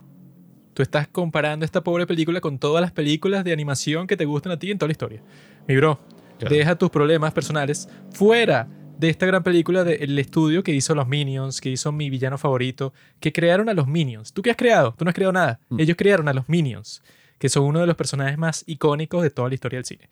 Tú 0.74 0.82
estás 0.82 1.06
comparando 1.06 1.64
esta 1.64 1.82
pobre 1.84 2.06
película 2.06 2.40
con 2.40 2.58
todas 2.58 2.80
las 2.82 2.92
películas 2.92 3.44
de 3.44 3.52
animación 3.52 4.06
que 4.06 4.16
te 4.16 4.24
gustan 4.24 4.52
a 4.52 4.58
ti 4.58 4.70
en 4.70 4.78
toda 4.78 4.88
la 4.88 4.92
historia. 4.92 5.22
Mi 5.68 5.76
bro, 5.76 5.98
Claro. 6.38 6.54
deja 6.56 6.74
tus 6.76 6.90
problemas 6.90 7.32
personales 7.32 7.88
fuera 8.12 8.66
de 9.02 9.08
esta 9.08 9.26
gran 9.26 9.42
película 9.42 9.82
del 9.82 10.16
estudio 10.16 10.62
que 10.62 10.72
hizo 10.72 10.94
los 10.94 11.08
Minions, 11.08 11.60
que 11.60 11.70
hizo 11.70 11.90
mi 11.90 12.08
villano 12.08 12.38
favorito, 12.38 12.92
que 13.18 13.32
crearon 13.32 13.68
a 13.68 13.74
los 13.74 13.88
Minions. 13.88 14.32
¿Tú 14.32 14.42
qué 14.42 14.52
has 14.52 14.56
creado? 14.56 14.94
Tú 14.96 15.04
no 15.04 15.08
has 15.08 15.14
creado 15.16 15.32
nada. 15.32 15.58
Mm. 15.70 15.80
Ellos 15.80 15.96
crearon 15.98 16.28
a 16.28 16.32
los 16.32 16.48
Minions, 16.48 17.02
que 17.40 17.48
son 17.48 17.64
uno 17.64 17.80
de 17.80 17.88
los 17.88 17.96
personajes 17.96 18.38
más 18.38 18.62
icónicos 18.64 19.24
de 19.24 19.30
toda 19.30 19.48
la 19.48 19.54
historia 19.54 19.78
del 19.78 19.86
cine. 19.86 20.08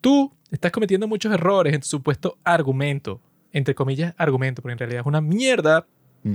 Tú 0.00 0.32
estás 0.50 0.72
cometiendo 0.72 1.06
muchos 1.06 1.32
errores 1.32 1.72
en 1.72 1.82
tu 1.82 1.86
supuesto 1.86 2.36
argumento, 2.42 3.20
entre 3.52 3.76
comillas 3.76 4.12
argumento, 4.18 4.60
porque 4.60 4.72
en 4.72 4.78
realidad 4.80 5.02
es 5.02 5.06
una 5.06 5.20
mierda. 5.20 5.86
Mm. 6.24 6.34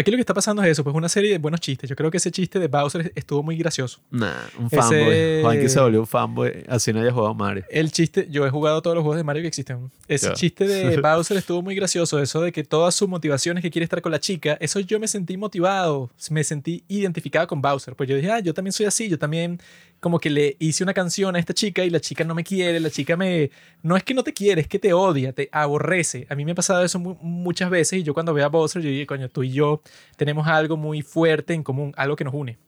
Aquí 0.00 0.10
lo 0.10 0.16
que 0.16 0.22
está 0.22 0.34
pasando 0.34 0.62
es 0.62 0.68
eso, 0.70 0.82
pues 0.82 0.96
una 0.96 1.08
serie 1.08 1.30
de 1.32 1.38
buenos 1.38 1.60
chistes. 1.60 1.88
Yo 1.88 1.94
creo 1.96 2.10
que 2.10 2.16
ese 2.16 2.30
chiste 2.30 2.58
de 2.58 2.68
Bowser 2.68 3.12
estuvo 3.14 3.42
muy 3.42 3.56
gracioso. 3.56 4.00
Nah, 4.10 4.32
un 4.58 4.66
Ese- 4.66 4.76
fanboy. 4.76 5.42
Juan 5.42 5.60
que 5.60 5.68
se 5.68 5.80
volvió 5.80 6.00
un 6.00 6.06
fanboy, 6.06 6.64
así 6.68 6.92
no 6.92 7.00
haya 7.00 7.12
jugado 7.12 7.34
Mario. 7.34 7.64
El 7.70 7.92
chiste, 7.92 8.26
yo 8.30 8.46
he 8.46 8.50
jugado 8.50 8.80
todos 8.82 8.94
los 8.96 9.02
juegos 9.02 9.18
de 9.18 9.24
Mario 9.24 9.42
que 9.42 9.48
existen. 9.48 9.90
Ese 10.08 10.32
chiste 10.32 10.66
de 10.66 10.96
Bowser 11.02 11.36
estuvo 11.36 11.62
muy 11.62 11.74
gracioso. 11.74 12.18
Eso 12.18 12.40
de 12.40 12.50
que 12.52 12.64
todas 12.64 12.94
sus 12.94 13.08
motivaciones 13.08 13.62
que 13.62 13.70
quiere 13.70 13.84
estar 13.84 14.00
con 14.00 14.10
la 14.12 14.20
chica, 14.20 14.56
eso 14.60 14.80
yo 14.80 14.98
me 14.98 15.06
sentí 15.06 15.36
motivado, 15.36 16.10
me 16.30 16.42
sentí 16.44 16.82
identificado 16.88 17.46
con 17.46 17.60
Bowser. 17.60 17.94
Pues 17.94 18.08
yo 18.08 18.16
dije, 18.16 18.30
ah, 18.30 18.40
yo 18.40 18.54
también 18.54 18.72
soy 18.72 18.86
así, 18.86 19.08
yo 19.08 19.18
también 19.18 19.60
como 20.00 20.18
que 20.18 20.30
le 20.30 20.56
hice 20.58 20.82
una 20.82 20.94
canción 20.94 21.36
a 21.36 21.38
esta 21.38 21.52
chica 21.52 21.84
y 21.84 21.90
la 21.90 22.00
chica 22.00 22.24
no 22.24 22.34
me 22.34 22.42
quiere, 22.42 22.80
la 22.80 22.90
chica 22.90 23.16
me... 23.16 23.50
No 23.82 23.96
es 23.96 24.02
que 24.02 24.14
no 24.14 24.24
te 24.24 24.32
quiere, 24.32 24.62
es 24.62 24.66
que 24.68 24.78
te 24.78 24.92
odia, 24.94 25.32
te 25.32 25.48
aborrece. 25.52 26.26
A 26.30 26.34
mí 26.34 26.44
me 26.44 26.52
ha 26.52 26.54
pasado 26.54 26.82
eso 26.82 26.98
mu- 26.98 27.16
muchas 27.20 27.68
veces 27.70 28.00
y 28.00 28.02
yo 28.02 28.14
cuando 28.14 28.32
veo 28.32 28.46
a 28.46 28.48
Bowser, 28.48 28.82
yo 28.82 28.88
digo, 28.88 29.06
coño, 29.06 29.28
tú 29.28 29.42
y 29.42 29.52
yo 29.52 29.82
tenemos 30.16 30.46
algo 30.46 30.76
muy 30.78 31.02
fuerte 31.02 31.52
en 31.52 31.62
común, 31.62 31.92
algo 31.96 32.16
que 32.16 32.24
nos 32.24 32.34
une. 32.34 32.58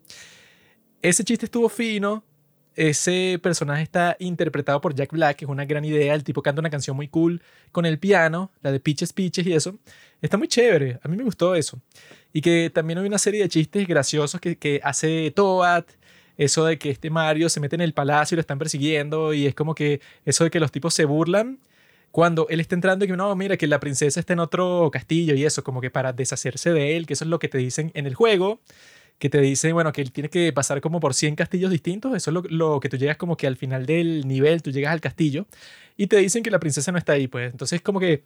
Ese 1.00 1.24
chiste 1.24 1.46
estuvo 1.46 1.68
fino, 1.68 2.22
ese 2.74 3.38
personaje 3.42 3.82
está 3.82 4.16
interpretado 4.18 4.80
por 4.80 4.94
Jack 4.94 5.12
Black, 5.12 5.36
que 5.38 5.44
es 5.44 5.50
una 5.50 5.64
gran 5.64 5.84
idea. 5.84 6.14
El 6.14 6.24
tipo 6.24 6.42
canta 6.42 6.60
una 6.60 6.70
canción 6.70 6.96
muy 6.96 7.08
cool 7.08 7.42
con 7.70 7.86
el 7.86 7.98
piano, 7.98 8.50
la 8.62 8.72
de 8.72 8.78
Pitches 8.80 9.12
Pitches 9.12 9.46
y 9.46 9.52
eso. 9.52 9.78
Está 10.20 10.36
muy 10.36 10.48
chévere. 10.48 11.00
A 11.02 11.08
mí 11.08 11.16
me 11.16 11.24
gustó 11.24 11.54
eso. 11.54 11.80
Y 12.32 12.40
que 12.40 12.70
también 12.72 12.98
hay 12.98 13.06
una 13.06 13.18
serie 13.18 13.42
de 13.42 13.48
chistes 13.48 13.86
graciosos 13.86 14.40
que, 14.40 14.56
que 14.56 14.80
hace 14.84 15.32
Toad. 15.34 15.84
Eso 16.36 16.64
de 16.64 16.78
que 16.78 16.90
este 16.90 17.10
Mario 17.10 17.48
se 17.48 17.60
mete 17.60 17.76
en 17.76 17.82
el 17.82 17.94
palacio 17.94 18.34
y 18.34 18.36
lo 18.36 18.40
están 18.40 18.58
persiguiendo. 18.58 19.34
Y 19.34 19.46
es 19.46 19.54
como 19.54 19.74
que 19.74 20.00
eso 20.24 20.44
de 20.44 20.50
que 20.50 20.60
los 20.60 20.72
tipos 20.72 20.94
se 20.94 21.04
burlan 21.04 21.58
cuando 22.12 22.46
él 22.50 22.60
está 22.60 22.74
entrando 22.74 23.04
y 23.04 23.08
que 23.08 23.16
no, 23.16 23.34
mira 23.34 23.56
que 23.56 23.66
la 23.66 23.80
princesa 23.80 24.20
está 24.20 24.34
en 24.34 24.40
otro 24.40 24.90
castillo 24.92 25.34
y 25.34 25.44
eso, 25.44 25.64
como 25.64 25.80
que 25.80 25.90
para 25.90 26.12
deshacerse 26.12 26.70
de 26.70 26.96
él, 26.96 27.06
que 27.06 27.14
eso 27.14 27.24
es 27.24 27.30
lo 27.30 27.38
que 27.38 27.48
te 27.48 27.58
dicen 27.58 27.90
en 27.94 28.06
el 28.06 28.14
juego, 28.14 28.60
que 29.18 29.30
te 29.30 29.40
dicen, 29.40 29.72
bueno, 29.72 29.92
que 29.92 30.02
él 30.02 30.12
tiene 30.12 30.28
que 30.28 30.52
pasar 30.52 30.80
como 30.82 31.00
por 31.00 31.14
100 31.14 31.36
castillos 31.36 31.70
distintos, 31.70 32.14
eso 32.14 32.30
es 32.30 32.52
lo, 32.52 32.80
que 32.80 32.88
tú 32.90 32.98
llegas 32.98 33.16
como 33.16 33.36
que 33.36 33.46
al 33.46 33.56
final 33.56 33.86
del 33.86 34.28
nivel, 34.28 34.62
tú 34.62 34.70
llegas 34.70 34.92
al 34.92 35.00
castillo 35.00 35.46
y 35.96 36.06
te 36.06 36.18
dicen 36.18 36.42
que 36.42 36.50
la 36.50 36.60
princesa 36.60 36.92
no 36.92 36.98
está 36.98 37.14
ahí, 37.14 37.28
pues 37.28 37.50
entonces 37.50 37.80
como 37.80 37.98
que 37.98 38.24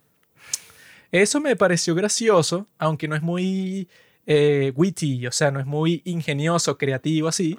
eso 1.13 1.41
me 1.41 1.55
pareció 1.55 1.95
gracioso, 1.95 2.67
aunque 2.79 3.07
no 3.07 3.15
es 3.15 3.23
muy 3.23 3.89
eh, 4.27 4.73
witty, 4.75 5.29
o 5.29 5.33
sea, 5.33 5.53
no 5.53 5.61
es 5.61 5.67
muy 5.67 6.03
ingenioso, 6.05 6.77
creativo 6.77 7.29
así, 7.29 7.57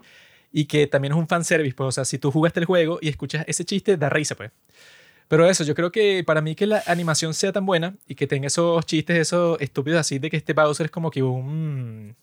y 0.57 0.65
que 0.65 0.87
también 0.87 1.11
es 1.11 1.19
un 1.19 1.27
fanservice, 1.27 1.75
pues, 1.75 1.87
o 1.89 1.91
sea, 1.91 2.03
si 2.03 2.17
tú 2.17 2.31
jugaste 2.31 2.59
el 2.59 2.65
juego 2.65 2.97
y 2.99 3.09
escuchas 3.09 3.45
ese 3.47 3.63
chiste, 3.63 3.95
da 3.95 4.09
risa, 4.09 4.33
pues. 4.33 4.49
Pero 5.27 5.47
eso, 5.47 5.63
yo 5.63 5.75
creo 5.75 5.91
que 5.91 6.23
para 6.25 6.41
mí 6.41 6.55
que 6.55 6.65
la 6.65 6.81
animación 6.87 7.35
sea 7.35 7.51
tan 7.51 7.63
buena 7.63 7.95
y 8.07 8.15
que 8.15 8.25
tenga 8.25 8.47
esos 8.47 8.83
chistes, 8.87 9.19
esos 9.19 9.61
estúpidos 9.61 9.99
así 9.99 10.17
de 10.17 10.31
que 10.31 10.37
este 10.37 10.53
Bowser 10.53 10.87
es 10.87 10.91
como 10.91 11.11
que 11.11 11.21
un 11.21 12.15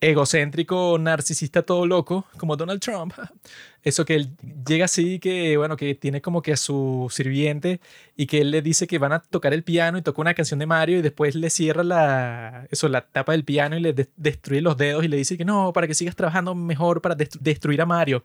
egocéntrico, 0.00 0.98
narcisista 0.98 1.62
todo 1.62 1.86
loco, 1.86 2.26
como 2.38 2.56
Donald 2.56 2.80
Trump. 2.80 3.14
Eso 3.82 4.04
que 4.04 4.16
él 4.16 4.30
llega 4.66 4.86
así, 4.86 5.18
que 5.20 5.56
bueno, 5.56 5.76
que 5.76 5.94
tiene 5.94 6.20
como 6.20 6.42
que 6.42 6.52
a 6.52 6.56
su 6.56 7.06
sirviente 7.10 7.80
y 8.16 8.26
que 8.26 8.40
él 8.40 8.50
le 8.50 8.60
dice 8.62 8.86
que 8.88 8.98
van 8.98 9.12
a 9.12 9.20
tocar 9.20 9.54
el 9.54 9.62
piano 9.62 9.96
y 9.96 10.02
toca 10.02 10.20
una 10.20 10.34
canción 10.34 10.58
de 10.58 10.66
Mario 10.66 10.98
y 10.98 11.02
después 11.02 11.34
le 11.36 11.50
cierra 11.50 11.84
la, 11.84 12.66
eso, 12.70 12.88
la 12.88 13.02
tapa 13.06 13.32
del 13.32 13.44
piano 13.44 13.76
y 13.76 13.80
le 13.80 13.92
de- 13.92 14.08
destruye 14.16 14.60
los 14.60 14.76
dedos 14.76 15.04
y 15.04 15.08
le 15.08 15.16
dice 15.16 15.36
que 15.38 15.44
no, 15.44 15.72
para 15.72 15.86
que 15.86 15.94
sigas 15.94 16.16
trabajando 16.16 16.54
mejor 16.54 17.00
para 17.00 17.16
destru- 17.16 17.38
destruir 17.40 17.80
a 17.80 17.86
Mario. 17.86 18.24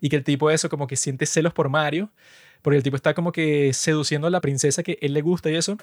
Y 0.00 0.08
que 0.08 0.16
el 0.16 0.24
tipo 0.24 0.50
eso 0.50 0.68
como 0.68 0.86
que 0.86 0.96
siente 0.96 1.26
celos 1.26 1.52
por 1.52 1.68
Mario, 1.68 2.10
porque 2.62 2.78
el 2.78 2.82
tipo 2.82 2.96
está 2.96 3.14
como 3.14 3.30
que 3.32 3.72
seduciendo 3.74 4.26
a 4.26 4.30
la 4.30 4.40
princesa 4.40 4.82
que 4.82 4.98
él 5.02 5.12
le 5.14 5.20
gusta 5.22 5.50
y 5.50 5.56
eso. 5.56 5.76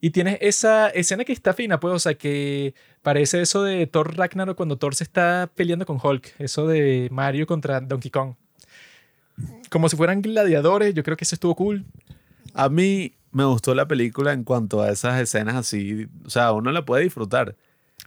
Y 0.00 0.10
tienes 0.10 0.38
esa 0.40 0.88
escena 0.88 1.24
que 1.24 1.32
está 1.32 1.52
fina, 1.52 1.78
pues, 1.78 1.94
o 1.94 1.98
sea, 1.98 2.14
que 2.14 2.74
parece 3.02 3.42
eso 3.42 3.62
de 3.62 3.86
Thor 3.86 4.16
Ragnarok 4.16 4.56
cuando 4.56 4.78
Thor 4.78 4.94
se 4.94 5.04
está 5.04 5.50
peleando 5.54 5.84
con 5.84 5.98
Hulk, 6.02 6.34
eso 6.38 6.66
de 6.66 7.08
Mario 7.10 7.46
contra 7.46 7.80
Donkey 7.80 8.10
Kong. 8.10 8.34
Como 9.70 9.88
si 9.88 9.96
fueran 9.96 10.22
gladiadores, 10.22 10.94
yo 10.94 11.02
creo 11.02 11.16
que 11.16 11.24
eso 11.24 11.34
estuvo 11.34 11.54
cool. 11.54 11.84
A 12.54 12.68
mí 12.68 13.14
me 13.32 13.44
gustó 13.44 13.74
la 13.74 13.86
película 13.86 14.32
en 14.32 14.44
cuanto 14.44 14.82
a 14.82 14.90
esas 14.90 15.20
escenas 15.20 15.54
así. 15.54 16.08
O 16.24 16.30
sea, 16.30 16.52
uno 16.52 16.72
la 16.72 16.84
puede 16.84 17.04
disfrutar. 17.04 17.56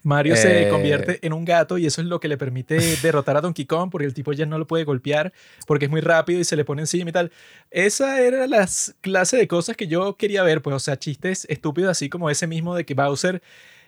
Mario 0.03 0.35
se 0.35 0.67
Eh. 0.67 0.69
convierte 0.69 1.19
en 1.25 1.33
un 1.33 1.45
gato 1.45 1.77
y 1.77 1.85
eso 1.85 2.01
es 2.01 2.07
lo 2.07 2.19
que 2.19 2.27
le 2.27 2.37
permite 2.37 2.75
derrotar 3.01 3.37
a 3.37 3.41
Donkey 3.41 3.65
Kong 3.65 3.89
porque 3.89 4.05
el 4.05 4.13
tipo 4.13 4.31
ya 4.33 4.45
no 4.45 4.57
lo 4.57 4.67
puede 4.67 4.83
golpear 4.83 5.33
porque 5.65 5.85
es 5.85 5.91
muy 5.91 6.01
rápido 6.01 6.39
y 6.39 6.43
se 6.43 6.55
le 6.55 6.65
pone 6.65 6.81
encima 6.83 7.09
y 7.09 7.13
tal. 7.13 7.31
Esa 7.71 8.21
era 8.21 8.45
la 8.47 8.67
clase 9.01 9.37
de 9.37 9.47
cosas 9.47 9.75
que 9.77 9.87
yo 9.87 10.15
quería 10.17 10.43
ver, 10.43 10.61
pues, 10.61 10.75
o 10.75 10.79
sea, 10.79 10.97
chistes 10.99 11.45
estúpidos 11.49 11.89
así 11.91 12.09
como 12.09 12.29
ese 12.29 12.45
mismo 12.47 12.75
de 12.75 12.85
que 12.85 12.93
Bowser 12.93 13.41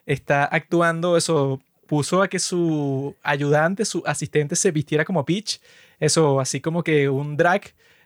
está 0.06 0.45
actuando, 0.45 1.17
eso 1.17 1.62
puso 1.88 2.21
a 2.23 2.28
que 2.28 2.39
su 2.39 3.15
ayudante, 3.21 3.86
su 3.86 4.01
asistente 4.06 4.56
se 4.56 4.71
vistiera 4.71 5.06
como 5.06 5.23
Peach, 5.25 5.60
eso 5.99 6.39
así 6.39 6.60
como 6.62 6.84
que 6.84 7.10
un 7.10 7.38
drag 7.38 7.62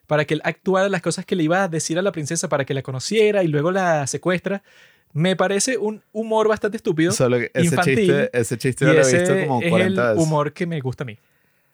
para 0.07 0.25
que 0.25 0.33
él 0.33 0.41
actuara 0.43 0.89
las 0.89 1.01
cosas 1.01 1.25
que 1.25 1.35
le 1.35 1.43
iba 1.43 1.63
a 1.63 1.67
decir 1.67 1.97
a 1.99 2.01
la 2.01 2.11
princesa 2.11 2.49
para 2.49 2.65
que 2.65 2.73
la 2.73 2.81
conociera 2.81 3.43
y 3.43 3.47
luego 3.47 3.71
la 3.71 4.05
secuestra. 4.07 4.63
Me 5.13 5.35
parece 5.35 5.77
un 5.77 6.01
humor 6.11 6.47
bastante 6.47 6.77
estúpido. 6.77 7.11
Solo 7.11 7.37
que 7.39 7.51
ese 7.53 7.65
infantil, 7.65 7.95
chiste, 7.97 8.29
ese 8.33 8.57
chiste 8.57 8.85
yo 8.85 8.93
lo 8.93 9.01
he 9.01 9.13
visto 9.13 9.39
como 9.47 9.61
es 9.61 9.69
40 9.69 10.01
el 10.01 10.15
veces. 10.15 10.23
humor 10.27 10.53
que 10.53 10.65
me 10.67 10.79
gusta 10.81 11.03
a 11.03 11.05
mí. 11.05 11.17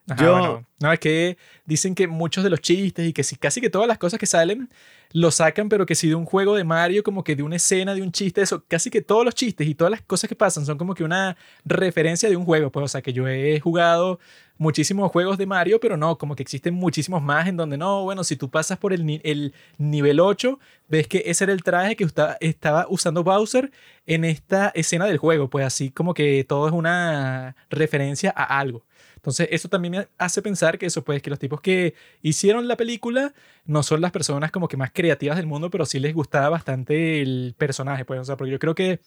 Ajá, 0.08 0.24
Yo- 0.24 0.32
bueno, 0.34 0.66
no, 0.80 0.92
es 0.94 1.00
que 1.00 1.38
dicen 1.66 1.96
que 1.96 2.08
muchos 2.08 2.44
de 2.44 2.50
los 2.52 2.62
chistes 2.62 3.08
y 3.08 3.14
que 3.14 3.24
si, 3.24 3.36
casi 3.38 3.60
que 3.60 3.70
todas 3.72 3.88
las 3.88 3.98
cosas 3.98 4.20
que 4.20 4.26
salen 4.28 4.70
lo 5.14 5.32
sacan, 5.32 5.70
pero 5.70 5.86
que 5.86 5.96
si 5.96 6.10
de 6.10 6.16
un 6.16 6.26
juego 6.26 6.56
de 6.56 6.64
Mario, 6.64 7.02
como 7.02 7.24
que 7.24 7.36
de 7.36 7.42
una 7.44 7.56
escena, 7.56 7.94
de 7.96 8.02
un 8.02 8.12
chiste, 8.12 8.42
eso, 8.42 8.64
casi 8.68 8.90
que 8.90 9.02
todos 9.02 9.24
los 9.26 9.34
chistes 9.34 9.66
y 9.68 9.74
todas 9.74 9.90
las 9.90 10.02
cosas 10.02 10.28
que 10.28 10.36
pasan 10.36 10.66
son 10.66 10.78
como 10.78 10.94
que 10.94 11.04
una 11.04 11.38
referencia 11.64 12.30
de 12.30 12.36
un 12.36 12.44
juego. 12.46 12.70
Pues, 12.72 12.84
o 12.84 12.88
sea, 12.88 13.02
que 13.02 13.14
yo 13.14 13.28
he 13.28 13.60
jugado 13.60 14.20
muchísimos 14.58 15.12
juegos 15.12 15.38
de 15.38 15.46
Mario, 15.46 15.80
pero 15.80 15.96
no, 15.98 16.18
como 16.18 16.36
que 16.36 16.44
existen 16.44 16.74
muchísimos 16.74 17.22
más 17.24 17.48
en 17.48 17.58
donde 17.58 17.78
no, 17.78 18.04
bueno, 18.04 18.24
si 18.24 18.36
tú 18.36 18.50
pasas 18.50 18.78
por 18.78 18.94
el, 18.94 19.06
ni- 19.06 19.22
el 19.24 19.54
nivel 19.78 20.20
8, 20.20 20.60
ves 20.88 21.08
que 21.08 21.24
ese 21.26 21.46
era 21.46 21.54
el 21.54 21.64
traje 21.64 21.96
que 21.96 22.06
estaba 22.42 22.86
usando 22.90 23.24
Bowser 23.24 23.72
en 24.06 24.24
esta 24.26 24.70
escena 24.76 25.06
del 25.06 25.18
juego, 25.18 25.50
pues 25.50 25.66
así 25.66 25.92
como 25.92 26.14
que 26.14 26.44
todo 26.44 26.68
es 26.68 26.74
una 26.74 27.56
referencia 27.70 28.34
a 28.36 28.60
algo. 28.60 28.84
Entonces, 29.26 29.48
eso 29.50 29.70
también 29.70 29.92
me 29.92 30.08
hace 30.20 30.44
pensar 30.44 30.78
que 30.78 30.86
eso, 30.86 31.04
pues, 31.04 31.20
que 31.24 31.32
los 31.32 31.40
tipos 31.40 31.60
que 31.60 31.96
hicieron 32.22 32.68
la 32.68 32.78
película 32.78 33.34
no 33.66 33.82
son 33.82 34.00
las 34.00 34.12
personas 34.12 34.52
como 34.52 34.68
que 34.68 34.78
más 34.78 34.92
creativas 34.94 35.38
del 35.38 35.48
mundo, 35.48 35.72
pero 35.72 35.88
sí 35.88 36.00
les 36.00 36.14
gustaba 36.14 36.50
bastante 36.50 37.24
el 37.24 37.56
personaje, 37.58 38.06
pues, 38.06 38.20
o 38.20 38.24
sea, 38.24 38.38
porque 38.38 38.52
yo 38.52 38.60
creo 38.60 38.76
que 38.76 39.00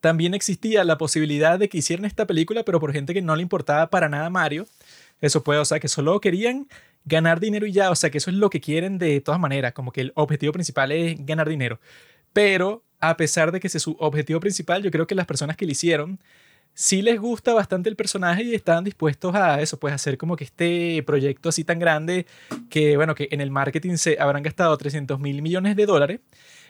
también 0.00 0.34
existía 0.34 0.84
la 0.84 0.98
posibilidad 0.98 1.58
de 1.58 1.70
que 1.70 1.78
hicieran 1.78 2.04
esta 2.04 2.26
película, 2.26 2.62
pero 2.62 2.78
por 2.78 2.92
gente 2.92 3.14
que 3.14 3.22
no 3.22 3.34
le 3.36 3.42
importaba 3.42 3.88
para 3.88 4.10
nada 4.10 4.28
Mario. 4.28 4.66
Eso 5.22 5.42
puede, 5.42 5.60
o 5.60 5.64
sea, 5.64 5.80
que 5.80 5.88
solo 5.88 6.20
querían 6.20 6.68
ganar 7.06 7.40
dinero 7.40 7.66
y 7.66 7.72
ya, 7.72 7.90
o 7.90 7.94
sea, 7.94 8.10
que 8.10 8.18
eso 8.18 8.28
es 8.28 8.36
lo 8.36 8.50
que 8.50 8.60
quieren 8.60 8.98
de 8.98 9.22
todas 9.22 9.40
maneras, 9.40 9.72
como 9.72 9.92
que 9.92 10.02
el 10.02 10.12
objetivo 10.14 10.52
principal 10.52 10.92
es 10.92 11.24
ganar 11.24 11.48
dinero. 11.48 11.80
Pero 12.34 12.84
a 13.00 13.16
pesar 13.16 13.50
de 13.50 13.60
que 13.60 13.68
ese 13.68 13.78
es 13.78 13.82
su 13.82 13.96
objetivo 13.98 14.40
principal, 14.40 14.82
yo 14.82 14.90
creo 14.90 15.06
que 15.06 15.14
las 15.14 15.24
personas 15.26 15.56
que 15.56 15.64
lo 15.64 15.72
hicieron 15.72 16.20
sí 16.74 17.02
les 17.02 17.20
gusta 17.20 17.52
bastante 17.54 17.88
el 17.88 17.96
personaje 17.96 18.42
y 18.44 18.54
están 18.54 18.84
dispuestos 18.84 19.34
a 19.34 19.60
eso, 19.60 19.78
pues 19.78 19.92
hacer 19.94 20.16
como 20.16 20.36
que 20.36 20.44
este 20.44 21.02
proyecto 21.06 21.48
así 21.50 21.64
tan 21.64 21.78
grande 21.78 22.26
que, 22.70 22.96
bueno, 22.96 23.14
que 23.14 23.28
en 23.30 23.40
el 23.40 23.50
marketing 23.50 23.96
se 23.96 24.18
habrán 24.18 24.42
gastado 24.42 24.76
300 24.76 25.20
mil 25.20 25.42
millones 25.42 25.76
de 25.76 25.86
dólares, 25.86 26.20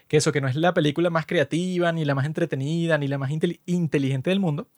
que 0.08 0.16
eso 0.16 0.32
que 0.32 0.40
no 0.40 0.48
es 0.48 0.56
la 0.56 0.74
película 0.74 1.10
más 1.10 1.26
creativa, 1.26 1.92
ni 1.92 2.04
la 2.04 2.14
más 2.16 2.26
entretenida, 2.26 2.98
ni 2.98 3.06
la 3.06 3.18
más 3.18 3.30
intel- 3.30 3.60
inteligente 3.66 4.30
del 4.30 4.40
mundo. 4.40 4.68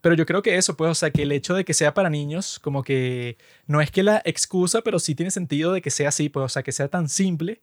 Pero 0.00 0.14
yo 0.14 0.26
creo 0.26 0.42
que 0.42 0.56
eso, 0.56 0.76
pues, 0.76 0.90
o 0.90 0.94
sea, 0.94 1.10
que 1.10 1.22
el 1.22 1.32
hecho 1.32 1.54
de 1.54 1.64
que 1.64 1.74
sea 1.74 1.94
para 1.94 2.10
niños, 2.10 2.60
como 2.60 2.84
que 2.84 3.38
no 3.66 3.80
es 3.80 3.90
que 3.90 4.02
la 4.04 4.22
excusa, 4.24 4.82
pero 4.82 4.98
sí 5.00 5.14
tiene 5.16 5.30
sentido 5.32 5.72
de 5.72 5.82
que 5.82 5.90
sea 5.90 6.10
así, 6.10 6.28
pues, 6.28 6.44
o 6.44 6.48
sea, 6.48 6.62
que 6.62 6.70
sea 6.72 6.86
tan 6.88 7.08
simple. 7.08 7.62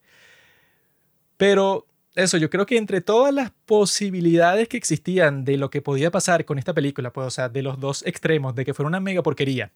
Pero 1.37 1.85
eso, 2.15 2.37
yo 2.37 2.49
creo 2.49 2.65
que 2.65 2.77
entre 2.77 3.01
todas 3.01 3.33
las 3.33 3.51
posibilidades 3.65 4.67
que 4.67 4.77
existían 4.77 5.43
de 5.45 5.57
lo 5.57 5.69
que 5.69 5.81
podía 5.81 6.11
pasar 6.11 6.45
con 6.45 6.59
esta 6.59 6.73
película, 6.73 7.11
pues, 7.11 7.27
o 7.27 7.31
sea, 7.31 7.49
de 7.49 7.63
los 7.63 7.79
dos 7.79 8.03
extremos, 8.05 8.55
de 8.55 8.65
que 8.65 8.73
fuera 8.73 8.87
una 8.87 8.99
mega 8.99 9.23
porquería, 9.23 9.71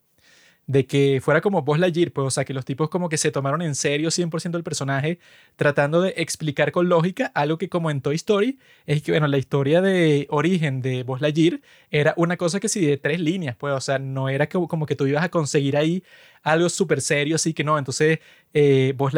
de 0.68 0.86
que 0.86 1.22
fuera 1.22 1.42
como 1.42 1.62
Buzz 1.64 1.80
Lightyear, 1.80 2.12
pues, 2.12 2.28
o 2.28 2.32
sea, 2.32 2.46
que 2.46 2.54
los 2.54 2.66
tipos 2.66 2.90
como 2.90 3.10
que 3.10 3.18
se 3.18 3.32
tomaron 3.32 3.62
en 3.62 3.74
serio 3.74 4.12
100% 4.12 4.58
el 4.58 4.64
personaje, 4.64 5.20
tratando 5.56 6.02
de 6.02 6.14
explicar 6.18 6.72
con 6.72 6.90
lógica 6.90 7.32
algo 7.34 7.58
que 7.58 7.70
como 7.70 7.90
en 7.90 8.02
Toy 8.02 8.16
Story, 8.18 8.60
es 8.86 9.02
que, 9.02 9.14
bueno, 9.14 9.28
la 9.28 9.38
historia 9.38 9.82
de 9.82 10.28
origen 10.30 10.82
de 10.82 11.04
Buzz 11.04 11.22
Lightyear 11.22 11.62
era 11.90 12.14
una 12.18 12.38
cosa 12.38 12.60
que 12.60 12.70
sí 12.70 12.86
de 12.86 12.98
tres 12.98 13.20
líneas, 13.20 13.56
pues, 13.56 13.74
o 13.74 13.82
sea, 13.82 13.98
no 13.98 14.30
era 14.30 14.48
como, 14.48 14.68
como 14.68 14.86
que 14.86 14.96
tú 14.96 15.08
ibas 15.08 15.24
a 15.24 15.30
conseguir 15.30 15.78
ahí 15.78 16.04
algo 16.44 16.70
súper 16.70 17.02
serio, 17.02 17.36
así 17.36 17.54
que 17.54 17.64
no, 17.64 17.78
entonces 17.78 18.20
eh, 18.54 18.94
Buzz 18.98 19.14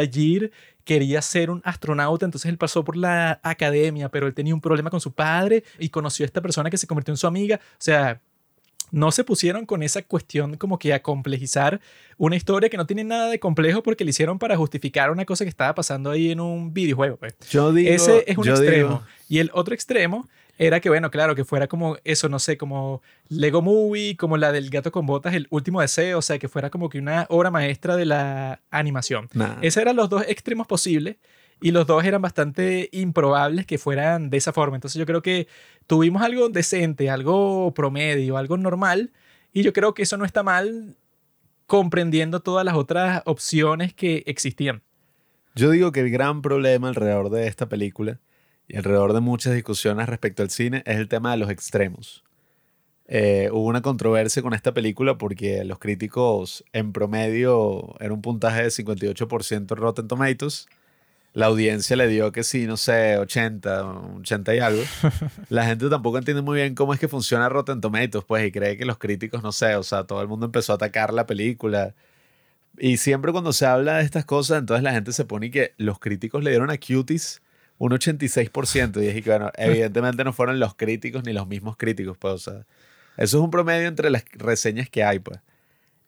quería 0.89 1.21
ser 1.21 1.51
un 1.51 1.61
astronauta, 1.63 2.25
entonces 2.25 2.49
él 2.49 2.57
pasó 2.57 2.83
por 2.83 2.97
la 2.97 3.39
academia, 3.43 4.09
pero 4.09 4.25
él 4.25 4.33
tenía 4.33 4.55
un 4.55 4.59
problema 4.59 4.89
con 4.89 4.99
su 4.99 5.11
padre 5.11 5.63
y 5.77 5.89
conoció 5.89 6.23
a 6.23 6.25
esta 6.25 6.41
persona 6.41 6.71
que 6.71 6.77
se 6.79 6.87
convirtió 6.87 7.11
en 7.13 7.17
su 7.17 7.27
amiga, 7.27 7.59
o 7.61 7.75
sea, 7.77 8.19
no 8.91 9.11
se 9.11 9.23
pusieron 9.23 9.67
con 9.67 9.83
esa 9.83 10.01
cuestión 10.01 10.57
como 10.57 10.79
que 10.79 10.91
a 10.95 11.03
complejizar 11.03 11.79
una 12.17 12.35
historia 12.35 12.69
que 12.69 12.77
no 12.77 12.87
tiene 12.87 13.03
nada 13.03 13.29
de 13.29 13.39
complejo 13.39 13.83
porque 13.83 14.03
le 14.03 14.09
hicieron 14.09 14.39
para 14.39 14.57
justificar 14.57 15.11
una 15.11 15.25
cosa 15.25 15.45
que 15.45 15.49
estaba 15.49 15.75
pasando 15.75 16.09
ahí 16.09 16.31
en 16.31 16.39
un 16.39 16.73
videojuego. 16.73 17.17
Pues. 17.17 17.35
Yo 17.51 17.71
digo, 17.71 17.91
Ese 17.91 18.23
es 18.25 18.35
un 18.35 18.47
extremo. 18.49 18.87
digo- 18.89 19.03
Y 19.27 19.37
el 19.37 19.51
otro 19.53 19.75
extremo 19.75 20.27
era 20.59 20.81
que, 20.81 20.89
bueno, 20.89 21.09
claro, 21.09 21.35
que 21.35 21.45
fuera 21.45 21.67
como 21.67 21.97
eso, 22.03 22.27
no 22.27 22.37
sé, 22.37 22.57
como 22.57 23.01
Lego 23.29 23.61
Movie, 23.61 24.17
como 24.17 24.35
la 24.35 24.51
del 24.51 24.69
gato 24.69 24.91
con 24.91 25.05
botas, 25.05 25.33
el 25.33 25.47
último 25.51 25.79
deseo, 25.79 26.19
o 26.19 26.21
sea, 26.21 26.37
que 26.37 26.49
fuera 26.49 26.69
como 26.69 26.89
que 26.89 26.99
una 26.99 27.25
obra 27.29 27.49
maestra 27.49 27.95
de 27.95 28.05
la 28.05 28.61
animación. 28.69 29.29
Nah. 29.33 29.55
Esos 29.61 29.81
eran 29.81 29.95
los 29.95 30.09
dos 30.09 30.25
extremos 30.27 30.67
posibles 30.67 31.15
y 31.61 31.71
los 31.71 31.87
dos 31.87 32.03
eran 32.03 32.21
bastante 32.21 32.89
improbables 32.91 33.65
que 33.65 33.77
fueran 33.77 34.29
de 34.29 34.35
esa 34.35 34.51
forma. 34.51 34.75
Entonces 34.75 34.99
yo 34.99 35.05
creo 35.05 35.21
que 35.21 35.47
tuvimos 35.87 36.21
algo 36.21 36.49
decente, 36.49 37.09
algo 37.09 37.73
promedio, 37.73 38.35
algo 38.35 38.57
normal 38.57 39.13
y 39.53 39.63
yo 39.63 39.71
creo 39.71 39.93
que 39.93 40.03
eso 40.03 40.17
no 40.17 40.25
está 40.25 40.43
mal 40.43 40.97
comprendiendo 41.67 42.41
todas 42.41 42.65
las 42.65 42.75
otras 42.75 43.21
opciones 43.25 43.93
que 43.93 44.23
existían. 44.25 44.81
Yo 45.55 45.71
digo 45.71 45.93
que 45.93 46.01
el 46.01 46.09
gran 46.09 46.41
problema 46.41 46.89
alrededor 46.89 47.29
de 47.29 47.47
esta 47.47 47.69
película 47.69 48.19
y 48.69 48.77
alrededor 48.77 49.13
de 49.13 49.19
muchas 49.19 49.55
discusiones 49.55 50.07
respecto 50.07 50.43
al 50.43 50.51
cine 50.51 50.83
es 50.85 50.97
el 50.97 51.09
tema 51.09 51.31
de 51.31 51.37
los 51.37 51.49
extremos. 51.49 52.23
Eh, 53.07 53.49
hubo 53.51 53.65
una 53.65 53.81
controversia 53.81 54.43
con 54.43 54.53
esta 54.53 54.71
película 54.75 55.17
porque 55.17 55.63
los 55.65 55.79
críticos 55.79 56.63
en 56.71 56.93
promedio 56.93 57.95
era 57.99 58.13
un 58.13 58.21
puntaje 58.21 58.61
de 58.61 58.69
58% 58.69 59.55
en 59.55 59.67
Rotten 59.67 60.07
Tomatoes. 60.07 60.67
La 61.33 61.47
audiencia 61.47 61.95
le 61.95 62.07
dio 62.07 62.31
que 62.31 62.43
sí, 62.43 62.67
no 62.67 62.77
sé, 62.77 63.17
80, 63.17 63.85
80 64.19 64.55
y 64.55 64.59
algo. 64.59 64.83
La 65.49 65.65
gente 65.65 65.89
tampoco 65.89 66.19
entiende 66.19 66.43
muy 66.43 66.57
bien 66.59 66.75
cómo 66.75 66.93
es 66.93 66.99
que 66.99 67.07
funciona 67.07 67.49
Rotten 67.49 67.81
Tomatoes, 67.81 68.25
pues, 68.25 68.45
y 68.47 68.51
cree 68.51 68.77
que 68.77 68.85
los 68.85 68.99
críticos, 68.99 69.41
no 69.41 69.51
sé, 69.51 69.75
o 69.75 69.83
sea, 69.83 70.03
todo 70.03 70.21
el 70.21 70.27
mundo 70.27 70.45
empezó 70.45 70.73
a 70.73 70.75
atacar 70.75 71.11
la 71.11 71.25
película. 71.25 71.95
Y 72.77 72.97
siempre 72.97 73.31
cuando 73.31 73.51
se 73.51 73.65
habla 73.65 73.97
de 73.97 74.03
estas 74.03 74.25
cosas, 74.25 74.59
entonces 74.59 74.83
la 74.83 74.91
gente 74.91 75.11
se 75.11 75.25
pone 75.25 75.49
que 75.49 75.73
los 75.77 75.99
críticos 75.99 76.43
le 76.43 76.51
dieron 76.51 76.69
a 76.69 76.77
Cuties 76.77 77.41
un 77.79 77.91
86%. 77.91 79.01
Y 79.03 79.07
es 79.07 79.23
que, 79.23 79.29
bueno, 79.29 79.51
evidentemente 79.57 80.23
no 80.23 80.33
fueron 80.33 80.59
los 80.59 80.75
críticos 80.75 81.23
ni 81.23 81.33
los 81.33 81.47
mismos 81.47 81.75
críticos, 81.75 82.17
pues, 82.17 82.33
o 82.35 82.37
sea, 82.37 82.65
eso 83.17 83.37
es 83.37 83.43
un 83.43 83.49
promedio 83.49 83.87
entre 83.87 84.11
las 84.11 84.23
reseñas 84.33 84.89
que 84.89 85.03
hay, 85.03 85.19
pues. 85.19 85.39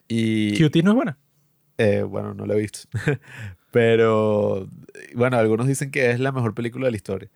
Y, 0.07 0.61
Cutie 0.61 0.83
no 0.83 0.91
es 0.91 0.95
buena. 0.95 1.17
eh, 1.77 2.03
bueno, 2.03 2.33
no 2.33 2.45
lo 2.45 2.53
he 2.53 2.59
visto. 2.59 2.87
Pero, 3.71 4.69
bueno, 5.15 5.37
algunos 5.37 5.65
dicen 5.65 5.91
que 5.91 6.11
es 6.11 6.19
la 6.19 6.33
mejor 6.33 6.53
película 6.53 6.85
de 6.85 6.91
la 6.91 6.97
historia. 6.97 7.29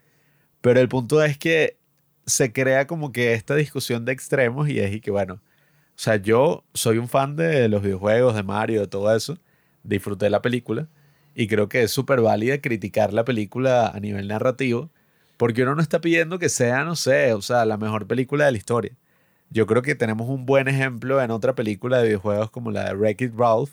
Pero 0.62 0.82
el 0.82 0.90
punto 0.90 1.24
es 1.24 1.38
que 1.38 1.78
se 2.26 2.52
crea 2.52 2.88
como 2.88 3.12
que 3.14 3.34
esta 3.34 3.56
discusión 3.56 4.04
de 4.04 4.12
extremos 4.12 4.68
y 4.70 4.80
es 4.80 4.94
y 4.94 5.00
que, 5.00 5.12
bueno, 5.12 5.36
o 5.36 5.98
sea, 5.98 6.18
yo 6.18 6.66
soy 6.74 6.98
un 6.98 7.08
fan 7.08 7.38
de 7.38 7.70
los 7.70 7.82
videojuegos, 7.82 8.36
de 8.36 8.44
Mario, 8.44 8.82
de 8.82 8.88
todo 8.88 9.16
eso. 9.16 9.38
Disfruté 9.84 10.30
la 10.30 10.42
película 10.42 10.90
y 11.36 11.48
creo 11.48 11.70
que 11.70 11.84
es 11.84 11.92
súper 11.92 12.22
válida 12.22 12.60
criticar 12.62 13.14
la 13.14 13.26
película 13.26 13.88
a 13.90 14.00
nivel 14.00 14.28
narrativo 14.28 14.90
porque 15.38 15.64
uno 15.64 15.76
no 15.76 15.82
está 15.82 16.02
pidiendo 16.02 16.40
que 16.40 16.50
sea, 16.50 16.86
no 16.86 16.96
sé, 16.96 17.34
o 17.34 17.42
sea, 17.42 17.66
la 17.66 17.78
mejor 17.78 18.08
película 18.08 18.46
de 18.46 18.54
la 18.54 18.58
historia. 18.58 18.96
Yo 19.50 19.68
creo 19.68 19.82
que 19.82 19.96
tenemos 19.96 20.30
un 20.30 20.46
buen 20.46 20.68
ejemplo 20.68 21.22
en 21.22 21.32
otra 21.32 21.56
película 21.56 21.98
de 22.00 22.06
videojuegos 22.06 22.52
como 22.52 22.72
la 22.72 22.86
de 22.86 22.96
Wreck-It 22.96 23.34
Ralph, 23.38 23.72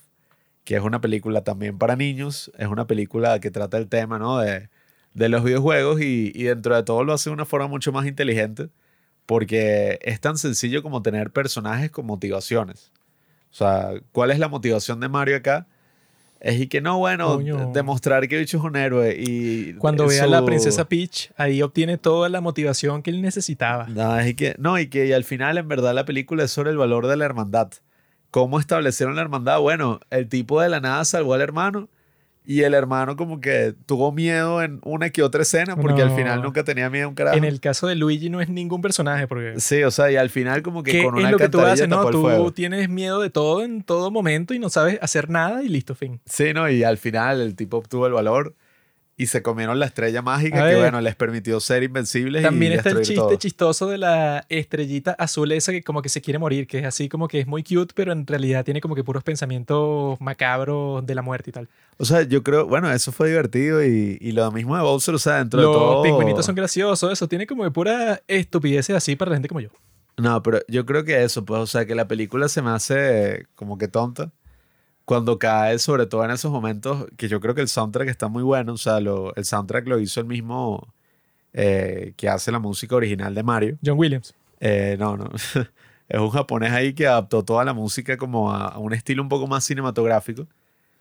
que 0.64 0.76
es 0.76 0.82
una 0.82 1.00
película 1.00 1.44
también 1.44 1.78
para 1.78 1.96
niños, 1.96 2.52
es 2.58 2.66
una 2.68 2.86
película 2.86 3.38
que 3.40 3.50
trata 3.50 3.78
el 3.78 3.88
tema, 3.88 4.18
¿no? 4.18 4.38
De, 4.38 4.68
de 5.14 5.28
los 5.28 5.44
videojuegos 5.44 6.00
y, 6.00 6.32
y 6.34 6.44
dentro 6.44 6.74
de 6.76 6.82
todo 6.82 7.04
lo 7.04 7.12
hace 7.12 7.30
de 7.30 7.34
una 7.34 7.44
forma 7.44 7.68
mucho 7.68 7.92
más 7.92 8.06
inteligente 8.06 8.68
porque 9.26 9.98
es 10.02 10.20
tan 10.20 10.36
sencillo 10.36 10.82
como 10.82 11.02
tener 11.02 11.30
personajes 11.32 11.90
con 11.90 12.06
motivaciones. 12.06 12.92
O 13.50 13.54
sea, 13.54 13.92
¿cuál 14.12 14.30
es 14.30 14.38
la 14.38 14.48
motivación 14.48 15.00
de 15.00 15.08
Mario 15.08 15.36
acá? 15.36 15.66
Es 16.42 16.60
y 16.60 16.66
que 16.66 16.80
no, 16.80 16.98
bueno, 16.98 17.36
Coño. 17.36 17.70
demostrar 17.72 18.26
que 18.26 18.36
bicho 18.36 18.56
es 18.56 18.64
un 18.64 18.74
héroe 18.74 19.14
y... 19.16 19.74
Cuando 19.74 20.08
ve 20.08 20.20
a 20.20 20.26
la 20.26 20.44
princesa 20.44 20.88
Peach, 20.88 21.30
ahí 21.36 21.62
obtiene 21.62 21.98
toda 21.98 22.28
la 22.28 22.40
motivación 22.40 23.04
que 23.04 23.10
él 23.10 23.22
necesitaba. 23.22 23.86
No, 23.86 24.18
es 24.18 24.26
y 24.26 24.34
que, 24.34 24.56
no, 24.58 24.76
y 24.76 24.88
que 24.88 25.06
y 25.06 25.12
al 25.12 25.22
final 25.22 25.56
en 25.56 25.68
verdad 25.68 25.94
la 25.94 26.04
película 26.04 26.42
es 26.42 26.50
sobre 26.50 26.70
el 26.70 26.76
valor 26.76 27.06
de 27.06 27.16
la 27.16 27.26
hermandad. 27.26 27.70
¿Cómo 28.32 28.58
establecieron 28.58 29.14
la 29.14 29.22
hermandad? 29.22 29.60
Bueno, 29.60 30.00
el 30.10 30.28
tipo 30.28 30.60
de 30.60 30.68
la 30.68 30.80
nada 30.80 31.04
salvó 31.04 31.34
al 31.34 31.42
hermano 31.42 31.88
y 32.44 32.62
el 32.62 32.74
hermano 32.74 33.16
como 33.16 33.40
que 33.40 33.74
tuvo 33.86 34.10
miedo 34.12 34.62
en 34.62 34.80
una 34.84 35.10
que 35.10 35.22
otra 35.22 35.42
escena 35.42 35.76
porque 35.76 36.02
al 36.02 36.08
No. 36.08 36.16
final 36.16 36.42
nunca 36.42 36.64
tenía 36.64 36.90
miedo 36.90 37.06
a 37.06 37.08
un 37.08 37.14
carajo. 37.14 37.36
En 37.36 37.44
el 37.44 37.60
caso 37.60 37.86
de 37.86 37.94
Luigi 37.94 38.30
no 38.30 38.40
es 38.40 38.48
ningún 38.48 38.82
personaje, 38.82 39.28
porque 39.28 39.54
Sí, 39.60 39.82
o 39.84 39.90
sea, 39.90 40.10
y 40.10 40.16
al 40.16 40.28
final 40.30 40.62
como 40.62 40.82
que 40.82 40.90
¿qué 40.92 41.04
con 41.04 41.14
es 41.16 41.20
una 41.20 41.30
lo 41.30 41.38
que 41.38 41.48
tú 41.48 41.60
haces? 41.60 41.88
No, 41.88 42.04
tú 42.10 42.22
fuego. 42.22 42.52
tienes 42.52 42.88
miedo 42.88 43.20
de 43.20 43.30
todo 43.30 43.62
en 43.62 43.82
todo 43.84 44.10
momento 44.10 44.54
y 44.54 44.58
no 44.58 44.70
sabes 44.70 44.98
hacer 45.02 45.30
nada 45.30 45.62
y 45.62 45.68
listo, 45.68 45.94
fin. 45.94 46.20
Sí, 46.26 46.52
¿no? 46.52 46.68
Y 46.68 46.82
al 46.84 46.98
final 46.98 47.40
el 47.40 47.54
tipo 47.54 47.76
obtuvo 47.76 48.06
el 48.08 48.12
valor 48.12 48.54
y 49.22 49.26
se 49.26 49.40
comieron 49.40 49.78
la 49.78 49.86
estrella 49.86 50.20
mágica 50.20 50.68
que, 50.68 50.76
bueno, 50.76 51.00
les 51.00 51.14
permitió 51.14 51.60
ser 51.60 51.84
invencibles 51.84 52.42
También 52.42 52.72
y 52.72 52.74
está 52.74 52.90
el 52.90 52.98
chiste 52.98 53.14
todo. 53.14 53.36
chistoso 53.36 53.88
de 53.88 53.98
la 53.98 54.44
estrellita 54.48 55.12
azul 55.12 55.52
esa 55.52 55.70
que 55.70 55.82
como 55.82 56.02
que 56.02 56.08
se 56.08 56.20
quiere 56.20 56.40
morir, 56.40 56.66
que 56.66 56.80
es 56.80 56.84
así 56.84 57.08
como 57.08 57.28
que 57.28 57.38
es 57.38 57.46
muy 57.46 57.62
cute, 57.62 57.92
pero 57.94 58.12
en 58.12 58.26
realidad 58.26 58.64
tiene 58.64 58.80
como 58.80 58.96
que 58.96 59.04
puros 59.04 59.22
pensamientos 59.22 60.20
macabros 60.20 61.06
de 61.06 61.14
la 61.14 61.22
muerte 61.22 61.50
y 61.50 61.52
tal. 61.52 61.68
O 61.98 62.04
sea, 62.04 62.22
yo 62.22 62.42
creo, 62.42 62.66
bueno, 62.66 62.90
eso 62.90 63.12
fue 63.12 63.28
divertido 63.28 63.84
y, 63.84 64.18
y 64.20 64.32
lo 64.32 64.50
mismo 64.50 64.76
de 64.76 64.82
Bowser, 64.82 65.14
o 65.14 65.18
sea, 65.18 65.36
dentro 65.36 65.60
de 65.60 65.66
Los 65.66 65.76
todo... 65.76 66.02
pingüinitos 66.02 66.44
son 66.44 66.56
graciosos, 66.56 67.12
eso 67.12 67.28
tiene 67.28 67.46
como 67.46 67.62
que 67.62 67.70
pura 67.70 68.22
estupideces 68.26 68.96
así 68.96 69.14
para 69.14 69.30
la 69.30 69.36
gente 69.36 69.48
como 69.48 69.60
yo. 69.60 69.68
No, 70.16 70.42
pero 70.42 70.58
yo 70.66 70.84
creo 70.84 71.04
que 71.04 71.22
eso, 71.22 71.44
pues, 71.44 71.60
o 71.60 71.66
sea, 71.66 71.86
que 71.86 71.94
la 71.94 72.08
película 72.08 72.48
se 72.48 72.60
me 72.60 72.70
hace 72.70 73.46
como 73.54 73.78
que 73.78 73.86
tonta 73.86 74.32
cuando 75.04 75.38
cae, 75.38 75.78
sobre 75.78 76.06
todo 76.06 76.24
en 76.24 76.30
esos 76.30 76.50
momentos, 76.52 77.06
que 77.16 77.28
yo 77.28 77.40
creo 77.40 77.54
que 77.54 77.60
el 77.60 77.68
soundtrack 77.68 78.08
está 78.08 78.28
muy 78.28 78.42
bueno, 78.42 78.74
o 78.74 78.78
sea, 78.78 79.00
lo- 79.00 79.34
el 79.34 79.44
soundtrack 79.44 79.86
lo 79.88 79.98
hizo 79.98 80.20
el 80.20 80.26
mismo 80.26 80.92
eh, 81.52 82.14
que 82.16 82.28
hace 82.28 82.50
la 82.52 82.58
música 82.58 82.96
original 82.96 83.34
de 83.34 83.42
Mario. 83.42 83.78
John 83.84 83.98
Williams. 83.98 84.34
Eh, 84.60 84.96
no, 84.98 85.16
no. 85.16 85.28
es 86.08 86.18
un 86.20 86.30
japonés 86.30 86.72
ahí 86.72 86.94
que 86.94 87.06
adaptó 87.06 87.44
toda 87.44 87.64
la 87.64 87.74
música 87.74 88.16
como 88.16 88.52
a, 88.52 88.68
a 88.68 88.78
un 88.78 88.92
estilo 88.94 89.22
un 89.22 89.28
poco 89.28 89.46
más 89.46 89.64
cinematográfico. 89.64 90.46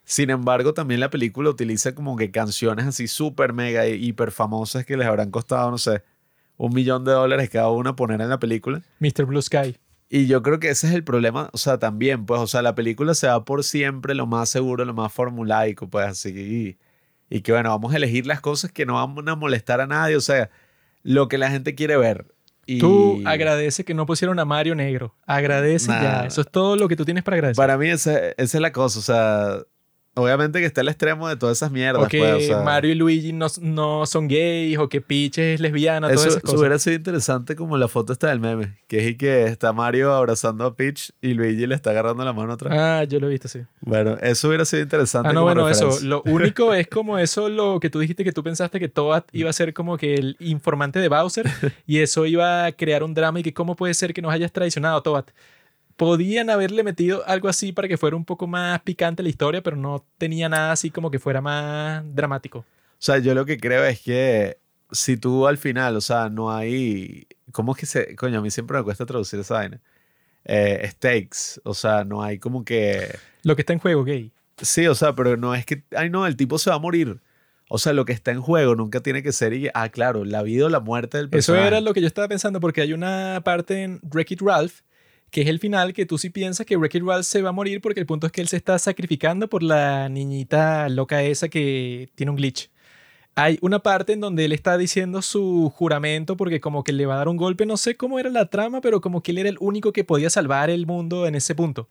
Sin 0.03 0.29
embargo, 0.29 0.73
también 0.73 0.99
la 0.99 1.09
película 1.09 1.49
utiliza 1.49 1.93
como 1.95 2.17
que 2.17 2.31
canciones 2.31 2.85
así 2.87 3.07
súper 3.07 3.53
mega 3.53 3.87
y 3.87 4.03
hiper 4.05 4.31
famosas 4.31 4.83
que 4.85 4.97
les 4.97 5.07
habrán 5.07 5.29
costado, 5.31 5.69
no 5.71 5.77
sé, 5.77 6.01
un 6.57 6.73
millón 6.73 7.05
de 7.05 7.11
dólares 7.11 7.49
cada 7.49 7.69
una 7.69 7.95
poner 7.95 8.19
en 8.19 8.29
la 8.29 8.39
película. 8.39 8.81
Mr. 8.99 9.25
Blue 9.25 9.41
Sky. 9.41 9.77
Y 10.13 10.27
yo 10.27 10.43
creo 10.43 10.59
que 10.59 10.69
ese 10.69 10.87
es 10.87 10.93
el 10.93 11.05
problema, 11.05 11.49
o 11.53 11.57
sea, 11.57 11.77
también, 11.79 12.25
pues, 12.25 12.41
o 12.41 12.45
sea, 12.45 12.61
la 12.61 12.75
película 12.75 13.13
se 13.13 13.27
va 13.27 13.45
por 13.45 13.63
siempre 13.63 14.13
lo 14.13 14.27
más 14.27 14.49
seguro, 14.49 14.83
lo 14.83 14.93
más 14.93 15.13
formulaico, 15.13 15.87
pues, 15.89 16.05
así. 16.05 16.77
Y, 17.29 17.37
y 17.37 17.41
que, 17.41 17.53
bueno, 17.53 17.69
vamos 17.69 17.93
a 17.93 17.95
elegir 17.95 18.27
las 18.27 18.41
cosas 18.41 18.73
que 18.73 18.85
no 18.85 18.95
van 18.95 19.29
a 19.29 19.35
molestar 19.37 19.79
a 19.79 19.87
nadie, 19.87 20.17
o 20.17 20.21
sea, 20.21 20.49
lo 21.03 21.29
que 21.29 21.37
la 21.37 21.49
gente 21.49 21.75
quiere 21.75 21.95
ver. 21.95 22.25
Y 22.65 22.79
Tú 22.79 23.21
agradece 23.25 23.85
que 23.85 23.93
no 23.93 24.05
pusieron 24.05 24.37
a 24.39 24.43
Mario 24.43 24.75
negro. 24.75 25.15
Agradece 25.25 25.87
Nah. 25.87 26.01
ya. 26.03 26.25
Eso 26.25 26.41
es 26.41 26.51
todo 26.51 26.75
lo 26.75 26.89
que 26.89 26.97
tú 26.97 27.05
tienes 27.05 27.23
para 27.23 27.35
agradecer. 27.37 27.55
Para 27.61 27.77
mí 27.77 27.87
esa, 27.87 28.17
esa 28.31 28.57
es 28.57 28.61
la 28.61 28.73
cosa, 28.73 28.99
o 28.99 29.01
sea, 29.01 29.59
obviamente 30.13 30.59
que 30.59 30.65
está 30.65 30.81
el 30.81 30.89
extremo 30.89 31.27
de 31.27 31.35
todas 31.35 31.57
esas 31.57 31.71
mierdas, 31.71 32.03
o 32.03 32.07
que 32.07 32.19
pues, 32.19 32.33
o 32.33 32.39
sea, 32.39 32.61
Mario 32.61 32.91
y 32.91 32.95
Luigi 32.95 33.33
no, 33.33 33.47
no 33.61 34.05
son 34.05 34.27
gays, 34.27 34.77
o 34.77 34.89
que 34.89 35.01
Peach 35.01 35.37
es 35.37 35.59
lesbiana, 35.59 36.07
todas 36.07 36.21
Eso, 36.21 36.29
esas 36.29 36.41
cosas. 36.41 36.59
hubiera 36.59 36.79
sido 36.79 36.95
interesante 36.95 37.55
como 37.55 37.77
la 37.77 37.87
foto 37.87 38.13
está 38.13 38.27
del 38.29 38.39
meme, 38.39 38.77
que 38.87 38.99
es 38.99 39.11
y 39.11 39.15
que 39.15 39.45
está 39.45 39.73
Mario 39.73 40.13
abrazando 40.13 40.65
a 40.65 40.75
Peach 40.75 41.11
y 41.21 41.33
Luigi 41.33 41.65
le 41.67 41.75
está 41.75 41.91
agarrando 41.91 42.23
la 42.25 42.33
mano 42.33 42.53
atrás. 42.53 42.73
Ah, 42.77 43.03
yo 43.05 43.19
lo 43.19 43.27
he 43.27 43.29
visto, 43.29 43.47
sí. 43.47 43.61
Bueno, 43.81 44.17
eso 44.21 44.47
hubiera 44.47 44.65
sido 44.65 44.83
interesante. 44.83 45.29
Ah, 45.29 45.33
no, 45.33 45.41
como 45.41 45.53
bueno, 45.53 45.69
eso. 45.69 45.99
Lo 46.03 46.21
único 46.23 46.73
es 46.73 46.87
como 46.87 47.17
eso, 47.17 47.49
lo 47.49 47.79
que 47.79 47.89
tú 47.89 47.99
dijiste 47.99 48.23
que 48.23 48.31
tú 48.31 48.43
pensaste 48.43 48.79
que 48.79 48.89
Toad 48.89 49.23
iba 49.31 49.49
a 49.49 49.53
ser 49.53 49.73
como 49.73 49.97
que 49.97 50.15
el 50.15 50.35
informante 50.39 50.99
de 50.99 51.07
Bowser 51.07 51.49
y 51.87 51.99
eso 51.99 52.25
iba 52.25 52.65
a 52.65 52.71
crear 52.71 53.03
un 53.03 53.13
drama 53.13 53.39
y 53.39 53.43
que 53.43 53.53
cómo 53.53 53.75
puede 53.75 53.93
ser 53.93 54.13
que 54.13 54.21
nos 54.21 54.31
hayas 54.33 54.51
traicionado, 54.51 55.01
Toad. 55.01 55.25
Podían 55.97 56.49
haberle 56.49 56.83
metido 56.83 57.23
algo 57.27 57.47
así 57.49 57.71
para 57.71 57.87
que 57.87 57.97
fuera 57.97 58.15
un 58.15 58.25
poco 58.25 58.47
más 58.47 58.81
picante 58.81 59.23
la 59.23 59.29
historia, 59.29 59.61
pero 59.61 59.75
no 59.75 60.05
tenía 60.17 60.49
nada 60.49 60.71
así 60.71 60.89
como 60.89 61.11
que 61.11 61.19
fuera 61.19 61.41
más 61.41 62.03
dramático. 62.15 62.59
O 62.59 62.65
sea, 63.03 63.17
yo 63.17 63.33
lo 63.33 63.45
que 63.45 63.57
creo 63.59 63.83
es 63.85 63.99
que 64.01 64.57
si 64.91 65.17
tú 65.17 65.47
al 65.47 65.57
final, 65.57 65.95
o 65.95 66.01
sea, 66.01 66.29
no 66.29 66.51
hay. 66.51 67.27
¿Cómo 67.51 67.73
es 67.73 67.79
que 67.79 67.85
se.? 67.85 68.15
Coño, 68.15 68.39
a 68.39 68.41
mí 68.41 68.51
siempre 68.51 68.77
me 68.77 68.83
cuesta 68.83 69.05
traducir 69.05 69.39
esa 69.39 69.55
vaina. 69.55 69.79
Eh, 70.45 70.87
stakes. 70.91 71.59
O 71.63 71.73
sea, 71.73 72.03
no 72.03 72.23
hay 72.23 72.39
como 72.39 72.63
que. 72.65 73.15
Lo 73.43 73.55
que 73.55 73.61
está 73.61 73.73
en 73.73 73.79
juego, 73.79 74.03
gay. 74.03 74.31
Sí, 74.57 74.85
o 74.87 74.95
sea, 74.95 75.15
pero 75.15 75.37
no 75.37 75.55
es 75.55 75.65
que. 75.65 75.83
Ay, 75.95 76.09
no, 76.09 76.27
el 76.27 76.35
tipo 76.35 76.57
se 76.57 76.69
va 76.69 76.75
a 76.75 76.79
morir. 76.79 77.19
O 77.69 77.77
sea, 77.77 77.93
lo 77.93 78.03
que 78.05 78.11
está 78.11 78.31
en 78.31 78.41
juego 78.41 78.75
nunca 78.75 78.99
tiene 78.99 79.23
que 79.23 79.31
ser. 79.31 79.53
Y, 79.53 79.69
ah, 79.73 79.89
claro, 79.89 80.25
la 80.25 80.43
vida 80.43 80.65
o 80.65 80.69
la 80.69 80.81
muerte 80.81 81.17
del 81.17 81.27
Eso 81.27 81.31
personaje. 81.31 81.67
era 81.67 81.81
lo 81.81 81.93
que 81.93 82.01
yo 82.01 82.07
estaba 82.07 82.27
pensando 82.27 82.59
porque 82.59 82.81
hay 82.81 82.91
una 82.93 83.41
parte 83.45 83.83
en 83.83 84.01
Wreck-It 84.03 84.41
Ralph 84.41 84.81
que 85.31 85.41
es 85.41 85.47
el 85.47 85.59
final 85.59 85.93
que 85.93 86.05
tú 86.05 86.17
sí 86.17 86.29
piensas 86.29 86.65
que 86.65 86.77
Wreck-It 86.77 87.03
Ralph 87.03 87.25
se 87.25 87.41
va 87.41 87.49
a 87.49 87.53
morir 87.53 87.81
porque 87.81 88.01
el 88.01 88.05
punto 88.05 88.27
es 88.27 88.33
que 88.33 88.41
él 88.41 88.49
se 88.49 88.57
está 88.57 88.77
sacrificando 88.77 89.47
por 89.49 89.63
la 89.63 90.09
niñita 90.09 90.89
loca 90.89 91.23
esa 91.23 91.49
que 91.49 92.09
tiene 92.15 92.31
un 92.31 92.35
glitch. 92.35 92.69
Hay 93.35 93.57
una 93.61 93.79
parte 93.79 94.13
en 94.13 94.19
donde 94.19 94.43
él 94.45 94.51
está 94.51 94.77
diciendo 94.77 95.21
su 95.21 95.71
juramento 95.73 96.35
porque 96.35 96.59
como 96.59 96.83
que 96.83 96.91
le 96.91 97.05
va 97.05 97.15
a 97.15 97.17
dar 97.17 97.29
un 97.29 97.37
golpe, 97.37 97.65
no 97.65 97.77
sé 97.77 97.95
cómo 97.95 98.19
era 98.19 98.29
la 98.29 98.49
trama, 98.49 98.81
pero 98.81 98.99
como 98.99 99.23
que 99.23 99.31
él 99.31 99.37
era 99.37 99.49
el 99.49 99.57
único 99.61 99.93
que 99.93 100.03
podía 100.03 100.29
salvar 100.29 100.69
el 100.69 100.85
mundo 100.85 101.25
en 101.25 101.35
ese 101.35 101.55
punto. 101.55 101.87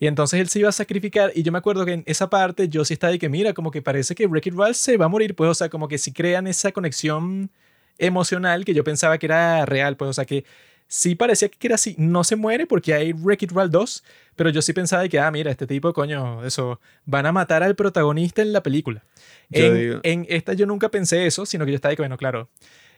Y 0.00 0.06
entonces 0.06 0.40
él 0.40 0.48
se 0.48 0.60
iba 0.60 0.68
a 0.68 0.72
sacrificar 0.72 1.32
y 1.34 1.42
yo 1.42 1.50
me 1.50 1.58
acuerdo 1.58 1.84
que 1.84 1.94
en 1.94 2.04
esa 2.06 2.30
parte 2.30 2.68
yo 2.68 2.84
sí 2.84 2.94
estaba 2.94 3.10
de 3.10 3.18
que 3.18 3.28
mira, 3.28 3.54
como 3.54 3.72
que 3.72 3.82
parece 3.82 4.14
que 4.14 4.26
Wreck-It 4.26 4.54
Ralph 4.54 4.76
se 4.76 4.96
va 4.96 5.06
a 5.06 5.08
morir, 5.08 5.34
pues 5.34 5.50
o 5.50 5.54
sea, 5.54 5.68
como 5.68 5.88
que 5.88 5.98
si 5.98 6.12
crean 6.12 6.46
esa 6.46 6.70
conexión 6.70 7.50
emocional 7.98 8.64
que 8.64 8.74
yo 8.74 8.84
pensaba 8.84 9.18
que 9.18 9.26
era 9.26 9.66
real, 9.66 9.96
pues 9.96 10.10
o 10.10 10.12
sea 10.12 10.24
que 10.24 10.44
sí 10.88 11.14
parecía 11.14 11.48
que 11.48 11.66
era 11.68 11.74
así, 11.76 11.94
no 11.98 12.24
se 12.24 12.34
muere 12.34 12.66
porque 12.66 12.94
hay 12.94 13.12
Wreck-It 13.12 13.52
Ralph 13.52 13.70
2, 13.70 14.04
pero 14.34 14.50
yo 14.50 14.62
sí 14.62 14.72
pensaba 14.72 15.02
de 15.02 15.08
que, 15.08 15.20
ah, 15.20 15.30
mira, 15.30 15.50
este 15.50 15.66
tipo, 15.66 15.92
coño, 15.92 16.44
eso, 16.44 16.80
van 17.04 17.26
a 17.26 17.32
matar 17.32 17.62
al 17.62 17.76
protagonista 17.76 18.42
en 18.42 18.52
la 18.52 18.62
película. 18.62 19.04
En, 19.50 20.26
esta 20.28 20.54
yo 20.54 20.66
nunca 20.66 20.90
pensé 20.90 21.26
eso, 21.26 21.46
sino 21.46 21.64
que 21.64 21.72
yo 21.72 21.76
estaba 21.76 21.90
de 21.90 21.96
que, 21.96 22.02
bueno, 22.02 22.16
claro, 22.16 22.48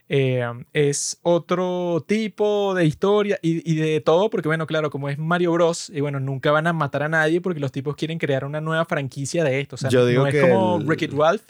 eh, 0.09 0.43
es 0.73 1.19
otro 1.21 2.03
tipo 2.07 2.73
de 2.73 2.85
historia 2.85 3.39
y, 3.41 3.69
y 3.69 3.75
de 3.75 4.01
todo, 4.01 4.29
porque 4.29 4.47
bueno, 4.47 4.67
claro, 4.67 4.89
como 4.89 5.09
es 5.09 5.17
Mario 5.17 5.51
Bros, 5.53 5.89
y 5.89 6.01
bueno, 6.01 6.19
nunca 6.19 6.51
van 6.51 6.67
a 6.67 6.73
matar 6.73 7.03
a 7.03 7.09
nadie 7.09 7.39
porque 7.41 7.59
los 7.59 7.71
tipos 7.71 7.95
quieren 7.95 8.17
crear 8.17 8.45
una 8.45 8.61
nueva 8.61 8.85
franquicia 8.85 9.43
de 9.43 9.59
esto. 9.59 9.75
O 9.75 9.77
sea, 9.77 9.89
Yo 9.89 10.05
digo 10.05 10.23
no 10.23 10.27
es 10.27 10.33
que 10.35 10.41
como 10.41 10.77
el- 10.77 10.85
Wreck-It 10.85 11.13
Ralph, 11.13 11.43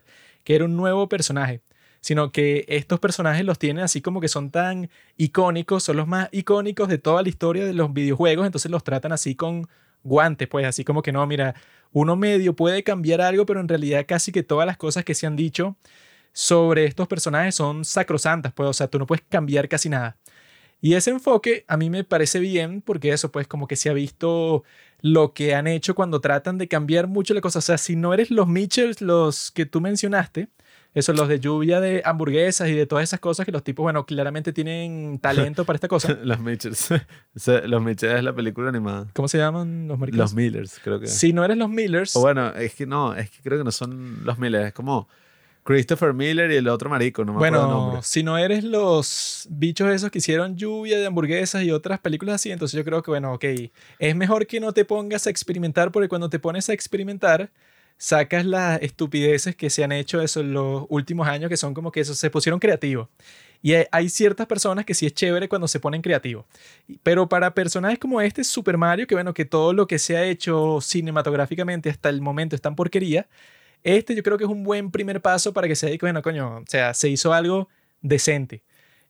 que 0.43 0.55
era 0.55 0.65
un 0.65 0.75
nuevo 0.75 1.07
personaje, 1.07 1.61
sino 2.01 2.31
que 2.31 2.65
estos 2.67 2.99
personajes 2.99 3.45
los 3.45 3.59
tienen 3.59 3.83
así 3.83 4.01
como 4.01 4.19
que 4.19 4.27
son 4.27 4.51
tan 4.51 4.89
icónicos, 5.17 5.83
son 5.83 5.97
los 5.97 6.07
más 6.07 6.29
icónicos 6.31 6.89
de 6.89 6.97
toda 6.97 7.21
la 7.23 7.29
historia 7.29 7.65
de 7.65 7.73
los 7.73 7.93
videojuegos, 7.93 8.45
entonces 8.45 8.71
los 8.71 8.83
tratan 8.83 9.11
así 9.13 9.35
con 9.35 9.67
guantes, 10.03 10.47
pues 10.47 10.65
así 10.65 10.83
como 10.83 11.01
que 11.03 11.11
no, 11.11 11.25
mira, 11.27 11.55
uno 11.91 12.15
medio 12.15 12.55
puede 12.55 12.83
cambiar 12.83 13.21
algo, 13.21 13.45
pero 13.45 13.59
en 13.59 13.67
realidad 13.67 14.05
casi 14.07 14.31
que 14.31 14.43
todas 14.43 14.65
las 14.65 14.77
cosas 14.77 15.05
que 15.05 15.15
se 15.15 15.27
han 15.27 15.35
dicho 15.35 15.77
sobre 16.33 16.85
estos 16.85 17.07
personajes 17.07 17.55
son 17.55 17.85
sacrosantas, 17.85 18.53
pues, 18.53 18.69
o 18.69 18.73
sea, 18.73 18.87
tú 18.87 18.99
no 18.99 19.05
puedes 19.05 19.23
cambiar 19.29 19.67
casi 19.69 19.89
nada. 19.89 20.17
Y 20.81 20.95
ese 20.95 21.11
enfoque 21.11 21.65
a 21.67 21.77
mí 21.77 21.89
me 21.89 22.03
parece 22.03 22.39
bien 22.39 22.81
porque 22.81 23.11
eso, 23.11 23.31
pues, 23.31 23.47
como 23.47 23.67
que 23.67 23.75
se 23.75 23.89
ha 23.89 23.93
visto 23.93 24.63
lo 25.01 25.33
que 25.33 25.53
han 25.55 25.67
hecho 25.67 25.95
cuando 25.95 26.21
tratan 26.21 26.57
de 26.57 26.67
cambiar 26.67 27.07
mucho 27.07 27.33
la 27.33 27.41
cosa. 27.41 27.59
O 27.59 27.61
sea, 27.61 27.77
si 27.77 27.95
no 27.95 28.13
eres 28.13 28.31
los 28.31 28.47
Mitchells, 28.47 29.01
los 29.01 29.51
que 29.51 29.65
tú 29.65 29.81
mencionaste, 29.81 30.49
eso, 30.93 31.13
los 31.13 31.29
de 31.29 31.39
lluvia 31.39 31.79
de 31.79 32.01
hamburguesas 32.03 32.67
y 32.67 32.73
de 32.73 32.85
todas 32.85 33.03
esas 33.03 33.19
cosas 33.19 33.45
que 33.45 33.51
los 33.51 33.63
tipos, 33.63 33.83
bueno, 33.83 34.05
claramente 34.05 34.51
tienen 34.51 35.19
talento 35.19 35.63
para 35.63 35.75
esta 35.75 35.87
cosa. 35.87 36.17
Los 36.23 36.39
Mitchells. 36.39 36.89
Los 37.65 37.81
Mitchells 37.81 38.17
es 38.17 38.23
la 38.23 38.33
película 38.33 38.69
animada. 38.69 39.07
¿Cómo 39.13 39.29
se 39.29 39.37
llaman 39.37 39.87
los 39.87 39.97
maricas? 39.97 40.19
Los 40.19 40.33
Millers, 40.33 40.79
creo 40.83 40.99
que. 40.99 41.07
Si 41.07 41.31
no 41.31 41.45
eres 41.45 41.57
los 41.57 41.69
Millers, 41.69 42.15
O 42.15 42.21
bueno, 42.21 42.49
es 42.55 42.75
que 42.75 42.85
no, 42.85 43.15
es 43.15 43.29
que 43.29 43.41
creo 43.41 43.57
que 43.57 43.63
no 43.63 43.71
son 43.71 44.25
los 44.25 44.37
Millers, 44.37 44.67
es 44.67 44.73
como 44.73 45.07
Christopher 45.63 46.13
Miller 46.13 46.51
y 46.51 46.55
el 46.55 46.67
otro 46.67 46.89
marico, 46.89 47.23
no 47.23 47.33
me 47.33 47.37
acuerdo 47.37 47.59
el 47.59 47.65
bueno, 47.65 47.81
nombre. 47.81 48.01
si 48.03 48.23
no 48.23 48.37
eres 48.37 48.63
los 48.63 49.47
bichos 49.49 49.89
esos 49.93 50.09
que 50.09 50.17
hicieron 50.17 50.57
lluvia 50.57 50.99
de 50.99 51.05
hamburguesas 51.05 51.63
y 51.63 51.71
otras 51.71 51.99
películas 51.99 52.35
así, 52.35 52.51
entonces 52.51 52.77
yo 52.77 52.83
creo 52.83 53.03
que, 53.03 53.11
bueno, 53.11 53.33
ok, 53.33 53.45
es 53.99 54.15
mejor 54.15 54.47
que 54.47 54.59
no 54.59 54.73
te 54.73 54.85
pongas 54.85 55.27
a 55.27 55.29
experimentar 55.29 55.91
porque 55.91 56.09
cuando 56.09 56.29
te 56.29 56.39
pones 56.39 56.67
a 56.69 56.73
experimentar, 56.73 57.51
sacas 58.01 58.47
las 58.47 58.81
estupideces 58.81 59.55
que 59.55 59.69
se 59.69 59.83
han 59.83 59.91
hecho 59.91 60.21
eso 60.21 60.39
en 60.39 60.53
los 60.53 60.85
últimos 60.89 61.27
años, 61.27 61.49
que 61.49 61.57
son 61.57 61.75
como 61.75 61.91
que 61.91 61.99
eso, 61.99 62.15
se 62.15 62.31
pusieron 62.31 62.59
creativos. 62.59 63.07
Y 63.61 63.73
hay- 63.91 64.09
ciertas 64.09 64.47
personas 64.47 64.85
que 64.85 64.95
sí 64.95 65.05
es 65.05 65.13
chévere 65.13 65.47
cuando 65.47 65.67
se 65.67 65.79
ponen 65.79 66.01
creativos. 66.01 66.45
Pero 67.03 67.29
para 67.29 67.53
personajes 67.53 67.99
como 67.99 68.19
este 68.19 68.43
Super 68.43 68.75
Mario, 68.75 69.05
que 69.05 69.13
bueno, 69.13 69.35
que 69.35 69.45
todo 69.45 69.71
lo 69.73 69.85
que 69.85 69.99
se 69.99 70.17
ha 70.17 70.23
hecho 70.25 70.79
cinematográficamente 70.81 71.91
hasta 71.91 72.09
el 72.09 72.21
momento 72.21 72.55
es 72.55 72.61
tan 72.61 72.75
porquería, 72.75 73.27
este 73.83 74.15
yo 74.15 74.23
creo 74.23 74.37
que 74.39 74.45
es 74.45 74.49
un 74.49 74.63
buen 74.63 74.89
primer 74.89 75.21
paso 75.21 75.53
para 75.53 75.67
que 75.67 75.75
se 75.75 75.87
diga, 75.87 75.99
bueno, 76.01 76.23
coño, 76.23 76.57
o 76.57 76.63
sea, 76.67 76.95
se 76.95 77.07
hizo 77.09 77.33
algo 77.33 77.69
decente. 78.01 78.63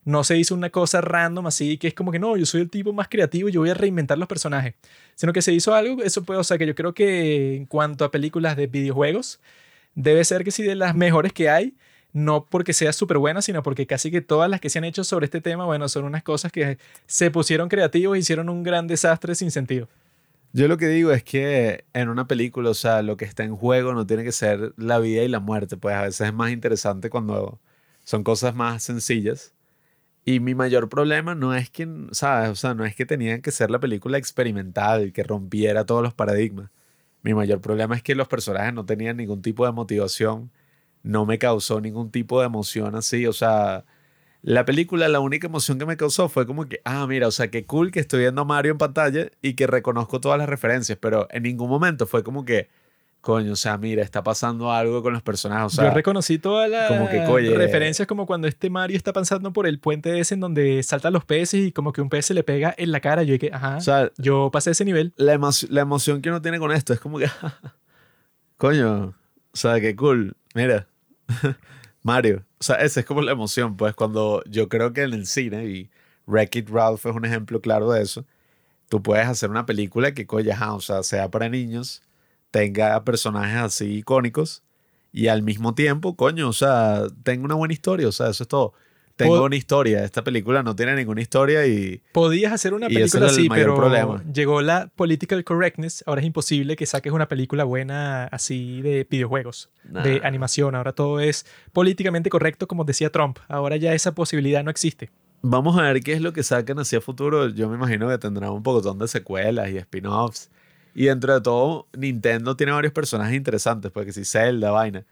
No 0.04 0.24
se 0.24 0.38
hizo 0.38 0.56
una 0.56 0.70
cosa 0.70 1.02
random 1.02 1.48
así, 1.48 1.78
que 1.78 1.88
es 1.88 1.94
como 1.94 2.12
que 2.12 2.20
no, 2.20 2.36
yo 2.38 2.46
soy 2.46 2.62
el 2.62 2.70
tipo 2.70 2.92
más 2.92 3.08
creativo 3.08 3.50
y 3.50 3.52
yo 3.52 3.62
voy 3.62 3.70
a 3.70 3.76
reinventar 3.76 4.18
los 4.18 4.28
personajes. 4.28 4.74
Sino 5.16 5.34
que 5.34 5.42
se 5.42 5.54
hizo 5.54 5.76
algo, 5.76 6.02
eso 6.02 6.24
puede, 6.24 6.40
o 6.40 6.44
sea, 6.44 6.58
que 6.58 6.66
yo 6.66 6.74
creo 6.76 6.94
que 6.94 7.56
en 7.56 7.66
cuanto 7.66 8.06
a 8.06 8.12
películas 8.12 8.58
de 8.58 8.68
videojuegos, 8.68 9.40
debe 9.96 10.24
ser 10.26 10.44
que 10.44 10.52
sí 10.52 10.64
de 10.64 10.76
las 10.76 10.96
mejores 10.96 11.34
que 11.34 11.50
hay, 11.50 11.76
no 12.14 12.46
porque 12.46 12.74
sea 12.74 12.94
súper 12.94 13.18
buena, 13.18 13.42
sino 13.42 13.64
porque 13.64 13.88
casi 13.88 14.12
que 14.12 14.22
todas 14.22 14.50
las 14.50 14.60
que 14.60 14.70
se 14.70 14.80
han 14.80 14.86
hecho 14.86 15.04
sobre 15.04 15.26
este 15.26 15.42
tema, 15.42 15.66
bueno, 15.66 15.88
son 15.88 16.06
unas 16.06 16.24
cosas 16.24 16.52
que 16.52 16.78
se 17.06 17.32
pusieron 17.32 17.70
creativos 17.70 18.16
e 18.16 18.20
hicieron 18.20 18.50
un 18.50 18.64
gran 18.64 18.88
desastre 18.88 19.36
sin 19.36 19.52
sentido. 19.52 19.88
Yo 20.54 20.68
lo 20.68 20.78
que 20.78 20.88
digo 20.88 21.12
es 21.12 21.24
que 21.24 21.86
en 21.94 22.10
una 22.10 22.28
película, 22.28 22.72
o 22.72 22.74
sea, 22.74 23.02
lo 23.02 23.16
que 23.16 23.24
está 23.24 23.44
en 23.44 23.56
juego 23.56 23.94
no 23.94 24.06
tiene 24.06 24.24
que 24.24 24.34
ser 24.34 24.74
la 24.76 25.00
vida 25.00 25.24
y 25.24 25.30
la 25.30 25.40
muerte, 25.40 25.78
pues 25.78 25.96
a 25.96 26.02
veces 26.04 26.28
es 26.28 26.34
más 26.34 26.52
interesante 26.52 27.10
cuando 27.10 27.60
son 28.04 28.24
cosas 28.24 28.54
más 28.54 28.84
sencillas. 28.84 29.54
Y 30.26 30.40
mi 30.40 30.54
mayor 30.56 30.88
problema 30.90 31.34
no 31.36 31.56
es 31.56 31.70
que, 31.70 31.88
¿sabes? 32.12 32.50
O 32.50 32.56
sea, 32.56 32.74
no 32.76 32.86
es 32.86 32.96
que 32.96 33.06
tenían 33.06 33.42
que 33.42 33.52
ser 33.52 33.72
la 33.72 33.80
película 33.80 34.18
experimental, 34.18 35.14
que 35.14 35.24
rompiera 35.24 35.86
todos 35.86 36.04
los 36.04 36.14
paradigmas. 36.14 36.70
Mi 37.24 37.34
mayor 37.34 37.62
problema 37.62 37.96
es 37.96 38.04
que 38.04 38.16
los 38.16 38.28
personajes 38.28 38.74
no 38.74 38.86
tenían 38.86 39.18
ningún 39.18 39.42
tipo 39.42 39.66
de 39.66 39.72
motivación, 39.72 40.52
no 41.04 41.26
me 41.26 41.40
causó 41.40 41.82
ningún 41.82 42.12
tipo 42.12 42.40
de 42.40 42.48
emoción 42.48 42.96
así, 42.96 43.28
o 43.28 43.34
sea, 43.34 43.86
la 44.44 44.66
película, 44.66 45.08
la 45.08 45.20
única 45.20 45.48
emoción 45.48 45.80
que 45.80 45.86
me 45.86 45.98
causó 45.98 46.30
fue 46.30 46.48
como 46.48 46.68
que, 46.68 46.82
ah, 46.86 47.06
mira, 47.08 47.28
o 47.28 47.32
sea, 47.32 47.50
qué 47.52 47.66
cool 47.66 47.92
que 47.92 48.00
estoy 48.00 48.22
viendo 48.22 48.42
a 48.42 48.46
Mario 48.46 48.72
en 48.74 48.78
pantalla 48.80 49.30
y 49.42 49.54
que 49.56 49.68
reconozco 49.68 50.20
todas 50.22 50.40
las 50.40 50.50
referencias, 50.50 50.98
pero 51.00 51.28
en 51.32 51.44
ningún 51.44 51.70
momento 51.70 52.08
fue 52.08 52.24
como 52.24 52.46
que, 52.46 52.70
coño, 53.22 53.54
o 53.54 53.56
sea, 53.56 53.78
mira, 53.78 54.02
está 54.04 54.24
pasando 54.24 54.72
algo 54.72 55.02
con 55.04 55.14
los 55.14 55.22
personajes, 55.22 55.66
o 55.66 55.70
sea, 55.76 55.86
Yo 55.90 55.94
reconocí 55.94 56.40
todas 56.40 56.70
las 56.70 56.88
como 56.92 57.08
que, 57.10 57.20
oye, 57.22 57.56
referencias 57.56 58.08
como 58.08 58.26
cuando 58.26 58.48
este 58.48 58.70
Mario 58.70 58.98
está 58.98 59.14
pasando 59.14 59.54
por 59.54 59.68
el 59.68 59.80
puente 59.80 60.20
ese 60.20 60.34
en 60.34 60.40
donde 60.40 60.82
saltan 60.84 61.14
los 61.14 61.24
peces 61.24 61.68
y 61.68 61.72
como 61.72 61.94
que 61.94 62.02
un 62.02 62.10
pez 62.10 62.26
se 62.26 62.34
le 62.34 62.44
pega 62.44 62.74
en 62.78 62.92
la 62.92 63.00
cara. 63.00 63.22
Yo 63.24 63.34
dije, 63.34 63.52
ajá, 63.54 63.78
o 63.78 63.82
sea, 63.82 64.12
yo 64.18 64.50
pasé 64.52 64.72
ese 64.72 64.86
nivel. 64.86 65.14
la, 65.18 65.36
emo- 65.36 65.68
la 65.70 65.82
emoción 65.82 66.22
que 66.22 66.30
uno 66.30 66.42
tiene 66.42 66.58
con 66.60 66.72
esto 66.72 66.94
es 66.94 67.00
como 67.00 67.20
que, 67.20 67.28
coño, 68.58 69.08
o 69.08 69.14
sea, 69.58 69.80
qué 69.80 69.96
cool, 69.96 70.36
mira, 70.56 70.88
Mario, 72.04 72.44
o 72.60 72.64
sea, 72.64 72.78
esa 72.78 73.00
es 73.02 73.06
como 73.06 73.22
la 73.22 73.32
emoción, 73.32 73.78
pues 73.78 73.94
cuando 73.96 74.44
yo 74.50 74.70
creo 74.70 74.94
que 74.94 75.04
en 75.04 75.14
el 75.14 75.26
cine, 75.28 75.66
y 75.66 75.90
Wreck-It 76.28 76.70
Ralph 76.70 77.06
es 77.06 77.16
un 77.16 77.26
ejemplo 77.26 77.62
claro 77.62 77.92
de 77.92 78.02
eso, 78.02 78.26
tú 78.90 79.02
puedes 79.02 79.28
hacer 79.28 79.50
una 79.50 79.66
película 79.66 80.14
que, 80.14 80.26
coño, 80.26 80.52
ajá, 80.54 80.74
o 80.74 80.82
sea, 80.82 81.04
sea 81.04 81.30
para 81.30 81.50
niños, 81.50 82.02
tenga 82.52 83.04
personajes 83.04 83.58
así 83.58 83.98
icónicos, 83.98 84.64
y 85.14 85.28
al 85.28 85.44
mismo 85.44 85.74
tiempo, 85.74 86.16
coño, 86.16 86.48
o 86.48 86.54
sea, 86.54 87.04
tenga 87.24 87.44
una 87.44 87.56
buena 87.56 87.74
historia, 87.74 88.08
o 88.08 88.12
sea, 88.12 88.30
eso 88.30 88.44
es 88.44 88.48
todo. 88.48 88.74
Tengo 89.18 89.36
Pod- 89.36 89.46
una 89.46 89.56
historia, 89.56 90.04
esta 90.04 90.24
película 90.24 90.64
no 90.64 90.76
tiene 90.76 90.96
ninguna 90.96 91.22
historia 91.22 91.68
y... 91.68 92.02
Podías 92.14 92.54
hacer 92.54 92.74
una 92.74 92.88
película 92.88 93.28
así, 93.28 93.50
pero 93.50 93.76
problema. 93.76 94.24
llegó 94.34 94.62
la 94.62 94.88
political 94.96 95.44
correctness. 95.44 96.04
Ahora 96.08 96.22
es 96.22 96.28
imposible 96.28 96.76
que 96.76 96.86
saques 96.86 97.12
una 97.12 97.28
película 97.28 97.66
buena 97.66 98.24
así 98.26 98.82
de 98.82 99.06
videojuegos, 99.08 99.70
de 99.84 100.22
animación. 100.24 100.76
Ahora 100.76 100.94
todo 100.94 101.20
es 101.20 101.46
políticamente 101.74 102.30
correcto, 102.30 102.68
como 102.68 102.84
decía 102.84 103.12
Trump. 103.12 103.38
Ahora 103.48 103.76
ya 103.76 103.94
esa 103.94 104.16
posibilidad 104.16 104.64
no 104.64 104.72
existe. 104.72 105.12
Vamos 105.44 105.78
a 105.78 105.84
ver 105.84 106.02
qué 106.02 106.14
es 106.14 106.22
lo 106.22 106.34
que 106.34 106.42
sacan 106.42 106.80
hacia 106.80 107.02
futuro. 107.02 107.50
Yo 107.50 107.68
me 107.70 107.76
imagino 107.76 108.08
que 108.08 108.18
tendrá 108.18 108.50
un 108.50 108.64
poco 108.64 108.94
de 108.94 109.08
secuelas 109.08 109.70
y 109.70 109.78
spin-offs. 109.78 110.50
Y 110.94 111.06
dentro 111.06 111.34
de 111.34 111.42
todo, 111.42 111.88
Nintendo 111.98 112.56
tiene 112.56 112.72
varios 112.74 112.94
personajes 112.94 113.36
interesantes, 113.36 113.92
porque 113.92 114.12
si 114.12 114.26
Zelda, 114.26 114.72
vaina. 114.72 115.06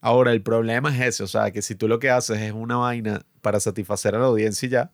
Ahora, 0.00 0.32
el 0.32 0.42
problema 0.42 0.94
es 0.94 1.00
ese, 1.00 1.22
o 1.22 1.26
sea, 1.26 1.50
que 1.50 1.62
si 1.62 1.74
tú 1.74 1.88
lo 1.88 1.98
que 1.98 2.10
haces 2.10 2.40
es 2.40 2.52
una 2.52 2.76
vaina 2.76 3.22
para 3.40 3.58
satisfacer 3.58 4.14
a 4.14 4.18
la 4.18 4.26
audiencia 4.26 4.66
y 4.66 4.68
ya, 4.70 4.90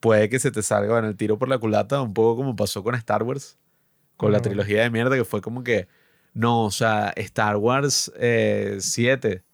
puede 0.00 0.28
que 0.28 0.38
se 0.38 0.50
te 0.50 0.62
salga 0.62 0.92
bueno, 0.92 1.08
el 1.08 1.16
tiro 1.16 1.38
por 1.38 1.48
la 1.48 1.58
culata, 1.58 2.00
un 2.00 2.14
poco 2.14 2.36
como 2.36 2.56
pasó 2.56 2.82
con 2.82 2.94
Star 2.94 3.22
Wars, 3.22 3.58
con 4.16 4.32
la 4.32 4.40
trilogía 4.40 4.82
de 4.82 4.90
mierda, 4.90 5.16
que 5.16 5.24
fue 5.24 5.40
como 5.40 5.62
que, 5.62 5.88
no, 6.32 6.64
o 6.64 6.70
sea, 6.70 7.12
Star 7.16 7.56
Wars 7.56 8.12
eh, 8.16 8.78
7, 8.80 9.44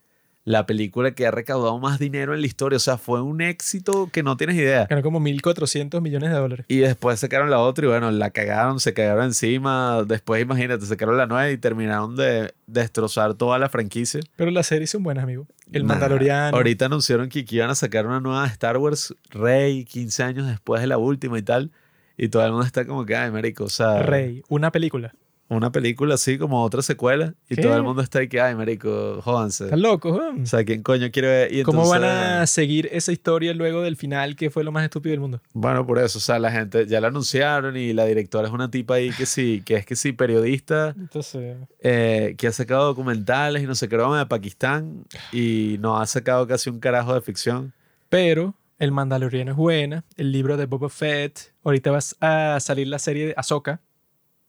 la 0.45 0.65
película 0.67 1.13
que 1.13 1.27
ha 1.27 1.31
recaudado 1.31 1.79
más 1.79 1.99
dinero 1.99 2.35
en 2.35 2.41
la 2.41 2.47
historia, 2.47 2.77
o 2.79 2.81
sea, 2.81 2.97
fue 2.97 3.21
un 3.21 3.41
éxito 3.43 4.09
que 4.11 4.23
no 4.23 4.37
tienes 4.37 4.57
idea. 4.57 4.87
Ganó 4.89 5.03
como 5.03 5.21
1.400 5.21 6.01
millones 6.01 6.31
de 6.31 6.37
dólares. 6.37 6.67
Y 6.69 6.79
después 6.79 7.21
sacaron 7.21 7.51
la 7.51 7.59
otra 7.59 7.85
y 7.85 7.89
bueno, 7.89 8.11
la 8.11 8.31
cagaron, 8.31 8.81
se 8.81 8.95
cagaron 8.95 9.25
encima. 9.27 10.03
Después, 10.07 10.41
imagínate, 10.43 10.87
sacaron 10.87 11.17
la 11.19 11.27
nueva 11.27 11.51
y 11.51 11.59
terminaron 11.59 12.17
de 12.17 12.55
destrozar 12.67 13.35
toda 13.35 13.59
la 13.59 13.69
franquicia. 13.69 14.21
Pero 14.37 14.51
las 14.51 14.67
series 14.67 14.91
son 14.91 15.03
buenas, 15.03 15.25
amigo. 15.25 15.47
El 15.73 15.83
Nah, 15.85 15.95
Mandaloriano. 15.95 16.57
Ahorita 16.57 16.87
anunciaron 16.87 17.29
que, 17.29 17.45
que 17.45 17.57
iban 17.57 17.71
a 17.71 17.75
sacar 17.75 18.07
una 18.07 18.21
nueva 18.21 18.47
Star 18.47 18.79
Wars 18.79 19.15
Rey 19.29 19.85
15 19.85 20.23
años 20.23 20.47
después 20.49 20.81
de 20.81 20.87
la 20.87 20.99
última 20.99 21.39
y 21.39 21.43
tal. 21.43 21.71
Y 22.17 22.29
todo 22.29 22.45
el 22.45 22.51
mundo 22.53 22.67
está 22.67 22.85
como 22.87 23.07
que, 23.07 23.17
ay, 23.17 23.31
marico, 23.31 23.65
o 23.65 23.69
sea, 23.71 24.03
Rey. 24.03 24.43
Una 24.49 24.71
película. 24.73 25.15
Una 25.57 25.73
película 25.73 26.15
así 26.15 26.39
como 26.39 26.63
otra 26.63 26.81
secuela. 26.81 27.35
Y 27.49 27.57
¿Qué? 27.57 27.63
todo 27.63 27.77
el 27.77 27.83
mundo 27.83 28.03
está 28.03 28.21
ahí 28.21 28.29
que, 28.29 28.41
ay, 28.41 28.55
marico, 28.55 29.21
jódanse. 29.23 29.65
Están 29.65 29.83
locos, 29.83 30.17
weón? 30.17 30.43
O 30.43 30.47
sea, 30.47 30.65
¿quién 30.65 30.83
coño 30.83 31.11
quiere 31.11 31.29
ver? 31.29 31.53
Y 31.53 31.63
¿Cómo 31.65 31.89
van 31.89 32.05
a 32.05 32.47
seguir 32.47 32.89
esa 32.93 33.11
historia 33.13 33.53
luego 33.53 33.83
del 33.83 33.97
final 33.97 34.37
que 34.37 34.49
fue 34.51 34.65
lo 34.65 34.73
más 34.73 34.85
estúpido 34.85 35.11
del 35.13 35.21
mundo? 35.21 35.41
Bueno, 35.53 35.85
por 35.85 35.99
eso, 35.99 36.19
o 36.19 36.21
sea, 36.21 36.39
la 36.39 36.51
gente 36.53 36.87
ya 36.87 37.01
la 37.01 37.09
anunciaron 37.09 37.77
y 37.77 37.93
la 37.93 38.05
directora 38.07 38.47
es 38.49 38.55
una 38.55 38.71
tipa 38.71 38.95
ahí 38.95 39.11
que 39.11 39.27
sí, 39.27 39.63
que 39.65 39.75
es 39.77 39.85
que 39.87 39.97
sí, 39.97 40.13
periodista, 40.13 40.95
Entonces, 40.97 41.57
eh, 41.81 42.35
que 42.39 42.47
ha 42.47 42.53
sacado 42.53 42.87
documentales 42.87 43.63
y 43.63 43.67
no 43.67 43.75
sé 43.75 43.89
qué 43.89 43.97
broma 43.97 44.21
de 44.21 44.27
Pakistán 44.27 45.05
y 45.33 45.77
no 45.81 45.99
ha 45.99 46.07
sacado 46.07 46.47
casi 46.47 46.71
un 46.71 46.79
carajo 46.79 47.13
de 47.15 47.21
ficción. 47.23 47.73
pero 48.09 48.55
El 48.79 48.93
Mandaloriano 48.93 49.51
es 49.51 49.57
buena, 49.57 50.05
el 50.17 50.33
libro 50.33 50.57
de 50.57 50.67
Boba 50.67 50.89
Fett, 50.89 51.53
ahorita 51.65 51.91
vas 51.91 52.17
a 52.21 52.59
salir 52.61 52.87
la 52.87 52.99
serie 52.99 53.27
de 53.27 53.35
Ahsoka. 53.37 53.81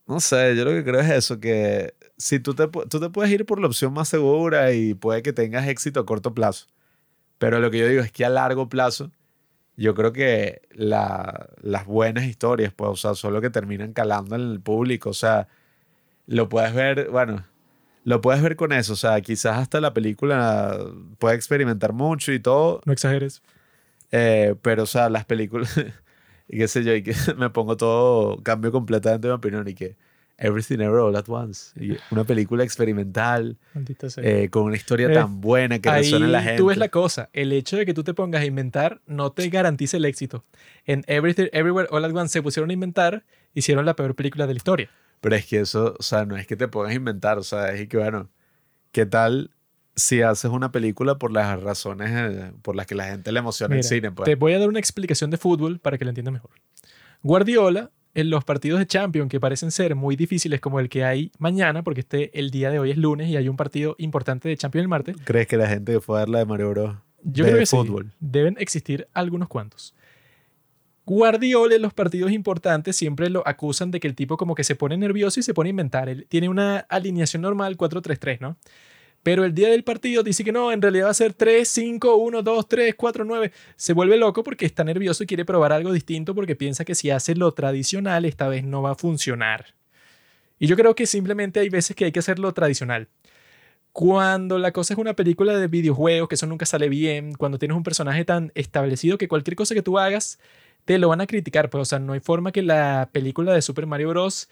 No 0.06 0.20
sé, 0.20 0.56
yo 0.56 0.64
lo 0.64 0.72
que 0.72 0.84
creo 0.84 1.00
es 1.00 1.10
eso, 1.10 1.38
que 1.40 1.94
si 2.16 2.40
tú 2.40 2.54
te, 2.54 2.66
tú 2.68 3.00
te 3.00 3.08
puedes 3.10 3.32
ir 3.32 3.46
por 3.46 3.60
la 3.60 3.68
opción 3.68 3.92
más 3.92 4.08
segura 4.08 4.72
y 4.72 4.94
puede 4.94 5.22
que 5.22 5.32
tengas 5.32 5.68
éxito 5.68 6.00
a 6.00 6.06
corto 6.06 6.34
plazo, 6.34 6.66
pero 7.38 7.60
lo 7.60 7.70
que 7.70 7.78
yo 7.78 7.88
digo 7.88 8.02
es 8.02 8.12
que 8.12 8.24
a 8.24 8.28
largo 8.28 8.68
plazo, 8.68 9.10
yo 9.76 9.94
creo 9.94 10.12
que 10.12 10.62
la- 10.72 11.48
las 11.62 11.86
buenas 11.86 12.24
historias, 12.24 12.72
pues, 12.74 12.90
o 12.90 12.96
sea, 12.96 13.14
son 13.14 13.32
lo 13.32 13.40
que 13.40 13.50
terminan 13.50 13.92
calando 13.92 14.34
en 14.34 14.42
el 14.42 14.60
público, 14.60 15.10
o 15.10 15.14
sea, 15.14 15.48
lo 16.26 16.48
puedes 16.48 16.74
ver, 16.74 17.08
bueno, 17.10 17.44
lo 18.04 18.20
puedes 18.20 18.42
ver 18.42 18.56
con 18.56 18.72
eso, 18.72 18.94
o 18.94 18.96
sea, 18.96 19.20
quizás 19.20 19.56
hasta 19.58 19.80
la 19.80 19.94
película 19.94 20.78
puede 21.18 21.36
experimentar 21.36 21.92
mucho 21.92 22.32
y 22.32 22.40
todo, 22.40 22.80
No 22.84 22.92
exageres. 22.92 23.42
eh, 24.10 24.56
pero, 24.62 24.82
o 24.82 24.86
sea, 24.86 25.08
las 25.08 25.24
películas, 25.24 25.72
y 26.48 26.58
qué 26.58 26.68
sé 26.68 26.84
yo, 26.84 26.94
y 26.94 27.02
que 27.02 27.14
me 27.36 27.50
pongo 27.50 27.76
todo, 27.76 28.42
cambio 28.42 28.72
completamente 28.72 29.28
mi 29.28 29.34
opinión 29.34 29.66
y 29.68 29.74
que 29.74 29.96
Everything 30.38 30.80
Ever 30.80 30.98
All 31.00 31.14
at 31.14 31.28
Once, 31.28 31.72
y 31.78 31.96
una 32.10 32.24
película 32.24 32.64
experimental 32.64 33.58
eh, 34.16 34.48
con 34.50 34.64
una 34.64 34.76
historia 34.76 35.08
Eh, 35.08 35.14
tan 35.14 35.40
buena 35.40 35.78
que 35.78 35.88
Ahí 35.88 36.02
resuena 36.02 36.26
en 36.26 36.32
la 36.32 36.42
gente. 36.42 36.56
tú 36.56 36.66
ves 36.66 36.78
la 36.78 36.88
cosa. 36.88 37.28
El 37.32 37.52
hecho 37.52 37.76
de 37.76 37.86
que 37.86 37.94
tú 37.94 38.02
te 38.02 38.12
pongas 38.12 38.42
a 38.42 38.44
inventar 38.44 39.00
no 39.06 39.30
te 39.30 39.48
garantiza 39.50 39.98
el 39.98 40.04
éxito. 40.04 40.44
En 40.84 41.04
Everything, 41.06 41.46
Everywhere, 41.52 41.88
All 41.92 42.04
at 42.04 42.12
Once 42.12 42.32
se 42.32 42.42
pusieron 42.42 42.70
a 42.70 42.72
inventar, 42.72 43.24
hicieron 43.54 43.86
la 43.86 43.94
peor 43.94 44.16
película 44.16 44.46
de 44.48 44.54
la 44.54 44.56
historia. 44.56 44.90
Pero 45.20 45.36
es 45.36 45.46
que 45.46 45.60
eso, 45.60 45.94
o 45.96 46.02
sea, 46.02 46.24
no 46.24 46.36
es 46.36 46.46
que 46.48 46.56
te 46.56 46.66
pongas 46.66 46.90
a 46.90 46.94
inventar, 46.94 47.38
o 47.38 47.44
sea, 47.44 47.72
es 47.72 47.86
que, 47.86 47.96
bueno, 47.98 48.28
¿qué 48.90 49.06
tal 49.06 49.50
si 49.94 50.22
haces 50.22 50.50
una 50.50 50.72
película 50.72 51.18
por 51.18 51.32
las 51.32 51.60
razones 51.62 52.10
eh, 52.10 52.52
por 52.62 52.76
las 52.76 52.86
que 52.86 52.94
la 52.94 53.04
gente 53.04 53.30
le 53.32 53.38
emociona 53.40 53.74
el 53.74 53.78
Mira, 53.78 53.88
cine? 53.88 54.10
Pues? 54.12 54.26
Te 54.26 54.34
voy 54.34 54.54
a 54.54 54.58
dar 54.58 54.68
una 54.68 54.78
explicación 54.78 55.30
de 55.30 55.36
fútbol 55.36 55.78
para 55.78 55.98
que 55.98 56.04
lo 56.04 56.10
entiendas 56.10 56.32
mejor. 56.32 56.50
Guardiola 57.22 57.90
en 58.14 58.30
los 58.30 58.44
partidos 58.44 58.78
de 58.78 58.86
Champions 58.86 59.30
que 59.30 59.40
parecen 59.40 59.70
ser 59.70 59.94
muy 59.94 60.16
difíciles 60.16 60.60
como 60.60 60.80
el 60.80 60.88
que 60.88 61.04
hay 61.04 61.32
mañana, 61.38 61.82
porque 61.82 62.00
este, 62.00 62.38
el 62.38 62.50
día 62.50 62.70
de 62.70 62.78
hoy 62.78 62.90
es 62.90 62.96
lunes 62.98 63.28
y 63.28 63.36
hay 63.36 63.48
un 63.48 63.56
partido 63.56 63.94
importante 63.98 64.48
de 64.48 64.56
Champions 64.56 64.82
el 64.82 64.88
martes, 64.88 65.16
¿Crees 65.24 65.46
que 65.46 65.56
la 65.56 65.68
gente 65.68 65.98
fue 66.00 66.18
a 66.18 66.20
ver 66.20 66.28
la 66.28 66.38
de 66.40 66.44
Mario 66.46 66.70
Bros? 66.70 66.96
yo 67.24 67.44
creo 67.44 67.58
que 67.58 67.66
sí, 67.66 67.76
fútbol? 67.76 68.12
deben 68.20 68.56
existir 68.58 69.08
algunos 69.14 69.48
cuantos. 69.48 69.94
Guardiola 71.04 71.74
en 71.74 71.82
los 71.82 71.94
partidos 71.94 72.30
importantes 72.30 72.96
siempre 72.96 73.28
lo 73.28 73.46
acusan 73.46 73.90
de 73.90 73.98
que 73.98 74.06
el 74.06 74.14
tipo 74.14 74.36
como 74.36 74.54
que 74.54 74.62
se 74.62 74.76
pone 74.76 74.96
nervioso 74.96 75.40
y 75.40 75.42
se 75.42 75.52
pone 75.52 75.68
a 75.68 75.70
inventar. 75.70 76.08
Él 76.08 76.26
tiene 76.28 76.48
una 76.48 76.78
alineación 76.78 77.42
normal 77.42 77.76
4-3-3, 77.76 78.38
¿no? 78.40 78.56
Pero 79.22 79.44
el 79.44 79.54
día 79.54 79.68
del 79.68 79.84
partido 79.84 80.22
dice 80.22 80.42
que 80.42 80.50
no, 80.50 80.72
en 80.72 80.82
realidad 80.82 81.06
va 81.06 81.10
a 81.10 81.14
ser 81.14 81.32
3, 81.32 81.68
5, 81.68 82.16
1, 82.16 82.42
2, 82.42 82.68
3, 82.68 82.94
4, 82.96 83.24
9. 83.24 83.52
Se 83.76 83.92
vuelve 83.92 84.16
loco 84.16 84.42
porque 84.42 84.66
está 84.66 84.82
nervioso 84.82 85.22
y 85.22 85.26
quiere 85.26 85.44
probar 85.44 85.72
algo 85.72 85.92
distinto 85.92 86.34
porque 86.34 86.56
piensa 86.56 86.84
que 86.84 86.94
si 86.96 87.10
hace 87.10 87.36
lo 87.36 87.52
tradicional 87.52 88.24
esta 88.24 88.48
vez 88.48 88.64
no 88.64 88.82
va 88.82 88.92
a 88.92 88.94
funcionar. 88.96 89.74
Y 90.58 90.66
yo 90.66 90.76
creo 90.76 90.94
que 90.94 91.06
simplemente 91.06 91.60
hay 91.60 91.68
veces 91.68 91.94
que 91.94 92.04
hay 92.04 92.12
que 92.12 92.18
hacer 92.18 92.38
lo 92.38 92.52
tradicional. 92.52 93.08
Cuando 93.92 94.58
la 94.58 94.72
cosa 94.72 94.94
es 94.94 94.98
una 94.98 95.14
película 95.14 95.56
de 95.56 95.68
videojuegos, 95.68 96.28
que 96.28 96.34
eso 96.36 96.46
nunca 96.46 96.66
sale 96.66 96.88
bien, 96.88 97.34
cuando 97.34 97.58
tienes 97.58 97.76
un 97.76 97.82
personaje 97.82 98.24
tan 98.24 98.50
establecido 98.54 99.18
que 99.18 99.28
cualquier 99.28 99.54
cosa 99.54 99.74
que 99.74 99.82
tú 99.82 99.98
hagas 99.98 100.38
te 100.84 100.98
lo 100.98 101.08
van 101.08 101.20
a 101.20 101.26
criticar, 101.26 101.70
pues 101.70 101.82
o 101.82 101.84
sea, 101.84 101.98
no 101.98 102.12
hay 102.14 102.20
forma 102.20 102.52
que 102.52 102.62
la 102.62 103.10
película 103.12 103.52
de 103.52 103.62
Super 103.62 103.86
Mario 103.86 104.08
Bros. 104.08 104.48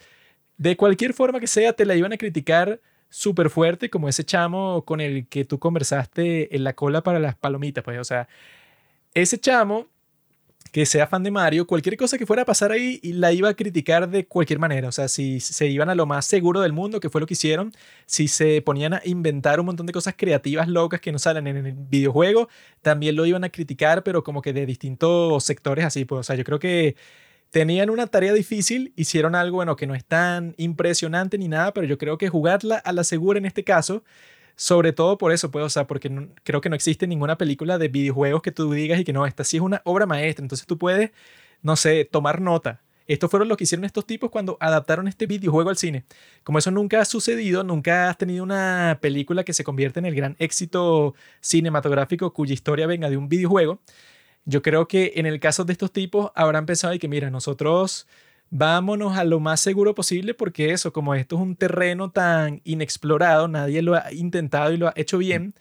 de 0.58 0.76
cualquier 0.76 1.14
forma 1.14 1.40
que 1.40 1.46
sea 1.46 1.72
te 1.72 1.86
la 1.86 1.96
iban 1.96 2.12
a 2.12 2.18
criticar 2.18 2.80
súper 3.10 3.50
fuerte 3.50 3.90
como 3.90 4.08
ese 4.08 4.24
chamo 4.24 4.84
con 4.84 5.00
el 5.00 5.26
que 5.28 5.44
tú 5.44 5.58
conversaste 5.58 6.54
en 6.56 6.64
la 6.64 6.74
cola 6.74 7.02
para 7.02 7.18
las 7.18 7.36
palomitas, 7.36 7.84
pues 7.84 7.98
o 7.98 8.04
sea, 8.04 8.28
ese 9.14 9.38
chamo 9.38 9.88
que 10.72 10.86
sea 10.86 11.06
fan 11.06 11.22
de 11.22 11.30
Mario, 11.30 11.66
cualquier 11.66 11.96
cosa 11.96 12.16
que 12.16 12.26
fuera 12.26 12.42
a 12.42 12.44
pasar 12.44 12.70
ahí 12.72 13.00
la 13.02 13.32
iba 13.32 13.48
a 13.48 13.54
criticar 13.54 14.08
de 14.08 14.26
cualquier 14.26 14.58
manera. 14.58 14.88
O 14.88 14.92
sea, 14.92 15.08
si 15.08 15.40
se 15.40 15.66
iban 15.66 15.88
a 15.90 15.94
lo 15.94 16.06
más 16.06 16.26
seguro 16.26 16.60
del 16.60 16.72
mundo, 16.72 17.00
que 17.00 17.10
fue 17.10 17.20
lo 17.20 17.26
que 17.26 17.34
hicieron, 17.34 17.72
si 18.06 18.28
se 18.28 18.62
ponían 18.62 18.94
a 18.94 19.02
inventar 19.04 19.58
un 19.58 19.66
montón 19.66 19.86
de 19.86 19.92
cosas 19.92 20.14
creativas 20.16 20.68
locas 20.68 21.00
que 21.00 21.12
no 21.12 21.18
salen 21.18 21.46
en 21.48 21.66
el 21.66 21.72
videojuego, 21.72 22.48
también 22.82 23.16
lo 23.16 23.26
iban 23.26 23.44
a 23.44 23.48
criticar, 23.48 24.04
pero 24.04 24.22
como 24.22 24.42
que 24.42 24.52
de 24.52 24.66
distintos 24.66 25.42
sectores 25.44 25.84
así. 25.84 26.04
Pues, 26.04 26.20
o 26.20 26.22
sea, 26.22 26.36
yo 26.36 26.44
creo 26.44 26.60
que 26.60 26.94
tenían 27.50 27.90
una 27.90 28.06
tarea 28.06 28.32
difícil, 28.32 28.92
hicieron 28.96 29.34
algo, 29.34 29.56
bueno, 29.56 29.76
que 29.76 29.86
no 29.86 29.94
es 29.94 30.04
tan 30.04 30.54
impresionante 30.58 31.38
ni 31.38 31.48
nada, 31.48 31.72
pero 31.72 31.86
yo 31.86 31.98
creo 31.98 32.18
que 32.18 32.28
jugarla 32.28 32.76
a 32.76 32.92
la 32.92 33.04
segura 33.04 33.38
en 33.38 33.46
este 33.46 33.64
caso 33.64 34.04
sobre 34.56 34.92
todo 34.92 35.18
por 35.18 35.32
eso, 35.32 35.50
pues, 35.50 35.64
o 35.64 35.70
sea, 35.70 35.86
porque 35.86 36.10
no- 36.10 36.28
creo 36.44 36.60
que 36.60 36.68
no 36.68 36.76
existe 36.76 37.06
ninguna 37.06 37.38
película 37.38 37.78
de 37.78 37.88
videojuegos 37.88 38.42
que 38.42 38.52
tú 38.52 38.70
digas 38.72 39.00
y 39.00 39.04
que 39.04 39.12
no, 39.12 39.26
esta 39.26 39.44
sí 39.44 39.56
es 39.56 39.62
una 39.62 39.80
obra 39.84 40.06
maestra. 40.06 40.42
Entonces 40.44 40.66
tú 40.66 40.76
puedes, 40.78 41.12
no 41.62 41.76
sé, 41.76 42.04
tomar 42.04 42.40
nota. 42.40 42.82
Estos 43.06 43.30
fueron 43.30 43.48
lo 43.48 43.56
que 43.56 43.64
hicieron 43.64 43.84
estos 43.84 44.06
tipos 44.06 44.30
cuando 44.30 44.56
adaptaron 44.60 45.08
este 45.08 45.26
videojuego 45.26 45.70
al 45.70 45.76
cine. 45.76 46.04
Como 46.44 46.58
eso 46.58 46.70
nunca 46.70 47.00
ha 47.00 47.04
sucedido, 47.04 47.64
nunca 47.64 48.08
has 48.08 48.18
tenido 48.18 48.44
una 48.44 48.98
película 49.00 49.44
que 49.44 49.52
se 49.54 49.64
convierta 49.64 49.98
en 49.98 50.06
el 50.06 50.14
gran 50.14 50.36
éxito 50.38 51.14
cinematográfico 51.40 52.32
cuya 52.32 52.54
historia 52.54 52.86
venga 52.86 53.10
de 53.10 53.16
un 53.16 53.28
videojuego. 53.28 53.80
Yo 54.44 54.62
creo 54.62 54.88
que 54.88 55.12
en 55.16 55.26
el 55.26 55.38
caso 55.40 55.64
de 55.64 55.72
estos 55.72 55.92
tipos 55.92 56.30
habrán 56.34 56.66
pensado 56.66 56.94
y 56.94 56.98
que, 56.98 57.08
mira, 57.08 57.30
nosotros 57.30 58.06
vámonos 58.50 59.16
a 59.16 59.24
lo 59.24 59.38
más 59.38 59.60
seguro 59.60 59.94
posible 59.94 60.34
porque 60.34 60.72
eso, 60.72 60.92
como 60.92 61.14
esto 61.14 61.36
es 61.36 61.42
un 61.42 61.54
terreno 61.56 62.10
tan 62.10 62.60
inexplorado, 62.64 63.46
nadie 63.48 63.82
lo 63.82 63.94
ha 63.94 64.12
intentado 64.12 64.72
y 64.72 64.76
lo 64.76 64.88
ha 64.88 64.92
hecho 64.96 65.18
bien, 65.18 65.54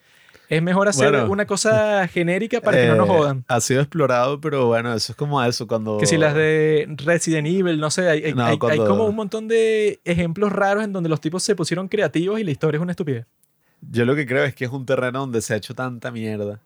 es 0.48 0.64
mejor 0.64 0.88
hacer 0.88 1.12
Bueno. 1.12 1.30
una 1.32 1.46
cosa 1.46 2.08
genérica 2.12 2.62
para 2.62 2.78
que 2.82 2.88
no 2.88 2.96
nos 2.96 3.08
Eh, 3.10 3.12
jodan. 3.12 3.46
Ha 3.48 3.62
sido 3.62 3.82
explorado, 3.82 4.42
pero 4.42 4.66
bueno, 4.66 4.92
eso 4.96 5.12
es 5.12 5.16
como 5.16 5.44
eso 5.44 5.68
cuando... 5.68 6.00
Que 6.00 6.08
si 6.08 6.18
las 6.18 6.34
de 6.34 6.88
Resident 6.98 7.48
Evil, 7.48 7.80
no 7.80 7.92
sé, 7.92 8.10
hay, 8.10 8.24
hay- 8.24 8.34
No, 8.34 8.44
hay- 8.46 8.54
hay 8.54 8.58
cuando- 8.58 8.88
como 8.88 9.06
un 9.06 9.16
montón 9.16 9.48
de 9.48 10.00
ejemplos 10.06 10.52
raros 10.52 10.84
en 10.84 10.92
donde 10.92 11.10
los 11.10 11.22
tipos 11.22 11.44
se 11.44 11.56
pusieron 11.56 11.88
creativos 11.90 12.40
y 12.40 12.44
la 12.44 12.50
historia 12.50 12.78
es 12.80 12.82
una 12.82 12.94
estupidez. 12.94 13.28
Yo 13.92 14.04
lo 14.06 14.16
que 14.16 14.26
creo 14.26 14.44
es 14.46 14.56
que 14.56 14.66
es 14.66 14.72
un 14.72 14.86
terreno 14.88 15.20
donde 15.20 15.42
se 15.42 15.54
ha 15.54 15.58
hecho 15.58 15.76
tanta 15.76 16.10
mierda 16.12 16.60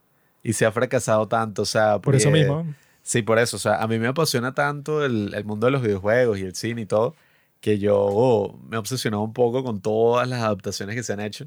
y 0.44 0.54
se 0.54 0.66
ha 0.66 0.72
fracasado 0.72 1.28
tanto, 1.28 1.64
o 1.64 1.66
sea... 1.66 2.00
Por 2.00 2.16
eso 2.16 2.30
mismo. 2.30 2.66
Sí, 3.02 3.22
por 3.22 3.40
eso. 3.40 3.58
O 3.58 3.60
sea, 3.60 3.82
a 3.82 3.88
mí 3.88 4.00
me 4.00 4.08
apasiona 4.08 4.54
tanto 4.54 5.06
el, 5.06 5.34
el 5.34 5.46
mundo 5.46 5.66
de 5.68 5.72
los 5.72 5.82
videojuegos 5.82 6.40
y 6.40 6.44
el 6.44 6.56
cine 6.56 6.82
y 6.82 6.86
todo, 6.86 7.16
que 7.62 7.80
yo 7.80 7.98
oh, 8.00 8.60
me 8.70 8.76
he 8.76 8.80
obsesionado 8.80 9.24
un 9.24 9.34
poco 9.34 9.64
con 9.64 9.82
todas 9.82 10.28
las 10.28 10.42
adaptaciones 10.42 10.96
que 10.96 11.04
se 11.04 11.14
han 11.14 11.20
hecho. 11.22 11.46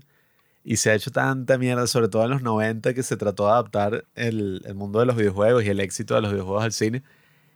Y 0.65 0.79
se 0.79 0.91
ha 0.91 0.95
hecho 0.95 1.11
tanta 1.13 1.59
mierda, 1.59 1.87
sobre 1.87 2.09
todo 2.09 2.25
en 2.25 2.31
los 2.31 2.43
90, 2.43 2.93
que 2.95 3.03
se 3.03 3.17
trató 3.17 3.47
de 3.47 3.53
adaptar 3.53 4.05
el, 4.17 4.63
el 4.65 4.75
mundo 4.75 4.99
de 4.99 5.07
los 5.07 5.17
videojuegos 5.17 5.65
y 5.65 5.69
el 5.69 5.81
éxito 5.81 6.15
de 6.17 6.23
los 6.23 6.33
videojuegos 6.33 6.65
al 6.65 6.73
cine. 6.73 7.03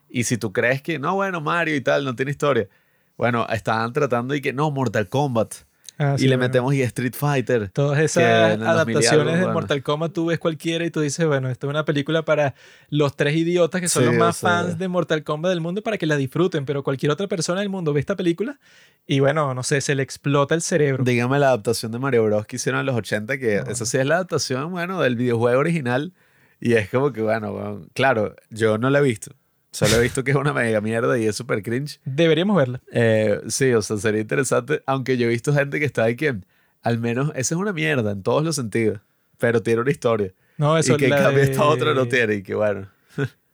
Y 0.09 0.25
si 0.25 0.39
tú 0.39 0.53
crees 0.53 0.83
que, 0.83 0.99
no, 0.99 1.15
bueno, 1.17 1.41
Mario 1.41 1.75
y 1.77 1.81
tal, 1.81 2.05
no 2.05 2.15
tiene 2.15 2.31
historia. 2.31 2.69
Bueno, 3.17 3.47
estaban 3.51 3.93
tratando 3.93 4.35
y 4.35 4.41
que, 4.41 4.53
no, 4.53 4.71
Mortal 4.71 5.09
Kombat. 5.09 5.55
Ah, 6.03 6.17
y 6.19 6.23
le 6.23 6.29
bueno. 6.37 6.49
metemos 6.49 6.73
y 6.75 6.81
Street 6.81 7.13
Fighter. 7.15 7.69
Todas 7.69 7.99
esas 8.01 8.23
en 8.25 8.31
el 8.31 8.59
2000 8.61 8.61
y 8.61 8.69
algo, 8.69 8.71
adaptaciones 8.71 9.35
de 9.35 9.41
bueno. 9.41 9.53
Mortal 9.53 9.83
Kombat 9.83 10.13
tú 10.15 10.25
ves 10.27 10.39
cualquiera 10.39 10.85
y 10.87 10.91
tú 10.91 11.01
dices, 11.03 11.27
bueno, 11.27 11.51
esto 11.51 11.67
es 11.67 11.71
una 11.71 11.85
película 11.85 12.25
para 12.25 12.55
los 12.89 13.17
tres 13.17 13.37
idiotas 13.37 13.83
que 13.83 13.89
son 13.89 14.05
Sí, 14.05 14.07
los 14.09 14.17
o 14.17 14.19
más 14.19 14.37
sea. 14.39 14.49
fans 14.51 14.79
de 14.79 14.89
Mortal 14.89 15.23
Kombat 15.23 15.51
del 15.51 15.61
mundo 15.61 15.83
para 15.83 15.99
que 15.99 16.07
la 16.07 16.17
disfruten, 16.17 16.65
pero 16.65 16.83
cualquier 16.83 17.13
otra 17.13 17.27
persona 17.29 17.61
del 17.61 17.69
mundo 17.69 17.93
ve 17.93 18.01
esta 18.01 18.17
película 18.17 18.59
y 19.07 19.21
bueno, 19.21 19.53
no 19.55 19.63
sé, 19.63 19.83
se 19.83 19.95
le 19.95 20.03
explota 20.03 20.55
el 20.55 20.63
cerebro. 20.63 21.05
Dígame 21.05 21.39
la 21.39 21.49
adaptación 21.49 21.93
de 21.93 21.99
Mario 21.99 22.25
Bros. 22.25 22.47
que 22.47 22.57
hicieron 22.57 22.81
en 22.81 22.87
los 22.87 22.97
80, 22.97 23.37
que 23.39 23.61
No. 23.63 23.71
esa 23.71 23.85
sí 23.85 23.99
es 23.99 24.07
la 24.07 24.15
adaptación, 24.15 24.71
bueno, 24.71 25.01
del 25.03 25.17
videojuego 25.17 25.59
original. 25.61 26.15
Y 26.61 26.75
es 26.75 26.89
como 26.91 27.13
que, 27.13 27.21
bueno, 27.23 27.53
bueno, 27.53 27.87
claro, 27.95 28.35
yo 28.51 28.79
no 28.79 28.89
la 28.91 29.01
he 29.01 29.03
visto. 29.03 29.33
Solo 29.73 29.97
he 29.97 30.03
visto 30.03 30.25
que 30.25 30.33
es 30.33 30.37
una 30.37 30.53
mega 30.53 30.81
mierda 30.81 31.17
y 31.19 31.27
es 31.27 31.37
súper 31.37 31.63
cringe. 31.63 32.01
Deberíamos 32.05 32.57
verla. 32.57 32.81
Eh, 32.93 33.41
sí, 33.49 33.73
o 33.73 33.83
sea, 33.83 33.97
sería 33.99 34.21
interesante, 34.21 34.83
aunque 34.87 35.17
yo 35.17 35.27
he 35.27 35.29
visto 35.29 35.55
gente 35.55 35.79
que 35.79 35.85
está 35.85 36.05
ahí 36.05 36.17
que, 36.17 36.37
al 36.83 36.99
menos, 36.99 37.31
esa 37.37 37.55
es 37.55 37.61
una 37.61 37.73
mierda 37.73 38.11
en 38.11 38.23
todos 38.23 38.45
los 38.45 38.57
sentidos, 38.57 39.01
pero 39.39 39.63
tiene 39.63 39.83
una 39.83 39.91
historia. 39.91 40.33
No, 40.57 40.77
eso 40.77 40.95
y 40.95 40.97
que 40.97 41.05
en 41.07 41.13
cambio 41.13 41.45
de- 41.45 41.51
esta 41.51 41.65
otra 41.65 41.95
no 41.95 42.07
tiene, 42.07 42.35
y 42.37 42.43
que 42.43 42.55
bueno. 42.55 42.89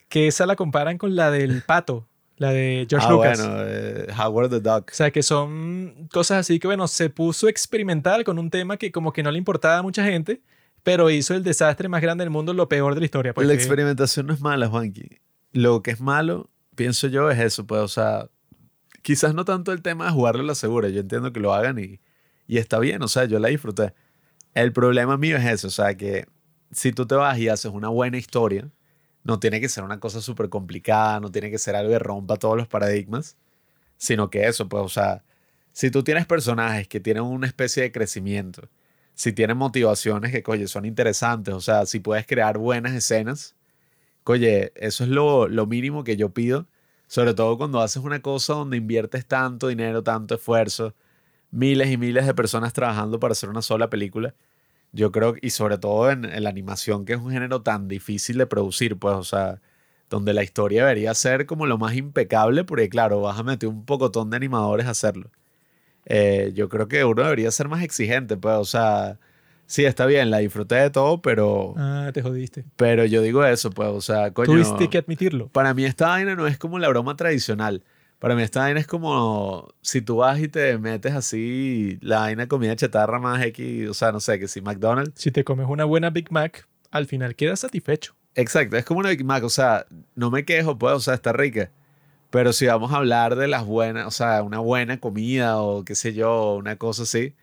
Que 0.09 0.29
esa 0.29 0.47
la 0.47 0.57
comparan 0.57 0.99
con 0.99 1.17
la 1.17 1.31
del 1.31 1.62
pato, 1.62 2.09
la 2.37 2.53
de 2.53 2.87
George 2.89 3.07
ah, 3.09 3.11
Lucas. 3.11 3.39
bueno, 3.41 3.55
eh, 3.67 4.07
Howard 4.19 4.51
the 4.51 4.61
Duck. 4.61 4.91
O 4.93 4.95
sea, 4.95 5.11
que 5.11 5.23
son 5.23 6.09
cosas 6.12 6.39
así 6.39 6.59
que, 6.59 6.67
bueno, 6.67 6.87
se 6.89 7.11
puso 7.11 7.49
experimental 7.49 8.25
con 8.25 8.39
un 8.39 8.49
tema 8.51 8.77
que 8.77 8.91
como 8.93 9.12
que 9.12 9.23
no 9.23 9.31
le 9.31 9.39
importaba 9.39 9.79
a 9.79 9.83
mucha 9.83 10.05
gente, 10.05 10.41
pero 10.83 11.11
hizo 11.11 11.35
el 11.35 11.43
desastre 11.43 11.89
más 11.89 12.01
grande 12.01 12.23
del 12.25 12.31
mundo, 12.31 12.55
lo 12.55 12.69
peor 12.69 12.95
de 12.95 13.01
la 13.01 13.05
historia. 13.07 13.35
pues, 13.35 13.47
la 13.47 13.55
experimentación 13.55 14.27
no 14.27 14.33
es 14.33 14.41
mala, 14.41 14.69
Juanqui. 14.69 15.19
Lo 15.57 15.82
que 15.82 15.90
es 15.90 16.00
malo, 16.02 16.50
pienso 16.74 17.09
yo, 17.09 17.30
es 17.30 17.38
eso, 17.38 17.66
pues, 17.66 17.80
o 17.80 17.88
sea, 17.88 18.28
quizás 19.00 19.34
no 19.34 19.46
tanto 19.46 19.72
el 19.72 19.80
tema 19.80 20.04
de 20.04 20.12
jugarlo 20.12 20.42
a 20.42 20.44
la 20.44 20.54
segura, 20.54 20.90
yo 20.90 21.00
entiendo 21.00 21.32
que 21.32 21.40
lo 21.40 21.54
hagan 21.54 21.78
y, 21.78 21.98
y 22.46 22.59
está 22.59 22.78
bien, 22.78 23.02
o 23.02 23.09
sea, 23.09 23.24
yo 23.24 23.38
la 23.38 23.48
disfruté. 23.48 23.94
El 24.52 24.74
problema 24.74 25.16
mío 25.16 25.38
es 25.38 25.46
eso, 25.46 25.68
o 25.68 25.70
sea, 25.70 25.96
que 25.96 26.26
si 26.72 26.92
tú 26.92 27.07
te 27.07 27.14
vas 27.14 27.38
y 27.38 27.48
haces 27.48 27.72
una 27.72 27.88
buena 27.88 28.18
historia, 28.18 28.70
no 29.24 29.40
tiene 29.40 29.59
que 29.59 29.70
ser 29.70 29.82
una 29.82 29.98
cosa 29.98 30.20
súper 30.20 30.50
complicada, 30.50 31.20
no 31.20 31.30
tiene 31.32 31.50
que 31.50 31.57
ser 31.57 31.74
algo 31.74 31.90
que 31.90 32.00
rompa 32.00 32.36
todos 32.36 32.59
los 32.59 32.68
paradigmas, 32.68 33.38
sino 33.96 34.28
que 34.28 34.46
eso, 34.46 34.68
pues, 34.68 34.82
o 34.84 34.90
sea, 34.90 35.24
si 35.72 35.90
tú 35.90 36.04
tienes 36.04 36.26
personajes 36.26 36.86
que 36.86 37.00
tienen 37.00 37.22
una 37.22 37.46
especie 37.46 37.82
de 37.82 37.92
crecimiento, 37.92 38.68
si 39.14 39.32
tienen 39.32 39.57
motivaciones 39.57 40.32
que, 40.32 40.44
oye, 40.48 40.68
son 40.68 40.84
interesantes, 40.84 41.54
o 41.54 41.62
sea, 41.62 41.86
si 41.86 41.98
puedes 42.00 42.26
crear 42.26 42.59
buenas 42.59 42.92
escenas, 42.92 43.55
oye, 44.33 44.72
eso 44.77 45.05
es 45.05 45.11
lo, 45.11 45.49
lo 45.49 45.66
mínimo 45.66 46.05
que 46.05 46.16
yo 46.16 46.31
pido, 46.31 46.66
sobre 47.07 47.35
todo 47.35 47.57
cuando 47.59 47.81
haces 47.81 48.03
una 48.03 48.20
cosa 48.22 48.55
donde 48.55 48.77
inviertes 48.77 49.27
tanto 49.27 49.68
dinero, 49.68 50.03
tanto 50.03 50.35
esfuerzo, 50.35 50.95
miles 51.51 51.91
y 51.91 51.97
miles 51.97 52.27
de 52.27 52.35
personas 52.35 52.72
trabajando 52.72 53.20
para 53.20 53.33
hacer 53.33 53.49
una 53.49 53.62
sola 53.62 53.91
película. 53.91 54.35
Yo 54.93 55.12
creo, 55.12 55.35
y 55.43 55.51
sobre 55.51 55.79
todo 55.79 56.11
en, 56.11 56.22
la 56.43 56.51
animación, 56.51 57.05
que 57.05 57.14
es 57.14 57.20
un 57.20 57.31
género 57.33 57.62
tan 57.62 57.89
difícil 57.89 58.39
de 58.39 58.47
producir, 58.47 58.99
pues, 58.99 59.14
o 59.14 59.24
sea, 59.24 59.61
donde 60.11 60.35
la 60.35 60.43
historia 60.45 60.83
debería 60.83 61.14
ser 61.14 61.47
como 61.47 61.66
lo 61.66 61.79
más 61.79 61.95
impecable, 61.97 62.64
porque 62.64 62.89
claro, 62.89 63.20
vas 63.20 63.39
a 63.39 63.43
meter 63.43 63.68
un 63.68 63.85
pocotón 63.85 64.31
de 64.31 64.37
animadores 64.37 64.87
a 64.87 64.91
hacerlo. 64.91 65.31
Eh, 66.07 66.53
yo 66.55 66.68
creo 66.68 66.89
que 66.89 67.05
uno 67.05 67.22
debería 67.24 67.51
ser 67.51 67.68
más 67.68 67.83
exigente, 67.83 68.37
pues, 68.37 68.57
o 68.57 68.64
sea, 68.64 69.18
sí, 69.67 69.85
está 69.85 70.07
bien, 70.07 70.31
la 70.31 70.39
disfruté 70.39 70.77
de 70.77 70.91
todo, 70.91 71.21
pero, 71.23 71.75
Ah, 71.77 72.11
te 72.14 72.23
jodiste. 72.23 72.64
pero 72.77 73.05
yo 73.05 73.23
digo 73.23 73.45
eso, 73.45 73.71
pues, 73.71 73.89
o 73.89 74.01
sea, 74.01 74.33
coño, 74.33 74.47
Tuviste 74.47 74.89
que 74.89 74.99
admitirlo. 74.99 75.49
para 75.49 75.75
mí 75.75 75.85
esta 75.85 76.09
vaina 76.09 76.35
no 76.35 76.47
es 76.47 76.59
como 76.59 76.79
la 76.79 76.89
broma 76.89 77.17
tradicional. 77.17 77.83
Para 78.19 78.35
mí 78.35 78.43
esta 78.43 78.61
vaina 78.61 78.81
es 78.81 78.87
como 78.87 79.69
si 79.83 80.01
tú 80.01 80.17
vas 80.17 80.41
y 80.41 80.49
te 80.49 80.79
metes 80.79 81.12
así 81.12 81.99
la 82.01 82.21
vaina 82.21 82.43
de 82.45 82.49
comida 82.49 82.75
chatarra 82.75 83.19
más 83.19 83.43
X, 83.45 83.89
o 83.91 83.95
sea, 83.95 84.11
no 84.11 84.21
sé, 84.21 84.39
que 84.39 84.49
si 84.49 84.62
McDonald's. 84.62 85.21
Si 85.21 85.31
te 85.31 85.45
comes 85.45 85.67
una 85.69 85.85
buena 85.85 86.09
Big 86.11 86.33
Mac, 86.33 86.67
al 86.91 87.07
final 87.07 87.35
quedas 87.37 87.61
satisfecho. 87.61 88.14
Exacto, 88.35 88.77
es 88.77 88.85
como 88.87 89.01
una 89.01 89.11
Big 89.11 89.25
Mac, 89.25 89.45
o 89.45 89.51
sea, 89.51 89.87
no 90.14 90.31
me 90.31 90.45
quejo, 90.47 90.79
pues, 90.79 90.95
o 90.95 91.01
sea, 91.01 91.14
está 91.14 91.33
rica. 91.35 91.71
Pero 92.31 92.53
si 92.53 92.67
vamos 92.67 92.93
a 92.93 92.97
hablar 92.97 93.37
de 93.37 93.49
las 93.49 93.64
buenas, 93.67 94.07
o 94.07 94.11
sea, 94.11 94.43
una 94.43 94.59
buena 94.61 94.99
comida 94.99 95.59
o 95.61 95.85
qué 95.85 95.95
sé 95.95 96.12
yo, 96.14 96.55
una 96.57 96.77
cosa 96.77 97.03
así, 97.05 97.35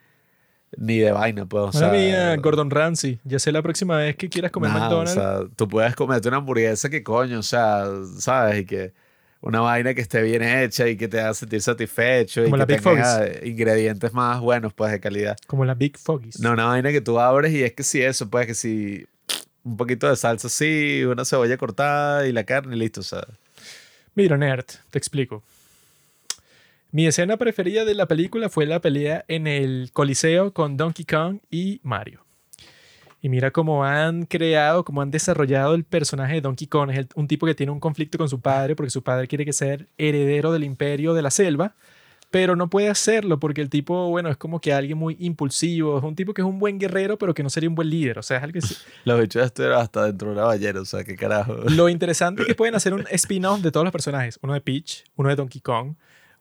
ni 0.76 0.98
de 0.98 1.12
vaina, 1.12 1.46
pues, 1.46 1.62
o 1.62 1.66
Madre 1.66 1.78
sea. 1.78 1.90
mía, 1.90 2.36
Gordon 2.36 2.70
Ramsay, 2.70 3.20
ya 3.24 3.38
sé 3.38 3.52
la 3.52 3.62
próxima 3.62 3.96
vez 3.96 4.16
que 4.16 4.28
quieras 4.28 4.50
comer 4.50 4.70
nada, 4.70 4.82
McDonald's. 4.82 5.12
O 5.12 5.14
sea, 5.14 5.48
tú 5.56 5.68
puedes 5.68 5.94
comerte 5.94 6.28
una 6.28 6.38
hamburguesa 6.38 6.88
que 6.88 7.02
coño, 7.02 7.38
o 7.38 7.42
sea, 7.42 7.86
¿sabes? 8.18 8.60
Y 8.60 8.64
que 8.64 8.92
una 9.40 9.60
vaina 9.60 9.92
que 9.92 10.00
esté 10.00 10.22
bien 10.22 10.42
hecha 10.42 10.88
y 10.88 10.96
que 10.96 11.06
te 11.06 11.20
haga 11.20 11.34
sentir 11.34 11.60
satisfecho 11.60 12.42
Como 12.44 12.56
y 12.56 12.58
la 12.58 12.66
que 12.66 12.74
Big 12.74 12.82
tenga 12.82 13.26
ingredientes 13.42 14.12
más 14.14 14.40
buenos, 14.40 14.72
pues, 14.72 14.90
de 14.92 15.00
calidad. 15.00 15.36
Como 15.46 15.64
las 15.64 15.76
Big 15.76 15.98
Foggies. 15.98 16.40
No, 16.40 16.52
una 16.52 16.64
vaina 16.64 16.92
que 16.92 17.00
tú 17.02 17.20
abres 17.20 17.52
y 17.52 17.62
es 17.62 17.72
que 17.74 17.82
sí, 17.82 18.00
eso, 18.00 18.30
pues, 18.30 18.46
que 18.46 18.54
si 18.54 19.06
un 19.62 19.76
poquito 19.76 20.08
de 20.08 20.16
salsa 20.16 20.46
así, 20.46 21.04
una 21.04 21.24
cebolla 21.24 21.56
cortada 21.56 22.26
y 22.26 22.32
la 22.32 22.44
carne 22.44 22.76
y 22.76 22.78
listo, 22.78 23.00
o 23.00 23.04
sea. 23.04 23.26
Mira, 24.14 24.36
Nerd, 24.36 24.66
te 24.90 24.98
explico. 24.98 25.42
Mi 26.94 27.08
escena 27.08 27.36
preferida 27.38 27.84
de 27.84 27.92
la 27.96 28.06
película 28.06 28.48
fue 28.48 28.66
la 28.66 28.80
pelea 28.80 29.24
en 29.26 29.48
el 29.48 29.90
Coliseo 29.92 30.52
con 30.52 30.76
Donkey 30.76 31.04
Kong 31.04 31.38
y 31.50 31.80
Mario. 31.82 32.24
Y 33.20 33.28
mira 33.30 33.50
cómo 33.50 33.84
han 33.84 34.26
creado, 34.26 34.84
cómo 34.84 35.02
han 35.02 35.10
desarrollado 35.10 35.74
el 35.74 35.82
personaje 35.82 36.34
de 36.34 36.40
Donkey 36.42 36.68
Kong. 36.68 36.90
Es 36.90 36.98
el- 36.98 37.08
un 37.16 37.26
tipo 37.26 37.46
que 37.46 37.54
tiene 37.56 37.72
un 37.72 37.80
conflicto 37.80 38.16
con 38.16 38.28
su 38.28 38.40
padre 38.40 38.76
porque 38.76 38.90
su 38.90 39.02
padre 39.02 39.26
quiere 39.26 39.44
que 39.44 39.52
ser 39.52 39.88
heredero 39.98 40.52
del 40.52 40.62
imperio 40.62 41.14
de 41.14 41.22
la 41.22 41.32
selva, 41.32 41.74
pero 42.30 42.54
no 42.54 42.70
puede 42.70 42.88
hacerlo 42.88 43.40
porque 43.40 43.60
el 43.60 43.70
tipo, 43.70 44.08
bueno, 44.10 44.28
es 44.28 44.36
como 44.36 44.60
que 44.60 44.72
alguien 44.72 44.96
muy 44.96 45.16
impulsivo. 45.18 45.98
Es 45.98 46.04
un 46.04 46.14
tipo 46.14 46.32
que 46.32 46.42
es 46.42 46.46
un 46.46 46.60
buen 46.60 46.78
guerrero, 46.78 47.18
pero 47.18 47.34
que 47.34 47.42
no 47.42 47.50
sería 47.50 47.68
un 47.68 47.74
buen 47.74 47.90
líder. 47.90 48.20
O 48.20 48.22
sea, 48.22 48.36
es 48.36 48.44
alguien 48.44 48.62
que 48.68 48.74
Los 49.04 49.20
bichos 49.20 49.44
estuvieron 49.44 49.80
hasta 49.80 50.04
dentro 50.06 50.28
de 50.28 50.34
una 50.34 50.44
ballena, 50.44 50.80
o 50.80 50.84
sea, 50.84 51.02
qué 51.02 51.16
carajo. 51.16 51.54
lo 51.70 51.88
interesante 51.88 52.42
es 52.42 52.46
que 52.48 52.54
pueden 52.54 52.76
hacer 52.76 52.94
un 52.94 53.04
spin-off 53.10 53.62
de 53.62 53.72
todos 53.72 53.82
los 53.82 53.90
personajes. 53.92 54.38
Uno 54.42 54.52
de 54.52 54.60
Peach, 54.60 55.02
uno 55.16 55.30
de 55.30 55.34
Donkey 55.34 55.60
Kong, 55.60 55.94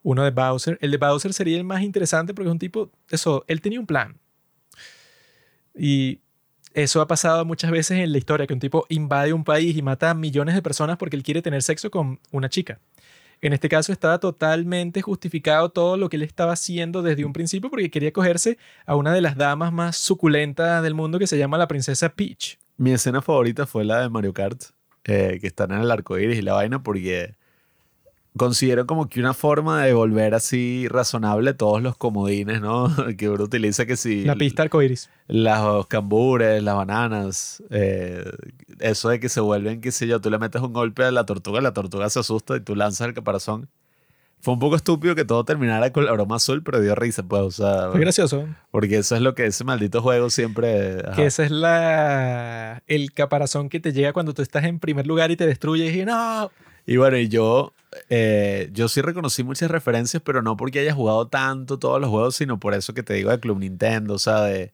uno 0.03 0.23
de 0.23 0.31
Bowser. 0.31 0.77
El 0.81 0.91
de 0.91 0.97
Bowser 0.97 1.33
sería 1.33 1.57
el 1.57 1.63
más 1.63 1.81
interesante 1.81 2.33
porque 2.33 2.49
es 2.49 2.51
un 2.51 2.59
tipo, 2.59 2.91
eso, 3.09 3.43
él 3.47 3.61
tenía 3.61 3.79
un 3.79 3.87
plan. 3.87 4.19
Y 5.75 6.19
eso 6.73 7.01
ha 7.01 7.07
pasado 7.07 7.45
muchas 7.45 7.71
veces 7.71 7.99
en 7.99 8.11
la 8.11 8.17
historia, 8.17 8.45
que 8.45 8.53
un 8.53 8.59
tipo 8.59 8.85
invade 8.89 9.33
un 9.33 9.43
país 9.43 9.75
y 9.75 9.81
mata 9.81 10.11
a 10.11 10.13
millones 10.13 10.55
de 10.55 10.61
personas 10.61 10.97
porque 10.97 11.15
él 11.15 11.23
quiere 11.23 11.41
tener 11.41 11.61
sexo 11.61 11.89
con 11.89 12.19
una 12.31 12.49
chica. 12.49 12.79
En 13.41 13.51
este 13.51 13.67
caso 13.67 13.91
estaba 13.91 14.19
totalmente 14.19 15.01
justificado 15.01 15.69
todo 15.69 15.97
lo 15.97 16.07
que 16.07 16.15
él 16.15 16.21
estaba 16.21 16.53
haciendo 16.53 17.01
desde 17.01 17.25
un 17.25 17.33
principio 17.33 17.69
porque 17.69 17.91
quería 17.91 18.13
cogerse 18.13 18.57
a 18.85 18.95
una 18.95 19.13
de 19.13 19.21
las 19.21 19.35
damas 19.35 19.73
más 19.73 19.97
suculentas 19.97 20.81
del 20.81 20.93
mundo 20.93 21.19
que 21.19 21.27
se 21.27 21.37
llama 21.37 21.57
la 21.57 21.67
princesa 21.67 22.09
Peach. 22.09 22.57
Mi 22.77 22.91
escena 22.93 23.21
favorita 23.21 23.67
fue 23.67 23.83
la 23.83 24.01
de 24.01 24.09
Mario 24.09 24.33
Kart, 24.33 24.63
eh, 25.03 25.39
que 25.41 25.47
están 25.47 25.71
en 25.71 25.81
el 25.81 25.91
arco 25.91 26.17
iris 26.17 26.39
y 26.39 26.41
la 26.41 26.53
vaina, 26.53 26.81
porque 26.81 27.35
considero 28.37 28.87
como 28.87 29.09
que 29.09 29.19
una 29.19 29.33
forma 29.33 29.83
de 29.83 29.93
volver 29.93 30.33
así 30.33 30.87
razonable 30.89 31.53
todos 31.53 31.81
los 31.81 31.95
comodines, 31.97 32.61
¿no? 32.61 32.91
que 33.17 33.29
uno 33.29 33.43
utiliza 33.43 33.85
que 33.85 33.95
si. 33.95 34.23
La 34.23 34.35
pista 34.35 34.63
arcoíris. 34.63 35.09
Los 35.27 35.87
cambures, 35.87 36.61
las 36.63 36.75
bananas, 36.75 37.63
eh, 37.69 38.23
eso 38.79 39.09
de 39.09 39.19
que 39.19 39.29
se 39.29 39.39
vuelven, 39.39 39.81
qué 39.81 39.91
sé 39.91 40.07
yo, 40.07 40.19
tú 40.19 40.29
le 40.29 40.39
metes 40.39 40.61
un 40.61 40.73
golpe 40.73 41.03
a 41.03 41.11
la 41.11 41.25
tortuga, 41.25 41.61
la 41.61 41.73
tortuga 41.73 42.09
se 42.09 42.19
asusta 42.19 42.55
y 42.57 42.61
tú 42.61 42.75
lanzas 42.75 43.07
el 43.07 43.13
caparazón. 43.13 43.69
Fue 44.41 44.53
un 44.53 44.59
poco 44.59 44.75
estúpido 44.75 45.15
que 45.15 45.23
todo 45.23 45.45
terminara 45.45 45.93
con 45.93 46.03
la 46.03 46.11
broma 46.11 46.35
azul, 46.35 46.63
pero 46.63 46.81
dio 46.81 46.95
risa, 46.95 47.23
pues, 47.23 47.41
o 47.41 47.51
sea, 47.51 47.91
Fue 47.91 48.01
gracioso. 48.01 48.45
porque 48.71 48.97
eso 48.97 49.15
es 49.15 49.21
lo 49.21 49.35
que 49.35 49.45
ese 49.45 49.63
maldito 49.63 50.01
juego 50.01 50.29
siempre... 50.29 50.99
ajá. 50.99 51.15
Que 51.15 51.27
esa 51.27 51.45
es 51.45 51.51
la 51.51 52.83
el 52.87 53.13
caparazón 53.13 53.69
que 53.69 53.79
te 53.79 53.93
llega 53.93 54.11
cuando 54.11 54.33
tú 54.33 54.41
estás 54.41 54.65
en 54.65 54.79
primer 54.79 55.07
lugar 55.07 55.31
y 55.31 55.37
te 55.37 55.47
destruye 55.47 55.89
y 55.97 56.03
no. 56.03 56.51
Y 56.85 56.97
bueno, 56.97 57.17
y 57.17 57.29
yo, 57.29 57.73
eh, 58.09 58.69
yo 58.73 58.87
sí 58.87 59.01
reconocí 59.01 59.43
muchas 59.43 59.71
referencias, 59.71 60.21
pero 60.23 60.41
no 60.41 60.57
porque 60.57 60.79
haya 60.79 60.93
jugado 60.93 61.27
tanto 61.27 61.79
todos 61.79 62.01
los 62.01 62.09
juegos, 62.09 62.35
sino 62.35 62.59
por 62.59 62.73
eso 62.73 62.93
que 62.93 63.03
te 63.03 63.13
digo 63.13 63.29
de 63.29 63.39
Club 63.39 63.59
Nintendo, 63.59 64.15
o 64.15 64.19
sea, 64.19 64.41
de, 64.41 64.73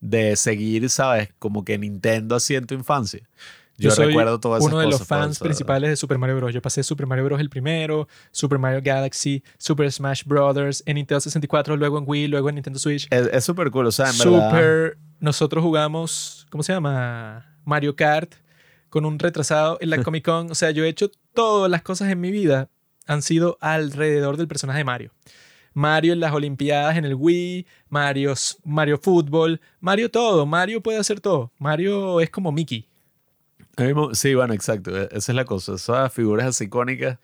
de 0.00 0.36
seguir, 0.36 0.88
¿sabes? 0.88 1.30
Como 1.38 1.64
que 1.64 1.78
Nintendo 1.78 2.36
así 2.36 2.54
en 2.54 2.66
tu 2.66 2.74
infancia. 2.74 3.22
Yo, 3.78 3.90
soy 3.90 4.08
recuerdo 4.08 4.38
todas 4.38 4.60
esas 4.60 4.72
uno 4.72 4.80
de 4.80 4.86
los 4.86 4.94
cosas, 4.94 5.08
pues, 5.08 5.20
fans 5.20 5.36
o 5.36 5.38
sea, 5.38 5.44
principales 5.44 5.90
de 5.90 5.96
Super 5.96 6.18
Mario 6.18 6.36
Bros. 6.36 6.54
Yo 6.54 6.62
pasé 6.62 6.82
Super 6.82 7.06
Mario 7.06 7.24
Bros. 7.24 7.40
el 7.40 7.50
primero, 7.50 8.06
Super 8.30 8.58
Mario 8.58 8.80
Galaxy, 8.82 9.42
Super 9.58 9.90
Smash 9.90 10.24
Brothers, 10.24 10.82
en 10.86 10.96
Nintendo 10.96 11.20
64, 11.20 11.76
luego 11.76 11.98
en 11.98 12.04
Wii, 12.06 12.28
luego 12.28 12.48
en 12.48 12.56
Nintendo 12.56 12.78
Switch. 12.78 13.08
Es 13.10 13.44
súper 13.44 13.70
cool, 13.70 13.86
o 13.86 13.92
sea, 13.92 14.10
en 14.10 14.18
verdad. 14.18 14.50
Super. 14.50 14.98
Nosotros 15.20 15.64
jugamos, 15.64 16.46
¿cómo 16.50 16.62
se 16.62 16.72
llama? 16.72 17.56
Mario 17.64 17.96
Kart 17.96 18.34
con 18.92 19.06
un 19.06 19.18
retrasado 19.18 19.78
en 19.80 19.88
la 19.90 19.96
Comic 20.04 20.24
Con. 20.24 20.50
O 20.50 20.54
sea, 20.54 20.70
yo 20.70 20.84
he 20.84 20.88
hecho 20.88 21.10
todas 21.34 21.70
las 21.70 21.80
cosas 21.82 22.10
en 22.12 22.20
mi 22.20 22.30
vida 22.30 22.68
han 23.06 23.22
sido 23.22 23.56
alrededor 23.60 24.36
del 24.36 24.46
personaje 24.46 24.78
de 24.80 24.84
Mario. 24.84 25.10
Mario 25.74 26.12
en 26.12 26.20
las 26.20 26.32
Olimpiadas 26.34 26.98
en 26.98 27.06
el 27.06 27.14
Wii, 27.14 27.66
Mario, 27.88 28.34
Mario 28.64 28.98
Fútbol, 28.98 29.58
Mario 29.80 30.10
todo. 30.10 30.44
Mario 30.44 30.82
puede 30.82 30.98
hacer 30.98 31.18
todo. 31.20 31.50
Mario 31.58 32.20
es 32.20 32.28
como 32.28 32.52
Mickey. 32.52 32.86
Sí, 34.12 34.34
bueno, 34.34 34.52
exacto. 34.52 34.96
e- 34.96 35.08
Esa 35.12 35.32
es 35.32 35.36
la 35.36 35.46
cosa. 35.46 35.74
Esas 35.74 36.12
figuras 36.12 36.46
así 36.46 36.64
icónicas. 36.64 37.18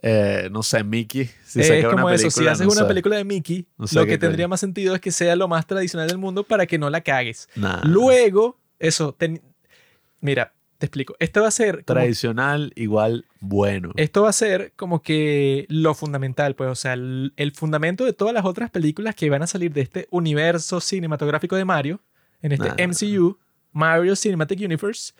eh, 0.00 0.48
no 0.50 0.62
sé, 0.62 0.82
Mickey. 0.82 1.30
Si 1.44 1.60
es 1.60 1.84
como 1.84 2.06
una 2.06 2.14
eso. 2.14 2.30
Si 2.30 2.36
película, 2.36 2.52
haces 2.52 2.66
no 2.66 2.72
una 2.72 2.80
sé. 2.82 2.86
película 2.88 3.16
de 3.16 3.24
Mickey, 3.24 3.66
No 3.76 3.86
sé 3.86 3.96
lo 3.96 4.06
que 4.06 4.16
tendría 4.18 4.48
más 4.48 4.60
sentido 4.60 4.94
es 4.94 5.00
que 5.02 5.12
sea 5.12 5.36
lo 5.36 5.46
más 5.48 5.66
tradicional 5.66 6.08
del 6.08 6.16
mundo 6.18 6.42
para 6.44 6.66
que 6.66 6.78
no 6.78 6.88
la 6.90 7.02
cagues. 7.02 7.48
Nah. 7.54 7.82
Luego, 7.84 8.58
eso. 8.78 9.14
ten- 9.14 9.42
Mira, 10.20 10.53
te 10.84 10.86
explico. 10.86 11.16
Esto 11.18 11.40
va 11.42 11.48
a 11.48 11.50
ser. 11.50 11.84
como- 11.84 11.98
Tradicional 12.00 12.72
igual 12.76 13.24
bueno. 13.40 13.92
Esto 13.96 14.22
va 14.22 14.30
a 14.30 14.32
ser 14.32 14.72
como 14.76 15.02
que 15.02 15.66
lo 15.68 15.94
fundamental, 15.94 16.54
pues, 16.54 16.70
o 16.70 16.74
sea, 16.74 16.92
el, 16.92 17.32
el 17.36 17.52
fundamento 17.52 18.04
de 18.04 18.12
todas 18.12 18.34
las 18.34 18.44
otras 18.44 18.70
películas 18.70 19.14
que 19.14 19.30
van 19.30 19.42
a 19.42 19.46
salir 19.46 19.72
de 19.72 19.80
este 19.82 20.06
universo 20.10 20.80
cinematográfico 20.80 21.56
de 21.56 21.64
Mario, 21.64 22.00
en 22.42 22.52
este 22.52 22.68
Nah. 22.68 22.86
MCU, 22.88 23.38
Mario 23.72 24.14
Cinematic 24.16 24.60
Universe, 24.60 25.12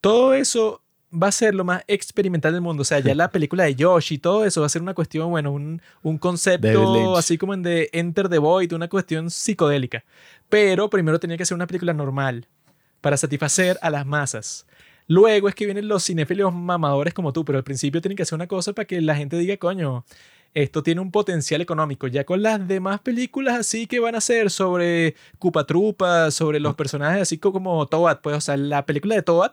todo 0.00 0.34
eso 0.34 0.82
va 1.14 1.28
a 1.28 1.32
ser 1.32 1.54
lo 1.54 1.64
más 1.64 1.82
experimental 1.88 2.52
del 2.52 2.62
mundo. 2.62 2.82
O 2.82 2.84
sea, 2.84 3.00
ya 3.00 3.14
la 3.14 3.30
película 3.30 3.64
de 3.64 3.74
Yoshi, 3.74 4.18
todo 4.18 4.44
eso 4.44 4.60
va 4.60 4.66
a 4.66 4.70
ser 4.70 4.82
una 4.82 4.94
cuestión, 4.94 5.30
bueno, 5.30 5.52
un, 5.52 5.80
un 6.02 6.18
concepto 6.18 7.16
así 7.16 7.38
como 7.38 7.54
en 7.54 7.62
de 7.62 7.90
Enter 7.92 8.28
the 8.28 8.38
Void, 8.38 8.72
una 8.72 8.88
cuestión 8.88 9.30
psicodélica. 9.30 10.04
Pero 10.48 10.88
primero 10.90 11.18
tenía 11.20 11.36
que 11.36 11.44
ser 11.46 11.54
una 11.54 11.66
película 11.66 11.92
normal 11.92 12.46
para 13.00 13.16
satisfacer 13.16 13.78
a 13.82 13.90
las 13.90 14.06
masas. 14.06 14.66
Luego 15.08 15.48
es 15.48 15.54
que 15.54 15.64
vienen 15.64 15.88
los 15.88 16.04
cinéfilos 16.04 16.52
mamadores 16.54 17.12
como 17.14 17.32
tú, 17.32 17.44
pero 17.44 17.58
al 17.58 17.64
principio 17.64 18.00
tienen 18.00 18.16
que 18.16 18.22
hacer 18.22 18.36
una 18.36 18.46
cosa 18.46 18.72
para 18.72 18.86
que 18.86 19.00
la 19.00 19.14
gente 19.16 19.36
diga, 19.36 19.56
coño, 19.56 20.04
esto 20.54 20.82
tiene 20.82 21.00
un 21.00 21.10
potencial 21.10 21.60
económico. 21.60 22.06
Ya 22.06 22.24
con 22.24 22.42
las 22.42 22.66
demás 22.68 23.00
películas 23.00 23.58
así 23.58 23.86
que 23.86 24.00
van 24.00 24.14
a 24.14 24.20
ser 24.20 24.50
sobre 24.50 25.14
Cupa 25.38 25.64
Trupa, 25.66 26.30
sobre 26.30 26.60
los 26.60 26.74
personajes 26.74 27.22
así 27.22 27.38
co- 27.38 27.52
como 27.52 27.86
Toad, 27.86 28.20
pues, 28.22 28.36
o 28.36 28.40
sea, 28.40 28.56
la 28.56 28.84
película 28.86 29.14
de 29.14 29.22
Toad 29.22 29.52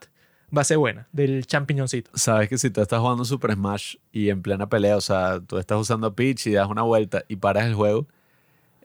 va 0.56 0.62
a 0.62 0.66
ser 0.66 0.78
buena, 0.78 1.08
del 1.12 1.45
champiñoncito. 1.45 2.12
Sabes 2.16 2.50
que 2.50 2.58
si 2.58 2.70
tú 2.70 2.82
estás 2.82 3.00
jugando 3.00 3.24
Super 3.24 3.54
Smash 3.54 3.95
y 4.12 4.30
en 4.30 4.41
plena 4.41 4.68
pelea, 4.68 4.97
o 4.97 5.02
sea, 5.02 5.39
tú 5.39 5.58
estás 5.58 5.80
usando 5.80 6.14
Peach 6.16 6.47
y 6.47 6.52
das 6.54 6.68
una 6.70 6.82
vuelta 6.82 7.24
y 7.28 7.36
paras 7.38 7.66
el 7.66 7.76
juego, 7.76 8.08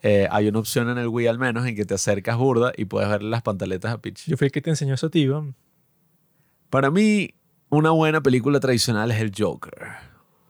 eh, 0.03 0.29
hay 0.31 0.49
una 0.49 0.59
opción 0.59 0.89
en 0.91 0.99
el 0.99 1.09
Wii 1.09 1.27
al 1.27 1.39
menos 1.39 1.67
en 1.67 1.75
que 1.75 1.85
te 1.87 1.95
acercas 1.95 2.37
burda 2.37 2.73
y 2.77 2.85
puedes 2.85 3.09
ver 3.09 3.23
las 3.23 3.43
pantaletas 3.43 3.93
a 3.93 3.99
Peach. 3.99 4.27
Yo 4.27 4.37
fui 4.37 4.47
el 4.47 4.53
que 4.53 4.61
te 4.61 4.71
enseñó 4.71 4.95
eso, 4.95 5.09
tío. 5.11 5.55
Para 6.75 6.91
mí, 6.91 7.31
una 7.69 7.91
buena 7.91 8.21
película 8.21 8.59
tradicional 8.59 9.09
es 9.13 9.21
el 9.21 9.31
Joker. 9.33 9.93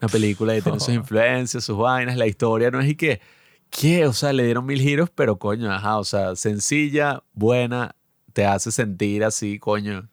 Una 0.00 0.08
película 0.08 0.54
que 0.54 0.62
tiene 0.62 0.80
sus 0.80 0.94
influencias, 0.94 1.64
sus 1.64 1.76
vainas, 1.76 2.16
la 2.16 2.26
historia 2.26 2.70
no 2.70 2.80
es 2.80 2.88
y 2.88 2.96
que, 2.96 3.20
¿qué? 3.68 4.06
O 4.06 4.14
sea, 4.14 4.32
le 4.32 4.42
dieron 4.44 4.64
mil 4.64 4.80
giros, 4.80 5.10
pero 5.14 5.38
coño, 5.38 5.70
ajá, 5.70 5.98
o 5.98 6.04
sea, 6.04 6.34
sencilla, 6.34 7.22
buena, 7.34 7.94
te 8.32 8.46
hace 8.46 8.72
sentir 8.72 9.22
así, 9.22 9.58
coño, 9.58 10.08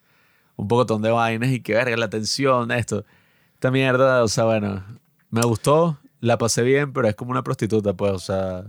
un 0.58 0.68
pocotón 0.68 1.02
de 1.02 1.12
vainas 1.12 1.50
y 1.50 1.62
que 1.62 1.76
verga 1.76 1.96
la 1.96 2.10
tensión, 2.10 2.72
esto. 2.72 3.06
Esta 3.54 3.72
mierda, 3.72 4.22
o 4.22 4.28
sea, 4.28 4.44
bueno, 4.44 4.84
me 5.30 5.44
gustó, 5.44 5.98
la 6.20 6.38
pasé 6.38 6.62
bien, 6.64 6.92
pero 6.92 7.08
es 7.08 7.16
como 7.16 7.32
una 7.32 7.44
prostituta, 7.46 7.94
pues, 7.94 8.12
o 8.12 8.20
sea, 8.20 8.66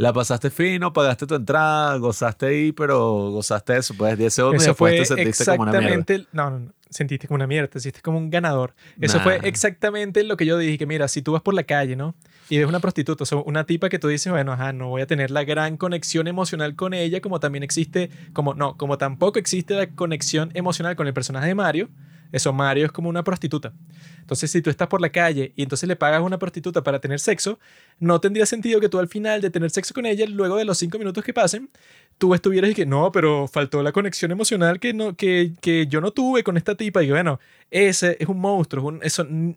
la 0.00 0.14
pasaste 0.14 0.48
fino, 0.48 0.92
pagaste 0.94 1.26
tu 1.26 1.34
entrada, 1.34 1.96
gozaste 1.96 2.46
ahí, 2.46 2.72
pero 2.72 3.30
gozaste 3.32 3.76
eso, 3.76 3.94
pues 3.98 4.16
10 4.16 4.32
segundos 4.32 4.62
y 4.62 4.64
Eso 4.64 4.70
después 4.70 4.92
fue 4.92 4.98
te 4.98 5.04
sentiste 5.04 5.44
como 5.44 5.62
una 5.62 5.78
mierda. 5.78 6.24
No, 6.32 6.50
no, 6.50 6.58
no. 6.60 6.72
Sentiste 6.88 7.28
como 7.28 7.36
una 7.36 7.46
mierda, 7.46 7.68
te 7.68 7.78
sentiste 7.80 8.00
como 8.02 8.18
un 8.18 8.30
ganador. 8.30 8.74
Eso 9.00 9.18
Nah. 9.18 9.22
fue 9.24 9.40
exactamente 9.44 10.24
lo 10.24 10.36
que 10.36 10.46
yo 10.46 10.56
dije: 10.58 10.78
que 10.78 10.86
mira, 10.86 11.06
si 11.06 11.20
tú 11.22 11.32
vas 11.32 11.42
por 11.42 11.52
la 11.54 11.62
calle, 11.64 11.96
¿no? 11.96 12.14
Y 12.48 12.58
ves 12.58 12.66
una 12.66 12.80
prostituta, 12.80 13.22
o 13.22 13.26
sea, 13.26 13.38
una 13.38 13.64
tipa 13.64 13.88
que 13.90 13.98
tú 13.98 14.08
dices, 14.08 14.32
bueno, 14.32 14.52
ajá, 14.52 14.72
no 14.72 14.88
voy 14.88 15.02
a 15.02 15.06
tener 15.06 15.30
la 15.30 15.44
gran 15.44 15.76
conexión 15.76 16.26
emocional 16.26 16.74
con 16.74 16.94
ella, 16.94 17.20
como 17.20 17.38
también 17.38 17.62
existe, 17.62 18.10
como 18.32 18.54
no, 18.54 18.76
como 18.76 18.96
tampoco 18.98 19.38
existe 19.38 19.74
la 19.74 19.86
conexión 19.90 20.50
emocional 20.54 20.96
con 20.96 21.06
el 21.06 21.12
personaje 21.14 21.46
de 21.46 21.54
Mario. 21.54 21.90
Eso, 22.32 22.52
Mario 22.52 22.86
es 22.86 22.92
como 22.92 23.08
una 23.08 23.24
prostituta. 23.24 23.72
Entonces, 24.20 24.50
si 24.50 24.62
tú 24.62 24.70
estás 24.70 24.86
por 24.88 25.00
la 25.00 25.10
calle 25.10 25.52
y 25.56 25.62
entonces 25.62 25.88
le 25.88 25.96
pagas 25.96 26.20
a 26.20 26.22
una 26.22 26.38
prostituta 26.38 26.82
para 26.82 27.00
tener 27.00 27.18
sexo, 27.20 27.58
no 27.98 28.20
tendría 28.20 28.46
sentido 28.46 28.80
que 28.80 28.88
tú 28.88 28.98
al 28.98 29.08
final 29.08 29.40
de 29.40 29.50
tener 29.50 29.70
sexo 29.70 29.92
con 29.94 30.06
ella, 30.06 30.24
luego 30.28 30.56
de 30.56 30.64
los 30.64 30.78
cinco 30.78 30.98
minutos 30.98 31.24
que 31.24 31.34
pasen, 31.34 31.70
tú 32.18 32.34
estuvieras 32.34 32.70
y 32.70 32.74
que 32.74 32.86
no, 32.86 33.10
pero 33.10 33.48
faltó 33.48 33.82
la 33.82 33.92
conexión 33.92 34.30
emocional 34.30 34.78
que, 34.78 34.92
no, 34.94 35.16
que, 35.16 35.52
que 35.60 35.86
yo 35.88 36.00
no 36.00 36.12
tuve 36.12 36.44
con 36.44 36.56
esta 36.56 36.74
tipa. 36.76 37.02
Y 37.02 37.06
que 37.06 37.12
bueno, 37.12 37.40
ese 37.70 38.16
es 38.20 38.28
un 38.28 38.38
monstruo, 38.38 38.90
es 39.02 39.18
un- 39.18 39.24
eso 39.24 39.56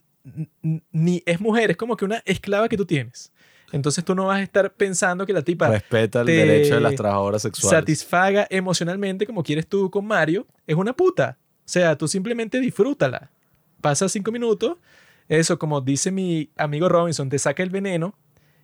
ni 0.91 1.21
es 1.26 1.39
mujer, 1.41 1.71
es 1.71 1.78
como 1.78 1.95
que 1.97 2.05
una 2.05 2.21
esclava 2.26 2.69
que 2.69 2.78
tú 2.78 2.86
tienes. 2.86 3.32
Entonces 3.71 4.05
tú 4.05 4.13
no 4.13 4.28
vas 4.28 4.38
a 4.39 4.43
estar 4.43 4.71
pensando 4.74 5.26
que 5.26 5.34
la 5.34 5.41
tipa 5.41 5.67
Respeta 5.69 6.21
el 6.21 6.28
derecho 6.28 6.76
de 6.76 6.82
las 6.82 6.95
trabajadoras 6.95 7.41
sexuales. 7.41 7.80
satisfaga 7.80 8.45
emocionalmente 8.49 9.26
como 9.26 9.43
quieres 9.43 9.67
tú 9.67 9.89
con 9.89 10.05
Mario, 10.05 10.45
es 10.67 10.76
una 10.76 10.93
puta. 10.93 11.38
O 11.66 11.70
sea, 11.74 11.97
tú 11.97 12.07
simplemente 12.07 12.59
disfrútala. 12.59 13.32
Pasa 13.82 14.07
cinco 14.09 14.32
minutos 14.32 14.78
eso, 15.28 15.57
como 15.57 15.82
dice 15.82 16.11
mi 16.11 16.49
amigo 16.57 16.89
Robinson, 16.89 17.30
te 17.30 17.39
saca 17.39 17.64
el 17.64 17.70
veneno 17.70 18.14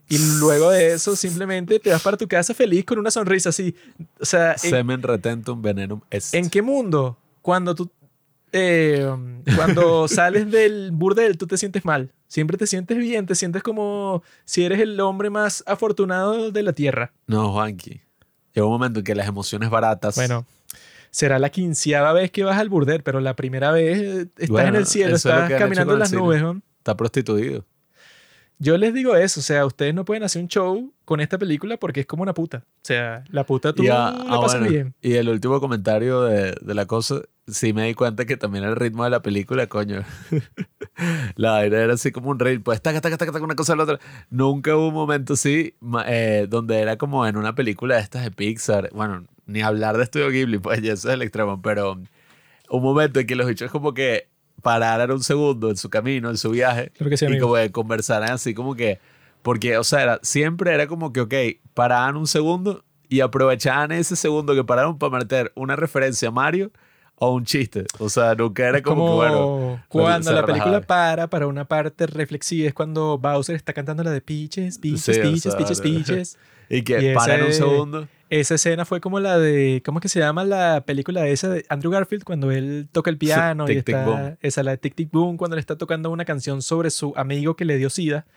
y 0.07 0.17
luego 0.39 0.71
de 0.71 0.93
eso 0.93 1.15
simplemente 1.15 1.79
te 1.79 1.91
vas 1.91 2.01
para 2.01 2.17
tu 2.17 2.27
casa 2.27 2.53
feliz 2.53 2.83
con 2.83 2.99
una 2.99 3.11
sonrisa 3.11 3.49
así. 3.49 3.75
O 4.19 4.25
sea, 4.25 4.53
¿en, 4.53 4.57
Semen 4.59 5.01
retentum 5.01 5.61
venenum 5.61 6.01
est. 6.09 6.33
en 6.33 6.49
qué 6.49 6.61
mundo? 6.61 7.17
Cuando 7.41 7.75
tú... 7.75 7.89
eh, 8.51 9.07
cuando 9.55 10.07
sales 10.07 10.51
del 10.51 10.91
burdel, 10.91 11.37
tú 11.37 11.47
te 11.47 11.57
sientes 11.57 11.85
mal. 11.85 12.11
Siempre 12.27 12.57
te 12.57 12.67
sientes 12.67 12.97
bien, 12.97 13.25
te 13.25 13.35
sientes 13.35 13.63
como 13.63 14.23
si 14.45 14.63
eres 14.63 14.79
el 14.79 14.99
hombre 14.99 15.29
más 15.29 15.63
afortunado 15.65 16.51
de 16.51 16.63
la 16.63 16.73
tierra. 16.73 17.13
No, 17.27 17.51
Juanqui. 17.53 18.01
Llega 18.53 18.65
un 18.65 18.73
momento 18.73 18.99
en 18.99 19.05
que 19.05 19.15
las 19.15 19.27
emociones 19.27 19.69
baratas. 19.69 20.15
Bueno, 20.15 20.45
será 21.11 21.39
la 21.39 21.49
quinceava 21.49 22.13
vez 22.13 22.31
que 22.31 22.43
vas 22.43 22.57
al 22.57 22.69
burdel, 22.69 23.03
pero 23.03 23.19
la 23.19 23.35
primera 23.35 23.71
vez 23.71 23.99
eh, 23.99 24.21
estás 24.21 24.49
Bueno, 24.49 24.69
en 24.69 24.75
el 24.75 24.85
cielo, 24.85 25.15
es 25.15 25.25
estás 25.25 25.51
caminando 25.51 25.93
en 25.93 25.99
las 25.99 26.13
nubes. 26.13 26.41
¿no? 26.41 26.61
Está 26.77 26.95
prostituido. 26.95 27.65
Yo 28.61 28.77
les 28.77 28.93
digo 28.93 29.15
eso, 29.15 29.39
o 29.39 29.43
sea, 29.43 29.65
ustedes 29.65 29.93
no 29.93 30.03
pueden 30.03 30.23
hacer 30.23 30.41
un 30.41 30.49
show 30.49 30.93
con 31.05 31.21
esta 31.21 31.37
película 31.37 31.77
porque 31.77 32.01
es 32.01 32.05
como 32.05 32.23
una 32.23 32.33
puta. 32.33 32.65
O 32.65 32.81
sea, 32.85 33.23
la 33.29 33.45
puta 33.45 33.71
tú 33.71 33.83
Y, 33.83 33.87
la 33.87 34.09
ah, 34.09 34.41
pasas 34.41 34.59
bueno, 34.59 34.73
bien. 34.73 34.95
y 35.01 35.13
el 35.13 35.29
último 35.29 35.61
comentario 35.61 36.23
de, 36.23 36.57
de 36.59 36.73
la 36.73 36.85
cosa, 36.85 37.21
sí 37.47 37.71
me 37.71 37.85
di 37.85 37.93
cuenta 37.93 38.25
que 38.25 38.35
también 38.35 38.65
el 38.65 38.75
ritmo 38.75 39.05
de 39.05 39.11
la 39.11 39.21
película, 39.21 39.67
coño. 39.67 40.03
la 41.35 41.51
vaina 41.51 41.77
era 41.77 41.93
así 41.93 42.11
como 42.11 42.31
un 42.31 42.39
reel, 42.39 42.61
pues 42.61 42.81
taca, 42.81 42.99
taca, 42.99 43.17
taca, 43.17 43.31
taca, 43.31 43.45
una 43.45 43.55
cosa 43.55 43.73
a 43.73 43.75
la 43.77 43.83
otra. 43.83 43.99
Nunca 44.29 44.75
hubo 44.75 44.89
un 44.89 44.93
momento 44.93 45.33
así 45.33 45.75
eh, 46.05 46.47
donde 46.49 46.79
era 46.79 46.97
como 46.97 47.25
en 47.25 47.37
una 47.37 47.55
película 47.55 47.95
de 47.95 48.01
estas 48.01 48.23
de 48.23 48.31
Pixar. 48.31 48.89
Bueno, 48.93 49.25
ni 49.49 49.61
hablar 49.61 49.97
de 49.97 50.03
Estudio 50.03 50.29
Ghibli, 50.29 50.59
pues 50.59 50.81
ya 50.81 50.93
eso 50.93 51.07
es 51.09 51.13
el 51.15 51.21
extremo, 51.21 51.61
pero 51.61 51.99
un 52.69 52.81
momento 52.83 53.19
en 53.19 53.27
que 53.27 53.35
los 53.35 53.47
bichos 53.47 53.71
como 53.71 53.93
que 53.93 54.27
pararan 54.61 55.11
un 55.11 55.23
segundo 55.23 55.69
en 55.69 55.77
su 55.77 55.89
camino, 55.89 56.29
en 56.29 56.37
su 56.37 56.51
viaje, 56.51 56.91
Claro 56.97 57.09
que 57.09 57.17
sí, 57.17 57.25
y 57.27 57.39
como 57.39 57.55
que 57.55 57.71
conversaran 57.71 58.31
así 58.31 58.53
como 58.53 58.75
que, 58.75 58.99
porque, 59.41 59.77
o 59.77 59.83
sea, 59.83 60.03
era- 60.03 60.19
siempre 60.21 60.73
era 60.73 60.85
como 60.87 61.11
que, 61.13 61.21
ok, 61.21 61.33
paraban 61.73 62.17
un 62.17 62.27
segundo 62.27 62.83
y 63.07 63.21
aprovechaban 63.21 63.91
ese 63.91 64.15
segundo 64.15 64.53
que 64.53 64.63
pararon 64.63 64.97
para 64.99 65.17
meter 65.17 65.51
una 65.55 65.75
referencia 65.75 66.27
a 66.27 66.31
Mario 66.31 66.71
o 67.15 67.33
un 67.33 67.43
chiste. 67.45 67.85
O 67.97 68.07
sea, 68.09 68.35
nunca 68.35 68.67
era 68.67 68.81
como, 68.81 69.05
Como 69.05 69.09
que, 69.21 69.29
bueno, 69.29 69.83
cuando 69.87 70.31
la 70.33 70.45
película 70.45 70.81
para 70.81 71.27
para 71.29 71.47
una 71.47 71.65
parte 71.65 72.05
reflexiva 72.05 72.67
es 72.67 72.73
cuando 72.73 73.17
Bowser 73.17 73.55
está 73.55 73.73
cantando 73.73 74.03
la 74.03 74.11
de 74.11 74.21
Peaches, 74.21 74.77
Peaches, 74.77 75.01
Sí, 75.03 75.11
o 75.11 75.21
Peaches, 75.21 75.41
sea, 75.43 75.57
Peaches, 75.57 75.77
no. 75.79 75.83
Peaches. 75.83 76.37
y 76.69 76.81
que 76.83 77.11
y 77.11 77.15
paran 77.15 77.41
un 77.41 77.47
ese- 77.47 77.57
segundo. 77.59 78.07
Esa 78.29 78.55
escena 78.55 78.85
fue 78.85 79.01
como 79.01 79.19
la 79.19 79.39
de, 79.39 79.81
¿cómo 79.83 79.97
es 79.97 80.03
que 80.03 80.09
se 80.09 80.19
llama 80.19 80.43
la 80.43 80.83
película 80.85 81.27
esa 81.27 81.49
de 81.49 81.65
Andrew 81.67 81.91
Garfield 81.91 82.23
cuando 82.23 82.51
él 82.51 82.87
toca 82.91 83.09
el 83.09 83.17
piano 83.17 83.63
y 83.63 83.75
Tic, 83.75 83.85
Tic, 83.85 83.95
está, 83.95 84.05
Boom. 84.05 84.37
esa 84.41 84.61
la 84.61 84.71
de 84.71 84.77
Tic 84.77 84.93
Tic 84.93 85.11
Boom 85.11 85.35
cuando 85.35 85.55
le 85.55 85.61
está 85.61 85.77
tocando 85.77 86.11
una 86.11 86.25
canción 86.25 86.61
sobre 86.61 86.91
su 86.91 87.11
amigo 87.15 87.55
que 87.55 87.65
le 87.65 87.77
dio 87.77 87.89
sida. 87.89 88.27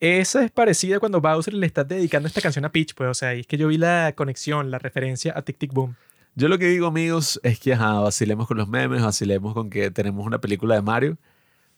Esa 0.00 0.44
es 0.44 0.50
parecida 0.50 0.98
cuando 0.98 1.20
Bowser 1.20 1.54
le 1.54 1.66
está 1.66 1.84
dedicando 1.84 2.26
esta 2.26 2.40
canción 2.40 2.64
a 2.64 2.72
Peach, 2.72 2.94
pues, 2.94 3.10
o 3.10 3.14
sea, 3.14 3.34
y 3.34 3.40
es 3.40 3.46
que 3.46 3.56
yo 3.56 3.68
vi 3.68 3.78
la 3.78 4.12
conexión, 4.16 4.72
la 4.72 4.78
referencia 4.80 5.32
a 5.36 5.42
Tic 5.42 5.56
Tic 5.56 5.72
Boom. 5.72 5.94
Yo 6.34 6.48
lo 6.48 6.58
que 6.58 6.66
digo, 6.66 6.88
amigos, 6.88 7.40
es 7.44 7.60
que 7.60 7.74
ajá, 7.74 8.00
vacilemos 8.00 8.48
con 8.48 8.56
los 8.56 8.68
memes, 8.68 9.02
vacilemos 9.02 9.54
con 9.54 9.70
que 9.70 9.92
tenemos 9.92 10.26
una 10.26 10.40
película 10.40 10.74
de 10.74 10.82
Mario, 10.82 11.16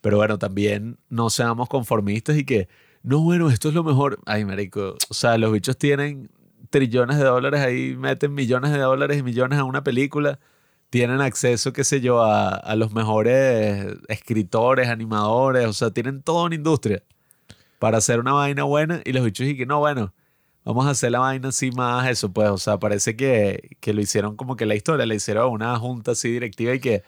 pero 0.01 0.17
bueno, 0.17 0.39
también 0.39 0.99
no 1.11 1.29
seamos 1.29 1.69
conformistas 1.69 2.39
y 2.39 2.45
que, 2.45 2.69
no, 3.03 3.21
bueno, 3.21 3.51
esto 3.51 3.69
es 3.69 3.75
lo 3.75 3.85
mejor. 3.85 4.19
Ay, 4.25 4.47
marico, 4.47 4.97
o 5.11 5.15
sea, 5.15 5.37
los 5.37 5.53
bichos 5.53 5.77
tienen 5.77 6.31
trillones 6.71 7.19
de 7.19 7.25
dólares 7.25 7.61
ahí, 7.61 7.97
meten 7.97 8.35
millones 8.35 8.73
de 8.73 8.79
dólares 8.79 9.19
y 9.19 9.23
millones 9.23 9.59
a 9.59 9.65
una 9.65 9.85
película, 9.85 10.39
tienen 10.91 11.21
acceso, 11.21 11.73
qué 11.73 11.85
sé 11.85 12.01
yo, 12.01 12.23
a, 12.23 12.51
a 12.51 12.77
los 12.77 12.93
mejores 12.93 13.87
escritores, 14.09 14.89
animadores, 14.89 15.67
o 15.67 15.73
sea, 15.73 15.91
tienen 15.91 16.23
toda 16.23 16.45
una 16.45 16.55
industria 16.55 17.03
para 17.79 17.99
hacer 17.99 18.21
una 18.21 18.33
vaina 18.33 18.65
buena 18.65 19.01
y 19.05 19.13
los 19.13 19.25
bichos 19.25 19.47
y 19.47 19.57
que, 19.57 19.67
no, 19.67 19.79
bueno, 19.79 20.13
Vamos 20.65 20.87
a 20.87 20.91
hacer 20.91 21.11
la 21.11 21.21
vaina 21.21 21.49
así 21.49 21.71
más 21.71 22.09
eso, 22.09 22.33
pues. 22.33 22.49
O 22.51 22.59
sea, 22.59 22.79
parece 22.79 23.17
que, 23.17 23.77
que 23.81 23.93
lo 23.95 24.01
hicieron 24.01 24.37
como 24.37 24.57
que 24.57 24.67
la 24.67 24.75
historia, 24.75 25.07
la 25.07 25.15
hicieron 25.15 25.51
una 25.51 25.77
junta 25.79 26.13
así 26.13 26.31
directiva 26.31 26.75
y 26.75 26.81
que, 26.81 27.03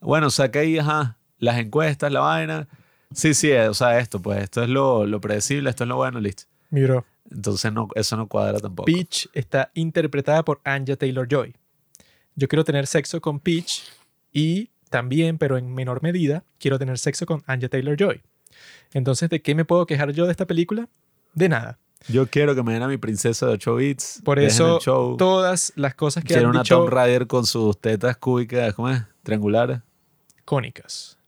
bueno, 0.00 0.30
saca 0.30 0.60
ahí, 0.60 0.78
ajá, 0.78 1.16
las 1.38 1.58
encuestas, 1.58 2.12
la 2.12 2.20
vaina. 2.20 2.68
Sí, 3.12 3.32
sí, 3.32 3.50
o 3.52 3.74
sea, 3.74 3.98
esto, 3.98 4.20
pues, 4.20 4.42
esto 4.42 4.62
es 4.62 4.68
lo, 4.68 5.06
lo 5.06 5.20
predecible, 5.20 5.70
esto 5.70 5.84
es 5.84 5.88
lo 5.88 5.96
bueno, 5.96 6.20
listo. 6.20 6.44
Miro, 6.70 7.06
Entonces, 7.30 7.72
no, 7.72 7.88
eso 7.94 8.16
no 8.16 8.26
cuadra 8.26 8.58
tampoco. 8.58 8.86
Peach 8.86 9.28
está 9.32 9.70
interpretada 9.74 10.44
por 10.44 10.60
Anja 10.64 10.96
Taylor-Joy. 10.96 11.54
Yo 12.34 12.48
quiero 12.48 12.64
tener 12.64 12.86
sexo 12.86 13.20
con 13.20 13.40
Peach 13.40 13.82
y 14.32 14.70
también, 14.90 15.38
pero 15.38 15.58
en 15.58 15.74
menor 15.74 16.02
medida, 16.02 16.44
quiero 16.58 16.78
tener 16.78 16.98
sexo 16.98 17.26
con 17.26 17.42
Anja 17.46 17.68
Taylor-Joy. 17.68 18.22
Entonces, 18.92 19.28
¿de 19.28 19.42
qué 19.42 19.54
me 19.54 19.64
puedo 19.64 19.86
quejar 19.86 20.12
yo 20.12 20.24
de 20.24 20.32
esta 20.32 20.46
película? 20.46 20.88
De 21.34 21.48
nada. 21.48 21.78
Yo 22.06 22.26
quiero 22.28 22.54
que 22.54 22.62
me 22.62 22.72
den 22.72 22.82
a 22.82 22.88
mi 22.88 22.96
princesa 22.96 23.46
de 23.46 23.52
8 23.52 23.74
bits. 23.76 24.22
Por 24.24 24.38
eso, 24.38 24.78
show. 24.80 25.16
todas 25.16 25.72
las 25.76 25.94
cosas 25.94 26.22
que 26.22 26.28
Quiero 26.28 26.48
han 26.48 26.50
una 26.50 26.62
dicho 26.62 26.78
Tomb 26.78 26.88
Raider 26.88 27.26
con 27.26 27.44
sus 27.44 27.78
tetas 27.78 28.16
cúbicas, 28.16 28.72
¿cómo 28.74 28.88
es? 28.88 29.02
Triangulares. 29.22 29.80
cónicas. 30.44 31.18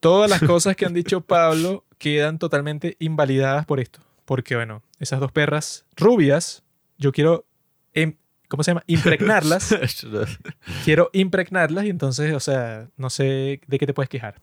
Todas 0.00 0.28
las 0.28 0.42
cosas 0.42 0.76
que 0.76 0.84
han 0.84 0.94
dicho 0.94 1.20
Pablo 1.22 1.84
quedan 1.98 2.38
totalmente 2.38 2.96
invalidadas 2.98 3.64
por 3.66 3.80
esto. 3.80 4.00
Porque, 4.32 4.56
bueno, 4.56 4.82
esas 4.98 5.20
dos 5.20 5.30
perras 5.30 5.84
rubias, 5.94 6.62
yo 6.96 7.12
quiero, 7.12 7.44
em- 7.92 8.16
¿cómo 8.48 8.62
se 8.62 8.70
llama? 8.70 8.82
Impregnarlas. 8.86 9.74
quiero 10.86 11.10
impregnarlas 11.12 11.84
y 11.84 11.90
entonces, 11.90 12.32
o 12.32 12.40
sea, 12.40 12.88
no 12.96 13.10
sé 13.10 13.60
de 13.66 13.78
qué 13.78 13.86
te 13.86 13.92
puedes 13.92 14.08
quejar. 14.08 14.40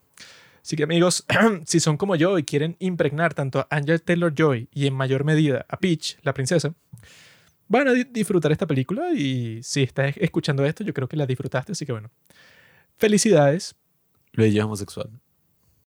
Así 0.61 0.75
que 0.75 0.83
amigos, 0.83 1.25
si 1.65 1.79
son 1.79 1.97
como 1.97 2.15
yo 2.15 2.37
y 2.37 2.43
quieren 2.43 2.75
impregnar 2.77 3.33
tanto 3.33 3.61
a 3.61 3.67
Angel 3.71 3.99
Taylor 3.99 4.31
Joy 4.31 4.69
y 4.71 4.85
en 4.85 4.93
mayor 4.93 5.23
medida 5.23 5.65
a 5.67 5.77
Peach, 5.77 6.19
la 6.21 6.35
princesa, 6.35 6.71
van 7.67 7.87
a 7.87 7.93
di- 7.93 8.03
disfrutar 8.03 8.51
esta 8.51 8.67
película 8.67 9.11
y 9.15 9.63
si 9.63 9.81
estás 9.81 10.13
escuchando 10.17 10.63
esto, 10.65 10.83
yo 10.83 10.93
creo 10.93 11.07
que 11.07 11.17
la 11.17 11.25
disfrutaste, 11.25 11.71
así 11.71 11.83
que 11.87 11.93
bueno. 11.93 12.11
Felicidades, 12.97 13.73
Luis 14.33 14.53
es 14.55 14.63
homosexual. 14.63 15.09